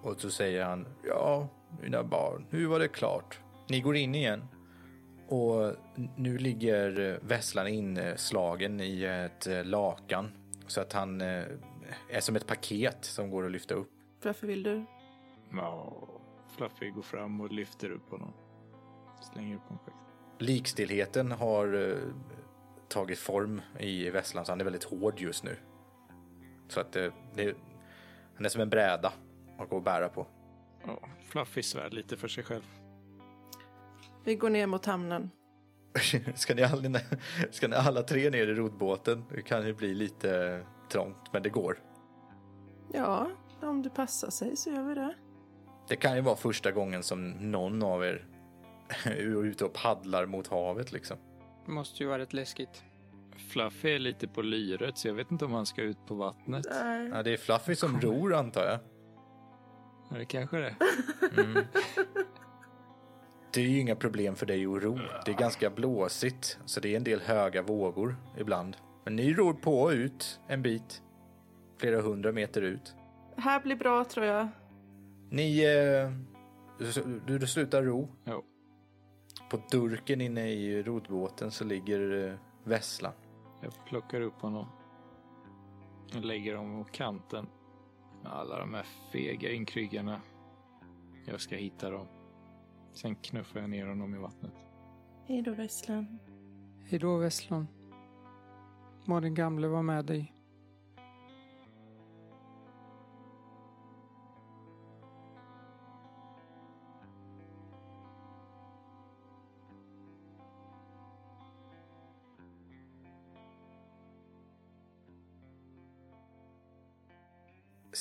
Och 0.02 0.20
så 0.20 0.30
säger 0.30 0.64
han, 0.64 0.86
ja, 1.06 1.48
mina 1.82 2.04
barn, 2.04 2.46
nu 2.50 2.66
var 2.66 2.78
det 2.78 2.88
klart. 2.88 3.40
Ni 3.68 3.80
går 3.80 3.96
in 3.96 4.14
igen. 4.14 4.48
Och 5.28 5.74
nu 6.16 6.38
ligger 6.38 7.18
Vesslan 7.22 7.68
inslagen 7.68 8.80
i 8.80 9.04
ett 9.04 9.46
eh, 9.46 9.64
lakan. 9.64 10.32
Så 10.66 10.80
att 10.80 10.92
han 10.92 11.20
eh, 11.20 11.44
är 12.10 12.20
som 12.20 12.36
ett 12.36 12.46
paket 12.46 13.04
som 13.04 13.30
går 13.30 13.46
att 13.46 13.52
lyfta 13.52 13.74
upp. 13.74 13.90
Varför 14.22 14.46
vill 14.46 14.62
du? 14.62 14.84
Ja, 15.52 15.92
Fluffy 16.56 16.90
går 16.90 17.02
fram 17.02 17.40
och 17.40 17.52
lyfter 17.52 17.90
upp 17.90 18.10
honom. 18.10 18.32
Slänger 19.32 19.56
upp 19.56 19.62
honom 19.62 19.78
högt. 19.84 20.42
Likstillheten 20.42 21.32
har 21.32 21.90
eh, 21.90 21.96
tagit 22.88 23.18
form 23.18 23.60
i 23.78 24.10
Vesslan 24.10 24.44
så 24.44 24.52
han 24.52 24.60
är 24.60 24.64
väldigt 24.64 24.84
hård 24.84 25.20
just 25.20 25.44
nu. 25.44 25.56
Så 26.68 26.80
att 26.80 26.96
eh, 26.96 27.12
det, 27.34 27.56
han 28.34 28.44
är 28.44 28.48
som 28.48 28.60
en 28.62 28.70
bräda 28.70 29.12
att 29.58 29.68
gå 29.68 29.76
och 29.76 29.82
bära 29.82 30.08
på. 30.08 30.26
Ja, 30.86 30.98
Fluffy 31.28 31.62
svär 31.62 31.90
lite 31.90 32.16
för 32.16 32.28
sig 32.28 32.44
själv. 32.44 32.62
Vi 34.24 34.34
går 34.34 34.50
ner 34.50 34.66
mot 34.66 34.86
hamnen. 34.86 35.30
ska, 36.34 36.54
ni 36.54 36.62
alla, 36.62 37.00
ska 37.50 37.68
ni 37.68 37.76
alla 37.76 38.02
tre 38.02 38.30
ner 38.30 38.46
i 38.46 38.54
roddbåten? 38.54 39.24
Det 39.34 39.42
kan 39.42 39.66
ju 39.66 39.74
bli 39.74 39.94
lite 39.94 40.62
trångt, 40.90 41.32
men 41.32 41.42
det 41.42 41.48
går. 41.48 41.78
Ja, 42.92 43.30
om 43.62 43.82
det 43.82 43.90
passar 43.90 44.30
sig 44.30 44.56
så 44.56 44.70
gör 44.70 44.82
vi 44.82 44.94
det. 44.94 45.14
Det 45.88 45.96
kan 45.96 46.16
ju 46.16 46.20
vara 46.20 46.36
första 46.36 46.72
gången 46.72 47.02
som 47.02 47.30
någon 47.30 47.82
av 47.82 48.04
er 48.04 48.26
är 49.04 49.44
ute 49.44 49.64
och 49.64 49.72
paddlar 49.72 50.26
mot 50.26 50.46
havet 50.46 50.92
liksom. 50.92 51.16
Det 51.66 51.72
måste 51.72 52.02
ju 52.02 52.08
vara 52.08 52.18
rätt 52.18 52.32
läskigt. 52.32 52.84
Fluffy 53.50 53.94
är 53.94 53.98
lite 53.98 54.28
på 54.28 54.42
lyret 54.42 54.98
så 54.98 55.08
jag 55.08 55.14
vet 55.14 55.30
inte 55.30 55.44
om 55.44 55.52
han 55.52 55.66
ska 55.66 55.82
ut 55.82 56.06
på 56.06 56.14
vattnet. 56.14 56.66
Nej. 56.70 57.08
Ja, 57.14 57.22
det 57.22 57.32
är 57.32 57.36
Fluffy 57.36 57.74
som 57.74 58.00
ror 58.00 58.34
antar 58.34 58.64
jag. 58.64 58.78
Det 60.10 60.24
kanske 60.24 60.56
det. 60.58 60.76
Det 63.52 63.60
är 63.60 63.68
ju 63.68 63.80
inga 63.80 63.96
problem 63.96 64.36
för 64.36 64.46
dig 64.46 64.66
att 64.66 64.82
ro. 64.82 64.98
Det 65.24 65.30
är 65.30 65.36
ganska 65.36 65.70
blåsigt, 65.70 66.58
så 66.64 66.80
det 66.80 66.92
är 66.92 66.96
en 66.96 67.04
del 67.04 67.20
höga 67.20 67.62
vågor 67.62 68.16
ibland. 68.38 68.76
Men 69.04 69.16
ni 69.16 69.34
ror 69.34 69.54
på 69.54 69.92
ut 69.92 70.40
en 70.46 70.62
bit, 70.62 71.02
flera 71.78 72.00
hundra 72.00 72.32
meter 72.32 72.62
ut. 72.62 72.94
Det 73.34 73.40
här 73.40 73.60
blir 73.60 73.76
bra 73.76 74.04
tror 74.04 74.26
jag. 74.26 74.48
Ni... 75.30 75.64
Eh, 75.64 76.12
du, 77.26 77.38
du 77.38 77.46
slutar 77.46 77.82
ro. 77.82 78.08
Ja. 78.24 78.42
På 79.50 79.62
durken 79.70 80.20
inne 80.20 80.48
i 80.48 80.82
roddbåten 80.82 81.50
så 81.50 81.64
ligger 81.64 82.28
eh, 82.28 82.34
Vesslan. 82.64 83.12
Jag 83.60 83.72
plockar 83.86 84.20
upp 84.20 84.40
honom. 84.40 84.66
Jag 86.12 86.24
lägger 86.24 86.54
honom 86.54 86.84
på 86.84 86.90
kanten. 86.90 87.46
Alla 88.30 88.58
de 88.58 88.74
här 88.74 88.86
fega 89.12 89.52
inkryggarna. 89.52 90.20
Jag 91.26 91.40
ska 91.40 91.56
hitta 91.56 91.90
dem. 91.90 92.06
Sen 92.92 93.16
knuffar 93.16 93.60
jag 93.60 93.70
ner 93.70 93.86
honom 93.86 94.14
i 94.14 94.18
vattnet. 94.18 94.54
Hej 95.26 95.42
då 95.42 95.54
Vesslan. 95.54 96.18
Hejdå 96.90 97.16
Vesslan. 97.16 97.66
Må 99.04 99.20
den 99.20 99.34
gamle 99.34 99.68
vara 99.68 99.82
med 99.82 100.04
dig. 100.04 100.34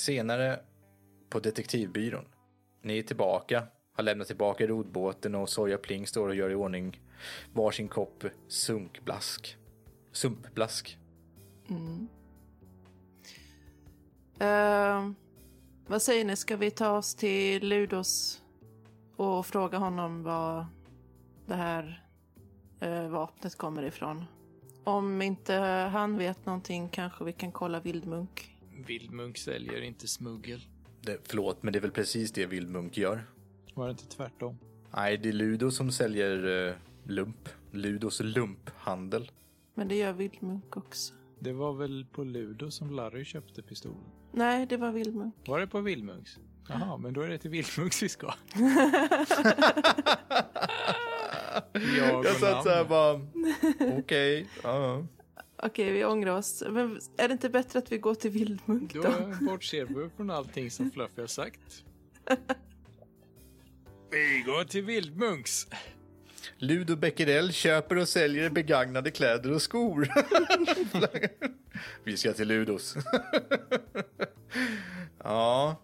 Senare 0.08 0.60
på 1.30 1.40
detektivbyrån. 1.40 2.26
Ni 2.82 2.98
är 2.98 3.04
tillbaka, 3.04 3.68
har 3.94 4.04
lämnat 4.04 4.28
tillbaka 4.28 4.68
roddbåten 4.68 5.36
och 5.36 5.50
Soja 5.50 5.78
Pling 5.78 6.08
står 6.08 6.28
och 6.28 6.36
gör 6.36 6.50
i 6.50 6.56
ordning 6.56 7.02
varsin 7.54 7.88
kopp 7.88 8.24
sunkblask. 8.48 9.58
Sumpblask. 10.12 10.98
Mm. 11.70 12.08
Eh, 14.40 15.12
vad 15.88 16.02
säger 16.02 16.26
ni, 16.26 16.36
ska 16.36 16.58
vi 16.58 16.72
ta 16.72 16.98
oss 16.98 17.16
till 17.16 17.68
Ludos 17.68 18.42
och 19.16 19.46
fråga 19.46 19.78
honom 19.78 20.24
var 20.24 20.66
det 21.46 21.56
här 21.56 22.04
uh, 22.84 23.08
vapnet 23.08 23.56
kommer 23.56 23.84
ifrån? 23.84 24.26
Om 24.84 25.22
inte 25.22 25.54
han 25.92 26.18
vet 26.18 26.46
någonting 26.46 26.90
kanske 26.90 27.24
vi 27.24 27.34
kan 27.34 27.52
kolla 27.52 27.80
Vildmunk. 27.80 28.57
Vildmunk 28.88 29.38
säljer 29.38 29.82
inte 29.82 30.08
smuggel. 30.08 30.62
Det, 31.02 31.18
förlåt, 31.28 31.64
men 31.64 31.74
det 31.74 31.80
är 31.80 31.82
väl 31.82 31.92
precis 31.92 32.32
det 32.32 32.46
Vildmunk 32.46 32.98
gör. 32.98 33.24
Var 33.74 33.86
det 33.86 33.92
inte 33.92 34.06
tvärtom? 34.08 34.58
Nej, 34.96 35.18
det 35.18 35.30
är 35.30 35.34
Ludo 35.34 35.72
som 35.72 35.92
säljer 35.92 36.68
eh, 36.70 36.74
lump. 37.04 37.50
Ludos 37.72 38.20
lumphandel. 38.24 39.32
Men 39.74 39.88
det 39.88 39.96
gör 39.96 40.14
Vildmunk 40.14 40.78
också. 40.78 41.14
Det 41.40 41.54
var 41.54 41.74
väl 41.74 42.06
på 42.12 42.24
Ludo 42.24 42.72
som 42.72 42.92
Larry 42.92 43.26
köpte 43.26 43.62
pistolen? 43.62 44.04
Nej, 44.32 44.66
det 44.66 44.78
var 44.78 44.92
Vildmunk. 44.92 45.36
Var 45.48 45.60
det 45.60 45.68
på 45.68 45.82
Vildmunks? 45.82 46.38
Jaha, 46.70 46.98
men 46.98 47.14
då 47.14 47.22
är 47.22 47.30
det 47.30 47.38
till 47.38 47.52
Vildmunks 47.52 48.04
vi 48.04 48.10
ska. 48.10 48.34
Jag 51.98 52.26
Jag 52.26 52.36
satt 52.36 52.64
så 52.64 52.70
här 52.70 52.78
namn. 52.86 52.90
bara, 52.90 53.22
okej, 54.00 54.48
ja. 54.64 55.06
Okej, 55.64 55.92
vi 55.92 56.06
ångrar 56.06 56.38
oss. 56.38 56.64
Men 56.70 57.00
är 57.18 57.28
det 57.28 57.32
inte 57.32 57.50
bättre 57.50 57.80
att 57.80 57.92
vi 57.92 57.98
går 57.98 58.16
till 58.16 58.32
Vildmunk 58.32 58.94
då? 58.94 59.02
Då 59.02 59.46
bortser 59.46 59.86
vi 59.86 60.10
från 60.18 60.30
allting 60.30 60.72
som 60.72 60.92
Fluffy 60.92 61.22
har 61.22 61.28
sagt. 61.28 61.84
Vi 64.12 64.44
går 64.46 64.64
till 64.64 64.86
Vildmunks. 64.86 65.68
Ludo 66.58 66.96
Becquerel 66.96 67.54
köper 67.54 67.98
och 67.98 68.08
säljer 68.08 68.50
begagnade 68.50 69.12
kläder 69.12 69.52
och 69.52 69.62
skor. 69.62 70.10
Vi 72.04 72.18
ska 72.18 72.34
till 72.34 72.48
Ludos. 72.48 72.96
ja, 75.24 75.82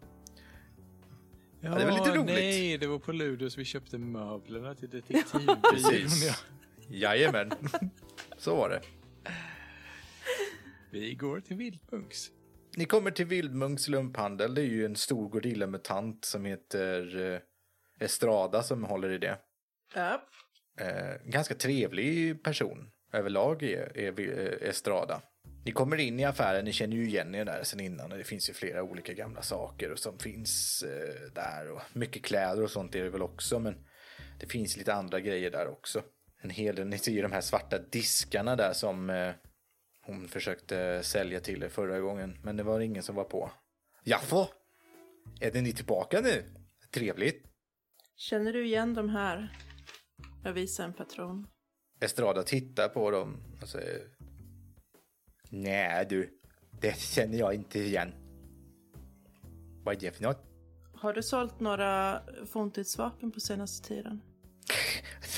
Ja, 1.62 1.70
det 1.76 1.86
var 1.86 1.92
lite 1.92 2.16
roligt. 2.16 2.36
Nej, 2.36 2.78
det 2.78 2.88
var 2.88 3.00
på 3.00 3.12
Ludos 3.12 3.58
vi 3.58 3.66
köpte 3.66 3.98
möblerna 3.98 4.76
till 4.76 4.90
detektivbyrån. 4.90 5.62
Precis. 5.74 6.26
Ja. 6.26 6.34
jajamän. 6.88 7.52
Så 8.38 8.56
var 8.56 8.70
det. 8.70 8.82
Vi 10.94 11.16
går 11.16 11.40
till 11.40 11.58
Vildmunks. 11.58 12.32
Ni 12.78 12.86
kommer 12.86 13.12
till 13.12 13.26
Vildmunks 13.26 13.88
lumphandel. 13.88 14.56
Det 14.56 14.62
är 14.62 14.66
ju 14.66 14.86
en 14.86 14.96
stor 14.96 15.30
gorillamutant 15.30 16.26
som 16.26 16.46
heter 16.46 17.22
eh, 17.34 17.40
Estrada 18.06 18.64
som 18.64 18.84
håller 18.84 19.10
i 19.10 19.18
det. 19.18 19.38
Ja. 19.96 20.28
Eh, 20.80 21.16
ganska 21.26 21.56
trevlig 21.56 22.44
person 22.44 22.92
överlag 23.14 23.64
är, 23.64 23.98
är 23.98 24.20
eh, 24.20 24.70
Estrada. 24.70 25.22
Ni 25.66 25.72
kommer 25.72 25.98
in 25.98 26.20
i 26.20 26.26
affären, 26.26 26.66
ni 26.66 26.72
känner 26.72 26.96
ju 26.96 27.06
igen 27.06 27.36
er 27.36 27.46
där 27.46 27.64
sen 27.64 27.80
innan. 27.80 28.12
och 28.12 28.18
Det 28.18 28.24
finns 28.24 28.50
ju 28.50 28.54
flera 28.54 28.84
olika 28.84 29.14
gamla 29.14 29.42
saker 29.42 29.96
som 29.96 30.20
finns 30.20 30.84
eh, 30.84 31.34
där. 31.36 31.72
Och 31.72 31.82
mycket 31.94 32.24
kläder 32.24 32.64
och 32.64 32.72
sånt 32.72 32.96
är 32.96 33.04
det 33.04 33.10
väl 33.10 33.22
också. 33.22 33.60
Men 33.60 33.76
det 34.40 34.48
finns 34.48 34.78
lite 34.78 34.94
andra 34.94 35.20
grejer 35.20 35.52
där 35.52 35.68
också. 35.68 36.04
En 36.42 36.50
hel 36.50 36.76
del, 36.76 36.88
ni 36.88 36.98
ser 36.98 37.12
ju 37.12 37.22
de 37.22 37.32
här 37.32 37.42
svarta 37.42 37.80
diskarna 37.80 38.56
där 38.56 38.74
som 38.74 39.10
eh, 39.10 39.34
hon 40.06 40.28
försökte 40.28 41.04
sälja 41.04 41.40
till 41.40 41.64
er 41.64 41.70
förra 41.70 42.00
gången. 42.00 42.38
Men 42.44 42.58
det 42.58 42.64
var 42.64 42.80
ingen 42.80 43.04
som 43.04 43.16
var 43.16 43.24
på. 43.24 43.52
Jaffå? 44.04 44.48
Är 45.40 45.52
det 45.52 45.62
ni 45.62 45.74
tillbaka 45.74 46.22
nu? 46.22 46.44
Trevligt. 46.92 47.46
Känner 48.16 48.54
du 48.54 48.66
igen 48.66 48.94
de 48.94 49.10
här? 49.10 49.58
Jag 50.44 50.54
visar 50.54 50.84
en 50.84 50.94
patron. 50.94 51.48
Estrada 52.00 52.44
tittar 52.44 52.90
på 52.90 53.12
dem 53.12 53.38
och 53.62 53.70
säger 53.70 54.08
Nej 55.50 56.06
du, 56.10 56.40
det 56.82 57.00
känner 57.00 57.38
jag 57.38 57.54
inte 57.54 57.80
igen. 57.80 58.14
Vad 59.84 59.96
är 59.96 60.00
det 60.00 60.12
för 60.12 60.24
något? 60.24 60.46
Har 60.94 61.14
du 61.14 61.24
sålt 61.24 61.60
några 61.60 62.22
forntidsvapen 62.46 63.32
på 63.32 63.40
senaste 63.40 63.88
tiden? 63.88 64.22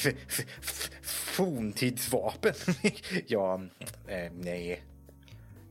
Forntidsvapen? 1.35 2.53
ja, 3.27 3.61
eh, 4.07 4.31
nej. 4.33 4.83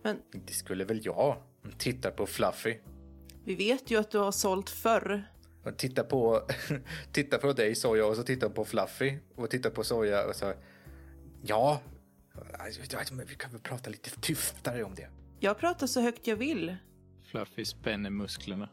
Men 0.02 0.22
Det 0.32 0.52
skulle 0.52 0.84
väl 0.84 1.00
jag. 1.04 1.36
Tittar 1.78 2.10
på 2.10 2.26
Fluffy. 2.26 2.76
vi 3.44 3.54
vet 3.54 3.90
ju 3.90 4.00
att 4.00 4.10
du 4.10 4.18
har 4.18 4.32
sålt 4.32 4.70
förr. 4.70 5.24
Och 5.64 5.76
tittar 5.76 6.04
på, 6.04 6.42
tittar 7.12 7.38
på 7.38 7.52
dig 7.52 7.74
Soja 7.74 8.06
och 8.06 8.16
så 8.16 8.22
tittar 8.22 8.48
på 8.48 8.64
Fluffy. 8.64 9.18
Och 9.34 9.50
tittar 9.50 9.70
på 9.70 9.84
Soja 9.84 10.26
och 10.26 10.36
så. 10.36 10.52
Ja, 11.42 11.80
alltså, 12.58 13.14
vi 13.28 13.34
kan 13.34 13.50
väl 13.50 13.60
prata 13.60 13.90
lite 13.90 14.10
tystare 14.20 14.84
om 14.84 14.94
det. 14.94 15.08
Jag 15.40 15.58
pratar 15.58 15.86
så 15.86 16.00
högt 16.00 16.26
jag 16.26 16.36
vill. 16.36 16.76
Fluffy 17.30 17.64
spänner 17.64 18.10
musklerna. 18.10 18.68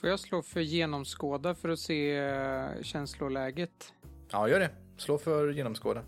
Får 0.00 0.08
jag 0.08 0.20
slå 0.20 0.42
för 0.42 0.60
genomskåda 0.60 1.54
för 1.54 1.68
att 1.68 1.78
se 1.78 2.16
eh, 2.16 2.82
känsloläget? 2.82 3.92
Ja, 4.30 4.48
gör 4.48 4.60
det. 4.60 4.70
Slå 5.02 5.18
för 5.18 5.52
genomskåda. 5.52 6.04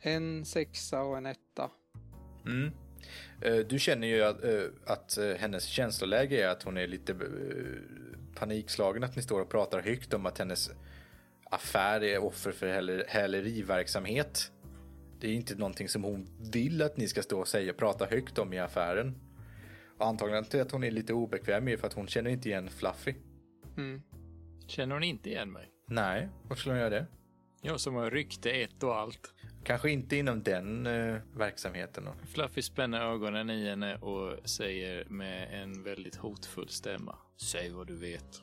En 0.00 0.44
sexa 0.44 1.02
och 1.02 1.16
en 1.16 1.26
etta. 1.26 1.70
Mm. 2.46 2.70
Eh, 3.40 3.56
Du 3.66 3.78
känner 3.78 4.06
ju 4.06 4.22
att, 4.22 4.44
eh, 4.44 4.62
att 4.86 5.18
eh, 5.18 5.34
hennes 5.34 5.64
känsloläge 5.64 6.44
är 6.44 6.48
att 6.48 6.62
hon 6.62 6.76
är 6.76 6.86
lite 6.86 7.16
panikslagen 8.34 9.04
att 9.04 9.16
ni 9.16 9.22
står 9.22 9.40
och 9.40 9.48
pratar 9.48 9.82
högt 9.82 10.14
om 10.14 10.26
att 10.26 10.38
hennes 10.38 10.70
affär 11.44 12.02
är 12.02 12.18
offer 12.18 12.52
för 12.52 12.66
häler- 12.66 13.04
häleriverksamhet. 13.08 14.52
Det 15.20 15.28
är 15.28 15.34
inte 15.34 15.54
någonting 15.54 15.88
som 15.88 16.04
hon 16.04 16.26
vill 16.52 16.82
att 16.82 16.96
ni 16.96 17.08
ska 17.08 17.22
stå 17.22 17.40
och 17.40 17.48
säga, 17.48 17.72
prata 17.72 18.06
högt 18.06 18.38
om 18.38 18.52
i 18.52 18.58
affären. 18.58 19.14
Och 19.98 20.06
antagligen 20.06 20.44
till 20.44 20.60
att 20.60 20.70
hon 20.70 20.84
är 20.84 20.90
lite 20.90 21.12
obekväm 21.12 21.68
är 21.68 21.76
för 21.76 21.86
att 21.86 21.92
hon 21.92 22.08
känner 22.08 22.30
inte 22.30 22.48
igen 22.48 22.68
Fluffy. 22.70 23.14
Mm. 23.76 24.02
Känner 24.66 24.94
hon 24.94 25.02
inte 25.02 25.30
igen 25.30 25.52
mig? 25.52 25.71
Nej, 25.86 26.28
varför 26.42 26.60
skulle 26.60 26.72
hon 26.74 26.80
göra 26.80 26.90
det? 26.90 27.06
Jag 27.64 27.80
som 27.80 27.94
har 27.94 28.10
rykte 28.10 28.50
ett 28.50 28.82
och 28.82 28.96
allt. 28.96 29.34
Kanske 29.64 29.90
inte 29.90 30.16
inom 30.16 30.42
den 30.42 30.86
eh, 30.86 31.16
verksamheten. 31.34 32.04
Då. 32.04 32.14
Fluffy 32.26 32.62
spänner 32.62 33.00
ögonen 33.00 33.50
i 33.50 33.68
henne 33.68 33.96
och 33.96 34.48
säger 34.48 35.04
med 35.04 35.62
en 35.62 35.82
väldigt 35.82 36.16
hotfull 36.16 36.68
stämma. 36.68 37.16
Säg 37.36 37.70
vad 37.70 37.86
du 37.86 37.96
vet. 37.96 38.42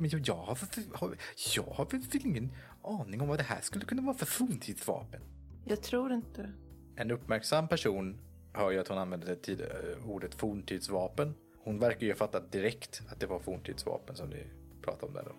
Men 0.00 0.10
jag 0.24 0.36
har, 0.36 1.16
jag 1.56 1.62
har 1.62 1.90
väl 1.90 2.26
ingen 2.26 2.52
aning 2.82 3.20
om 3.20 3.28
vad 3.28 3.38
det 3.38 3.42
här 3.42 3.60
skulle 3.60 3.84
kunna 3.84 4.02
vara 4.02 4.16
för 4.16 4.26
forntidsvapen. 4.26 5.20
Jag 5.64 5.82
tror 5.82 6.12
inte. 6.12 6.52
En 6.96 7.10
uppmärksam 7.10 7.68
person 7.68 8.18
hör 8.52 8.70
ju 8.70 8.78
att 8.78 8.88
hon 8.88 8.98
använder 8.98 9.26
det 9.26 9.36
tid, 9.36 9.60
eh, 9.60 10.10
ordet 10.10 10.34
forntidsvapen. 10.34 11.34
Hon 11.64 11.78
verkar 11.78 12.06
ju 12.06 12.12
ha 12.12 12.16
fattat 12.16 12.52
direkt 12.52 13.02
att 13.08 13.20
det 13.20 13.26
var 13.26 13.38
forntidsvapen 13.38 14.16
som 14.16 14.30
ni 14.30 14.46
pratade 14.90 15.06
om 15.06 15.14
där 15.14 15.24
då. 15.24 15.36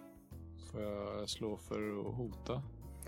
Får 0.72 0.82
jag 0.82 1.30
slå 1.30 1.58
för 1.58 2.00
att 2.00 2.16
hota? 2.16 2.64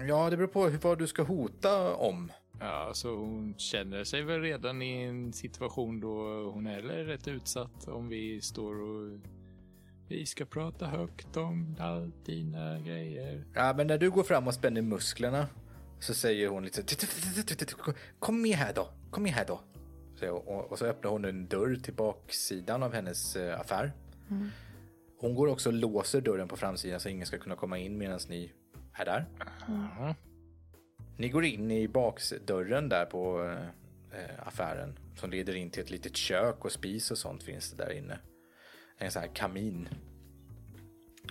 Ja, 0.08 0.30
det 0.30 0.38
beror 0.38 0.48
på 0.48 0.66
hur, 0.66 0.80
vad 0.80 1.00
du 1.00 1.08
ska 1.08 1.24
hota 1.24 1.96
om. 1.96 2.32
Ja, 2.60 2.92
så 2.94 3.16
hon 3.16 3.56
känner 3.58 4.04
sig 4.04 4.24
väl 4.24 4.42
redan 4.42 4.82
i 4.82 5.04
en 5.04 5.34
situation 5.34 6.00
då 6.00 6.12
hon 6.52 6.68
är 6.68 6.82
rätt 6.82 7.28
utsatt 7.28 7.88
om 7.88 8.08
vi 8.08 8.42
står 8.42 8.82
och 8.82 9.20
vi 10.08 10.26
ska 10.26 10.46
prata 10.46 10.86
högt 10.86 11.38
om 11.38 11.76
allt 11.80 12.26
dina 12.26 12.80
grejer. 12.80 13.46
Ja, 13.54 13.74
men 13.78 13.88
när 13.88 13.98
du 13.98 14.12
går 14.12 14.24
fram 14.24 14.48
och 14.48 14.54
spänner 14.54 14.82
musklerna 14.82 15.48
så 16.00 16.14
säger 16.14 16.48
hon 16.48 16.64
lite 16.64 16.84
Kom 18.20 18.42
med 18.42 18.56
här 18.56 18.74
då, 18.74 18.88
kom 19.12 19.24
med 19.24 19.32
här 19.32 19.46
då. 19.46 19.62
Och, 20.70 20.80
så 20.80 20.86
öppnar 20.86 21.12
hon 21.12 21.26
en 21.26 21.48
dörr 21.48 21.76
till 21.76 21.94
baksidan 21.94 22.84
av 22.84 22.94
hennes 22.94 23.36
eh, 23.36 23.60
affär. 23.60 23.94
Hon 25.24 25.36
går 25.36 25.48
också 25.48 25.70
och 25.70 25.74
låser 25.74 26.22
dörren 26.22 26.48
på 26.48 26.58
framsidan 26.58 27.00
så 27.00 27.10
ingen 27.10 27.28
ska 27.28 27.38
kunna 27.38 27.56
komma 27.56 27.78
in 27.78 27.98
medan 27.98 28.20
ni 28.30 28.52
är 28.94 29.06
där. 29.06 29.26
Mhm. 29.68 30.14
Ni 31.18 31.30
går 31.30 31.46
in 31.46 31.72
i 31.72 31.88
baksdörren 31.88 32.90
där 32.90 33.06
på 33.06 33.44
eh, 34.14 34.48
affären 34.48 35.00
som 35.16 35.30
leder 35.30 35.56
in 35.56 35.70
till 35.70 35.84
ett 35.84 35.90
litet 35.90 36.16
kök 36.16 36.66
och 36.66 36.72
spis 36.72 37.12
och 37.12 37.18
sånt 37.18 37.44
finns 37.44 37.72
det 37.72 37.84
där 37.84 37.94
inne. 37.94 38.20
En 38.98 39.12
sån 39.12 39.22
här 39.22 39.30
kamin. 39.36 39.90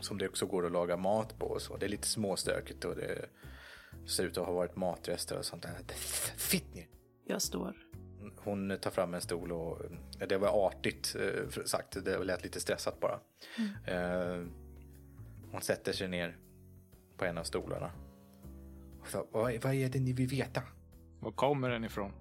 Som 0.01 0.18
det 0.18 0.28
också 0.28 0.47
går 0.47 0.66
att 0.66 0.72
laga 0.72 0.97
mat 0.97 1.38
på 1.38 1.47
och 1.47 1.62
så. 1.62 1.76
Det 1.76 1.86
är 1.86 1.90
lite 1.90 2.09
småstökigt 2.09 2.84
och 2.84 2.97
det 2.97 3.28
ser 4.07 4.24
ut 4.24 4.38
att 4.38 4.47
ha 4.47 4.53
varit 4.53 4.76
matrester 4.76 5.38
och 5.38 5.45
sånt 5.45 5.62
där. 5.62 5.76
Sitt 6.36 6.74
ner! 6.74 6.86
Jag 7.24 7.43
står. 7.43 7.76
Hon 8.45 8.78
tar 8.80 8.90
fram 8.90 9.14
en 9.14 9.20
stol 9.20 9.53
och 9.53 9.78
ja, 10.18 10.26
det 10.26 10.38
var 10.38 10.66
artigt 10.66 11.16
eh, 11.20 11.64
sagt. 11.64 12.05
Det 12.05 12.24
lät 12.24 12.43
lite 12.43 12.61
stressat 12.61 13.01
bara. 13.01 13.20
Eh, 13.86 14.45
hon 15.53 15.61
sätter 15.61 15.93
sig 15.93 16.09
ner 16.09 16.36
på 17.16 17.24
en 17.24 17.38
av 17.38 17.45
stolarna. 17.45 17.90
Och 19.01 19.09
så, 19.09 19.26
vad, 19.30 19.62
vad 19.62 19.74
är 19.74 19.88
det 19.88 20.01
ni 20.01 20.12
vill 20.12 20.28
veta? 20.28 20.62
Var 21.20 21.32
kommer 21.32 21.70
den 21.70 21.84
ifrån? 21.84 22.12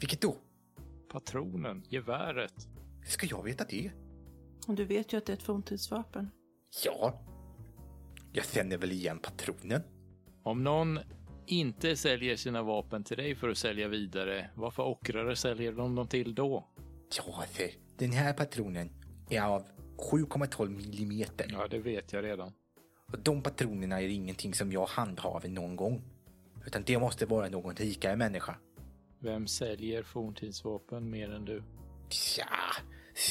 Vilket 0.00 0.20
då? 0.20 0.36
Patronen, 1.12 1.84
geväret. 1.88 2.68
Hur 3.00 3.10
ska 3.10 3.26
jag 3.26 3.42
veta 3.42 3.64
det? 3.64 3.90
Och 4.68 4.74
du 4.74 4.84
vet 4.84 5.12
ju 5.12 5.16
att 5.16 5.26
det 5.26 5.32
är 5.32 5.36
ett 5.36 5.42
forntidsvapen. 5.42 6.30
Ja. 6.84 7.20
Jag 8.32 8.44
känner 8.44 8.78
väl 8.78 8.92
igen 8.92 9.18
patronen. 9.18 9.82
Om 10.42 10.64
någon 10.64 10.98
inte 11.46 11.96
säljer 11.96 12.36
sina 12.36 12.62
vapen 12.62 13.04
till 13.04 13.16
dig 13.16 13.34
för 13.34 13.48
att 13.48 13.58
sälja 13.58 13.88
vidare, 13.88 14.50
varför 14.54 14.82
ockrare 14.82 15.36
säljer 15.36 15.72
de 15.72 15.94
dem 15.94 16.08
till 16.08 16.34
då? 16.34 16.66
Ja, 17.16 17.40
alltså, 17.40 17.62
den 17.96 18.12
här 18.12 18.32
patronen 18.32 18.90
är 19.30 19.42
av 19.42 19.62
7,12 20.12 20.68
millimeter. 20.68 21.46
Ja, 21.50 21.68
det 21.68 21.78
vet 21.78 22.12
jag 22.12 22.24
redan. 22.24 22.52
Och 23.12 23.18
de 23.18 23.42
patronerna 23.42 24.02
är 24.02 24.08
ingenting 24.08 24.54
som 24.54 24.72
jag 24.72 24.86
handhaver 24.86 25.48
någon 25.48 25.76
gång. 25.76 26.02
Utan 26.66 26.82
det 26.86 26.98
måste 26.98 27.26
vara 27.26 27.48
någon 27.48 27.74
rikare 27.74 28.16
människa. 28.16 28.56
Vem 29.18 29.46
säljer 29.46 30.02
forntidsvapen 30.02 31.10
mer 31.10 31.30
än 31.30 31.44
du? 31.44 31.62
Tja, 32.08 32.46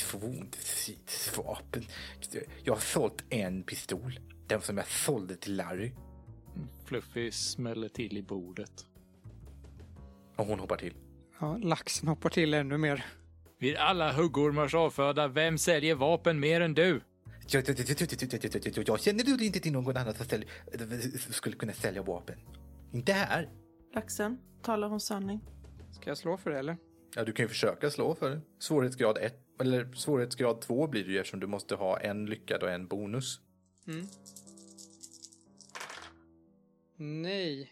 forntidsvapen. 0.05 1.83
Jag 2.63 2.73
har 2.73 2.79
sålt 2.79 3.23
en 3.29 3.63
pistol. 3.63 4.19
Den 4.47 4.61
som 4.61 4.77
jag 4.77 4.87
sålde 4.87 5.35
till 5.35 5.55
Larry. 5.55 5.91
Fluffy 6.85 7.31
smäller 7.31 7.89
till 7.89 8.17
i 8.17 8.21
bordet. 8.21 8.85
Och 10.35 10.45
hon 10.45 10.59
hoppar 10.59 10.77
till. 10.77 10.93
Ja, 11.39 11.57
laxen 11.57 12.07
hoppar 12.07 12.29
till 12.29 12.53
ännu 12.53 12.77
mer. 12.77 13.05
Vid 13.59 13.75
alla 13.75 14.11
huggormars 14.11 14.73
avföda, 14.73 15.27
vem 15.27 15.57
säljer 15.57 15.95
vapen 15.95 16.39
mer 16.39 16.61
än 16.61 16.73
du? 16.73 17.01
Jag, 17.47 17.65
känner 17.65 19.23
du 19.37 19.45
inte 19.45 19.59
till 19.59 19.71
någon 19.71 19.97
annan 19.97 20.13
som 20.13 20.25
sälj, 20.25 20.47
skulle 21.29 21.55
kunna 21.55 21.73
sälja 21.73 22.03
vapen? 22.03 22.35
Inte 22.91 23.13
här. 23.13 23.49
Laxen, 23.93 24.37
talar 24.61 24.89
hon 24.89 24.99
sanning? 24.99 25.39
Ska 25.91 26.09
jag 26.09 26.17
slå 26.17 26.37
för 26.37 26.51
det 26.51 26.59
eller? 26.59 26.77
Ja, 27.15 27.23
du 27.23 27.31
kan 27.31 27.43
ju 27.43 27.49
försöka 27.49 27.89
slå 27.89 28.15
för 28.15 28.29
det. 28.29 28.41
Svårighetsgrad 28.59 29.17
1. 29.17 29.35
Eller 29.59 29.93
svårighetsgrad 29.93 30.61
2 30.61 30.87
blir 30.87 31.03
det 31.03 31.11
ju 31.11 31.19
eftersom 31.19 31.39
du 31.39 31.47
måste 31.47 31.75
ha 31.75 31.99
en 31.99 32.25
lyckad 32.25 32.63
och 32.63 32.71
en 32.71 32.87
bonus. 32.87 33.39
Nej. 36.97 37.71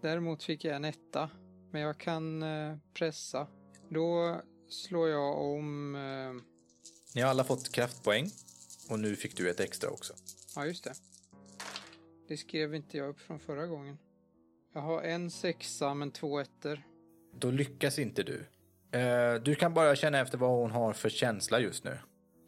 Däremot 0.00 0.42
fick 0.42 0.64
jag 0.64 0.76
en 0.76 0.84
etta. 0.84 1.30
Men 1.70 1.80
jag 1.80 1.98
kan 1.98 2.42
eh, 2.42 2.76
pressa. 2.94 3.46
Då 3.88 4.40
slår 4.68 5.08
jag 5.08 5.38
om... 5.38 5.94
Eh, 5.94 6.42
Ni 7.14 7.20
har 7.20 7.30
alla 7.30 7.44
fått 7.44 7.72
kraftpoäng. 7.72 8.26
Och 8.90 8.98
nu 8.98 9.16
fick 9.16 9.36
du 9.36 9.50
ett 9.50 9.60
extra 9.60 9.90
också. 9.90 10.14
ja, 10.56 10.66
just 10.66 10.84
det. 10.84 10.92
Det 12.28 12.36
skrev 12.36 12.74
inte 12.74 12.96
jag 12.96 13.08
upp 13.08 13.20
från 13.20 13.38
förra 13.38 13.66
gången. 13.66 13.98
Jag 14.72 14.80
har 14.80 15.02
en 15.02 15.30
sexa 15.30 15.94
men 15.94 16.10
två 16.10 16.38
ettor. 16.40 16.82
Då 17.34 17.50
lyckas 17.50 17.98
inte 17.98 18.22
du. 18.22 18.44
Eh, 18.98 19.34
du 19.42 19.54
kan 19.54 19.74
bara 19.74 19.96
känna 19.96 20.18
efter 20.18 20.38
vad 20.38 20.50
hon 20.50 20.70
har 20.70 20.92
för 20.92 21.08
känsla 21.08 21.60
just 21.60 21.84
nu. 21.84 21.98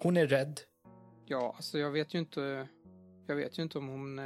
Hon 0.03 0.16
är 0.16 0.26
rädd. 0.26 0.61
Ja, 1.26 1.53
alltså 1.57 1.78
jag 1.78 1.91
vet 1.91 2.14
ju 2.14 2.18
inte... 2.18 2.68
Jag 3.26 3.37
vet 3.37 3.59
ju 3.59 3.62
inte 3.62 3.78
om 3.78 3.89
hon 3.89 4.18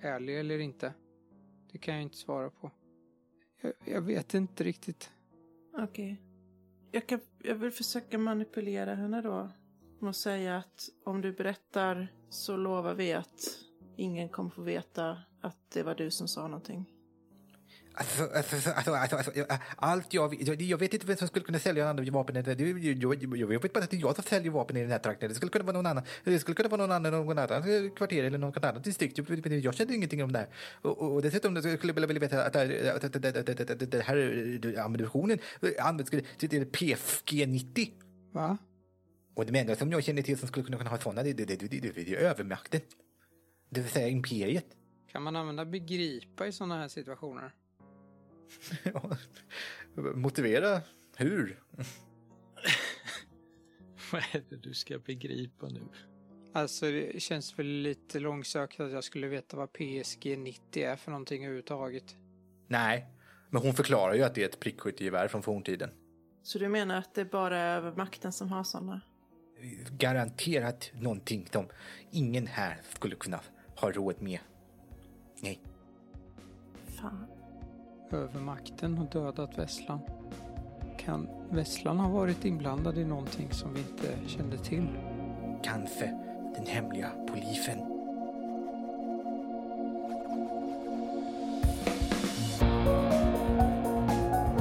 ärlig 0.00 0.40
eller 0.40 0.58
inte. 0.58 0.94
Det 1.72 1.78
kan 1.78 1.94
jag 1.94 2.02
inte 2.02 2.16
svara 2.16 2.50
på. 2.50 2.70
Jag, 3.60 3.72
jag 3.84 4.00
vet 4.00 4.34
inte 4.34 4.64
riktigt. 4.64 5.12
Okej. 5.78 6.22
Jag, 6.90 7.06
kan, 7.06 7.20
jag 7.38 7.54
vill 7.54 7.70
försöka 7.70 8.18
manipulera 8.18 8.94
henne 8.94 9.22
då. 9.22 9.50
Och 10.00 10.16
säga 10.16 10.56
att 10.56 10.88
om 11.04 11.20
du 11.20 11.32
berättar 11.32 12.08
så 12.28 12.56
lovar 12.56 12.94
vi 12.94 13.12
att 13.12 13.40
ingen 13.96 14.28
kommer 14.28 14.50
få 14.50 14.62
veta 14.62 15.18
att 15.40 15.70
det 15.70 15.82
var 15.82 15.94
du 15.94 16.10
som 16.10 16.28
sa 16.28 16.42
någonting. 16.42 16.99
Alltså, 17.94 18.22
alltså, 18.34 18.70
alltså, 18.70 18.92
alltså, 18.92 19.16
alltså, 19.16 19.32
jag- 19.34 19.46
allt 19.76 20.14
jag, 20.14 20.42
jag, 20.42 20.62
jag 20.62 20.78
vet 20.78 20.94
inte 20.94 21.06
vem 21.06 21.16
som 21.16 21.28
skulle 21.28 21.44
kunna 21.44 21.58
sälja 21.58 21.88
andra 21.88 22.04
vapen. 22.12 22.36
Jag, 22.36 22.58
jag, 22.58 23.36
jag 23.38 23.48
vet 23.62 23.72
bara 23.72 23.84
att 23.84 23.90
det 23.90 23.96
är 23.96 24.00
jag 24.00 24.14
som 24.14 24.24
säljer 24.24 24.50
vapen 24.50 24.76
i 24.76 24.80
den 24.80 24.90
här 24.90 24.98
trakten. 24.98 25.28
Det 25.28 25.34
skulle 25.34 25.50
kunna 25.50 25.64
vara 25.64 25.72
någon 25.76 25.86
annan. 25.86 26.04
Det 26.24 26.38
skulle 26.38 26.54
kunna 26.54 26.68
vara 26.68 26.80
någon 26.86 26.92
annan, 26.92 27.12
någon 27.12 27.38
annan 27.38 27.90
kvarter 27.90 28.24
eller 28.24 28.38
något 28.38 28.64
annat 28.64 28.84
distrikt. 28.84 29.18
Jag, 29.18 29.46
jag 29.46 29.74
kände 29.74 29.94
ingenting 29.94 30.22
om 30.24 30.32
det 30.32 30.38
här. 30.38 30.48
Och, 30.82 31.12
och, 31.14 31.22
dessutom 31.22 31.62
skulle 31.62 31.78
jag 32.00 32.06
vilja 32.06 32.20
veta 32.20 32.44
att, 32.44 32.52
det- 32.52 32.94
att, 32.94 33.04
att, 33.04 33.16
att, 33.16 33.24
att, 33.36 33.48
att, 33.48 33.60
att, 33.60 33.70
att 33.82 33.90
den 33.90 34.00
här 34.00 34.16
eh, 34.76 34.84
ammunitionen 34.84 35.38
används 35.78 36.10
till 36.10 36.24
till 36.38 36.64
PFG-90. 36.66 37.90
Va? 38.32 38.58
Och 39.34 39.46
det 39.46 39.58
enda 39.58 39.76
som 39.76 39.92
jag 39.92 40.04
känner 40.04 40.22
till 40.22 40.38
som 40.38 40.48
skulle 40.48 40.76
kunna 40.76 40.90
ha 40.90 40.98
sådana, 40.98 41.22
det, 41.22 41.32
det, 41.32 41.44
det, 41.44 41.56
det, 41.56 41.80
det, 41.80 41.90
det 41.92 42.14
är 42.14 42.20
övermakten. 42.20 42.80
Det 43.70 43.80
vill 43.80 43.90
säga 43.90 44.08
imperiet. 44.08 44.66
Kan 45.12 45.22
man 45.22 45.36
använda 45.36 45.64
begripa 45.64 46.46
i 46.46 46.52
sådana 46.52 46.78
här 46.78 46.88
situationer? 46.88 47.54
Motivera 50.14 50.80
hur? 51.16 51.62
Vad 54.12 54.22
är 54.32 54.44
det 54.50 54.56
du 54.56 54.74
ska 54.74 54.98
begripa 54.98 55.68
nu? 55.68 55.80
Alltså 56.52 56.86
det 56.86 57.22
känns 57.22 57.58
väl 57.58 57.66
lite 57.66 58.20
långsökt 58.20 58.80
att 58.80 58.92
jag 58.92 59.04
skulle 59.04 59.28
veta 59.28 59.56
vad 59.56 59.72
PSG 59.72 60.38
90 60.38 60.84
är 60.84 60.96
för 60.96 61.10
någonting 61.10 61.44
överhuvudtaget. 61.44 62.16
Nej, 62.68 63.06
men 63.50 63.62
hon 63.62 63.74
förklarar 63.74 64.14
ju 64.14 64.22
att 64.22 64.34
det 64.34 64.42
är 64.42 64.48
ett 64.48 64.60
prickskyttegevär 64.60 65.28
från 65.28 65.42
forntiden. 65.42 65.90
Så 66.42 66.58
du 66.58 66.68
menar 66.68 66.96
att 66.98 67.14
det 67.14 67.24
bara 67.24 67.58
är 67.58 67.76
övermakten 67.76 68.32
som 68.32 68.48
har 68.48 68.64
sådana? 68.64 69.00
Garanterat 69.90 70.90
någonting 70.94 71.48
som 71.52 71.68
ingen 72.10 72.46
här 72.46 72.80
skulle 72.94 73.16
kunna 73.16 73.40
ha 73.76 73.92
råd 73.92 74.22
med. 74.22 74.40
Nej. 75.40 75.60
Fan. 77.00 77.39
Övermakten 78.12 78.98
har 78.98 79.06
dödat 79.06 79.58
Vesslan. 79.58 80.00
Kan 80.98 81.28
Vesslan 81.50 81.98
ha 81.98 82.08
varit 82.08 82.44
inblandad 82.44 82.98
i 82.98 83.04
någonting 83.04 83.48
som 83.50 83.74
vi 83.74 83.80
inte 83.80 84.28
kände 84.28 84.58
till? 84.58 84.88
Kanske 85.62 86.18
den 86.56 86.66
hemliga 86.66 87.10
polisen. 87.28 87.78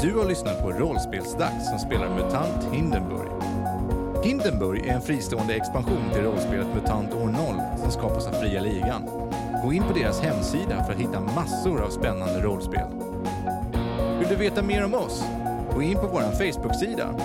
Du 0.02 0.18
har 0.18 0.28
lyssnat 0.28 0.62
på 0.62 0.72
Rollspelsdags 0.72 1.70
som 1.70 1.80
spelar 1.80 2.16
MUTANT 2.16 2.74
Hindenburg. 2.74 3.30
Hindenburg 4.24 4.86
är 4.86 4.94
en 4.94 5.02
fristående 5.02 5.56
expansion 5.56 6.10
till 6.14 6.24
rollspelet 6.24 6.68
MUTANT 6.76 7.14
år 7.14 7.28
0 7.28 7.78
som 7.78 7.92
skapas 7.92 8.28
av 8.28 8.32
Fria 8.32 8.62
Ligan. 8.62 9.06
Gå 9.64 9.74
in 9.74 9.84
på 9.84 9.94
deras 9.94 10.22
hemsida 10.22 10.84
för 10.84 10.94
att 10.94 11.00
hitta 11.00 11.20
massor 11.20 11.82
av 11.82 11.90
spännande 11.90 12.42
rollspel. 12.42 13.09
Vill 14.30 14.38
du 14.38 14.44
veta 14.44 14.62
mer 14.62 14.86
om 14.86 14.94
oss? 14.94 15.24
Gå 15.74 15.82
in 15.82 15.96
på 15.96 16.08
vår 16.08 16.22
Facebook-sida. 16.22 17.16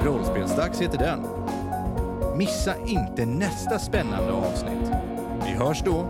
Rollspelsdags 0.00 0.80
heter 0.80 0.98
den. 0.98 1.20
Missa 2.38 2.74
inte 2.86 3.26
nästa 3.26 3.78
spännande 3.78 4.32
avsnitt. 4.32 4.90
Vi 5.44 5.50
hörs 5.50 5.82
då. 5.84 6.06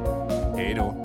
Hej 0.56 0.74
då! 0.74 1.01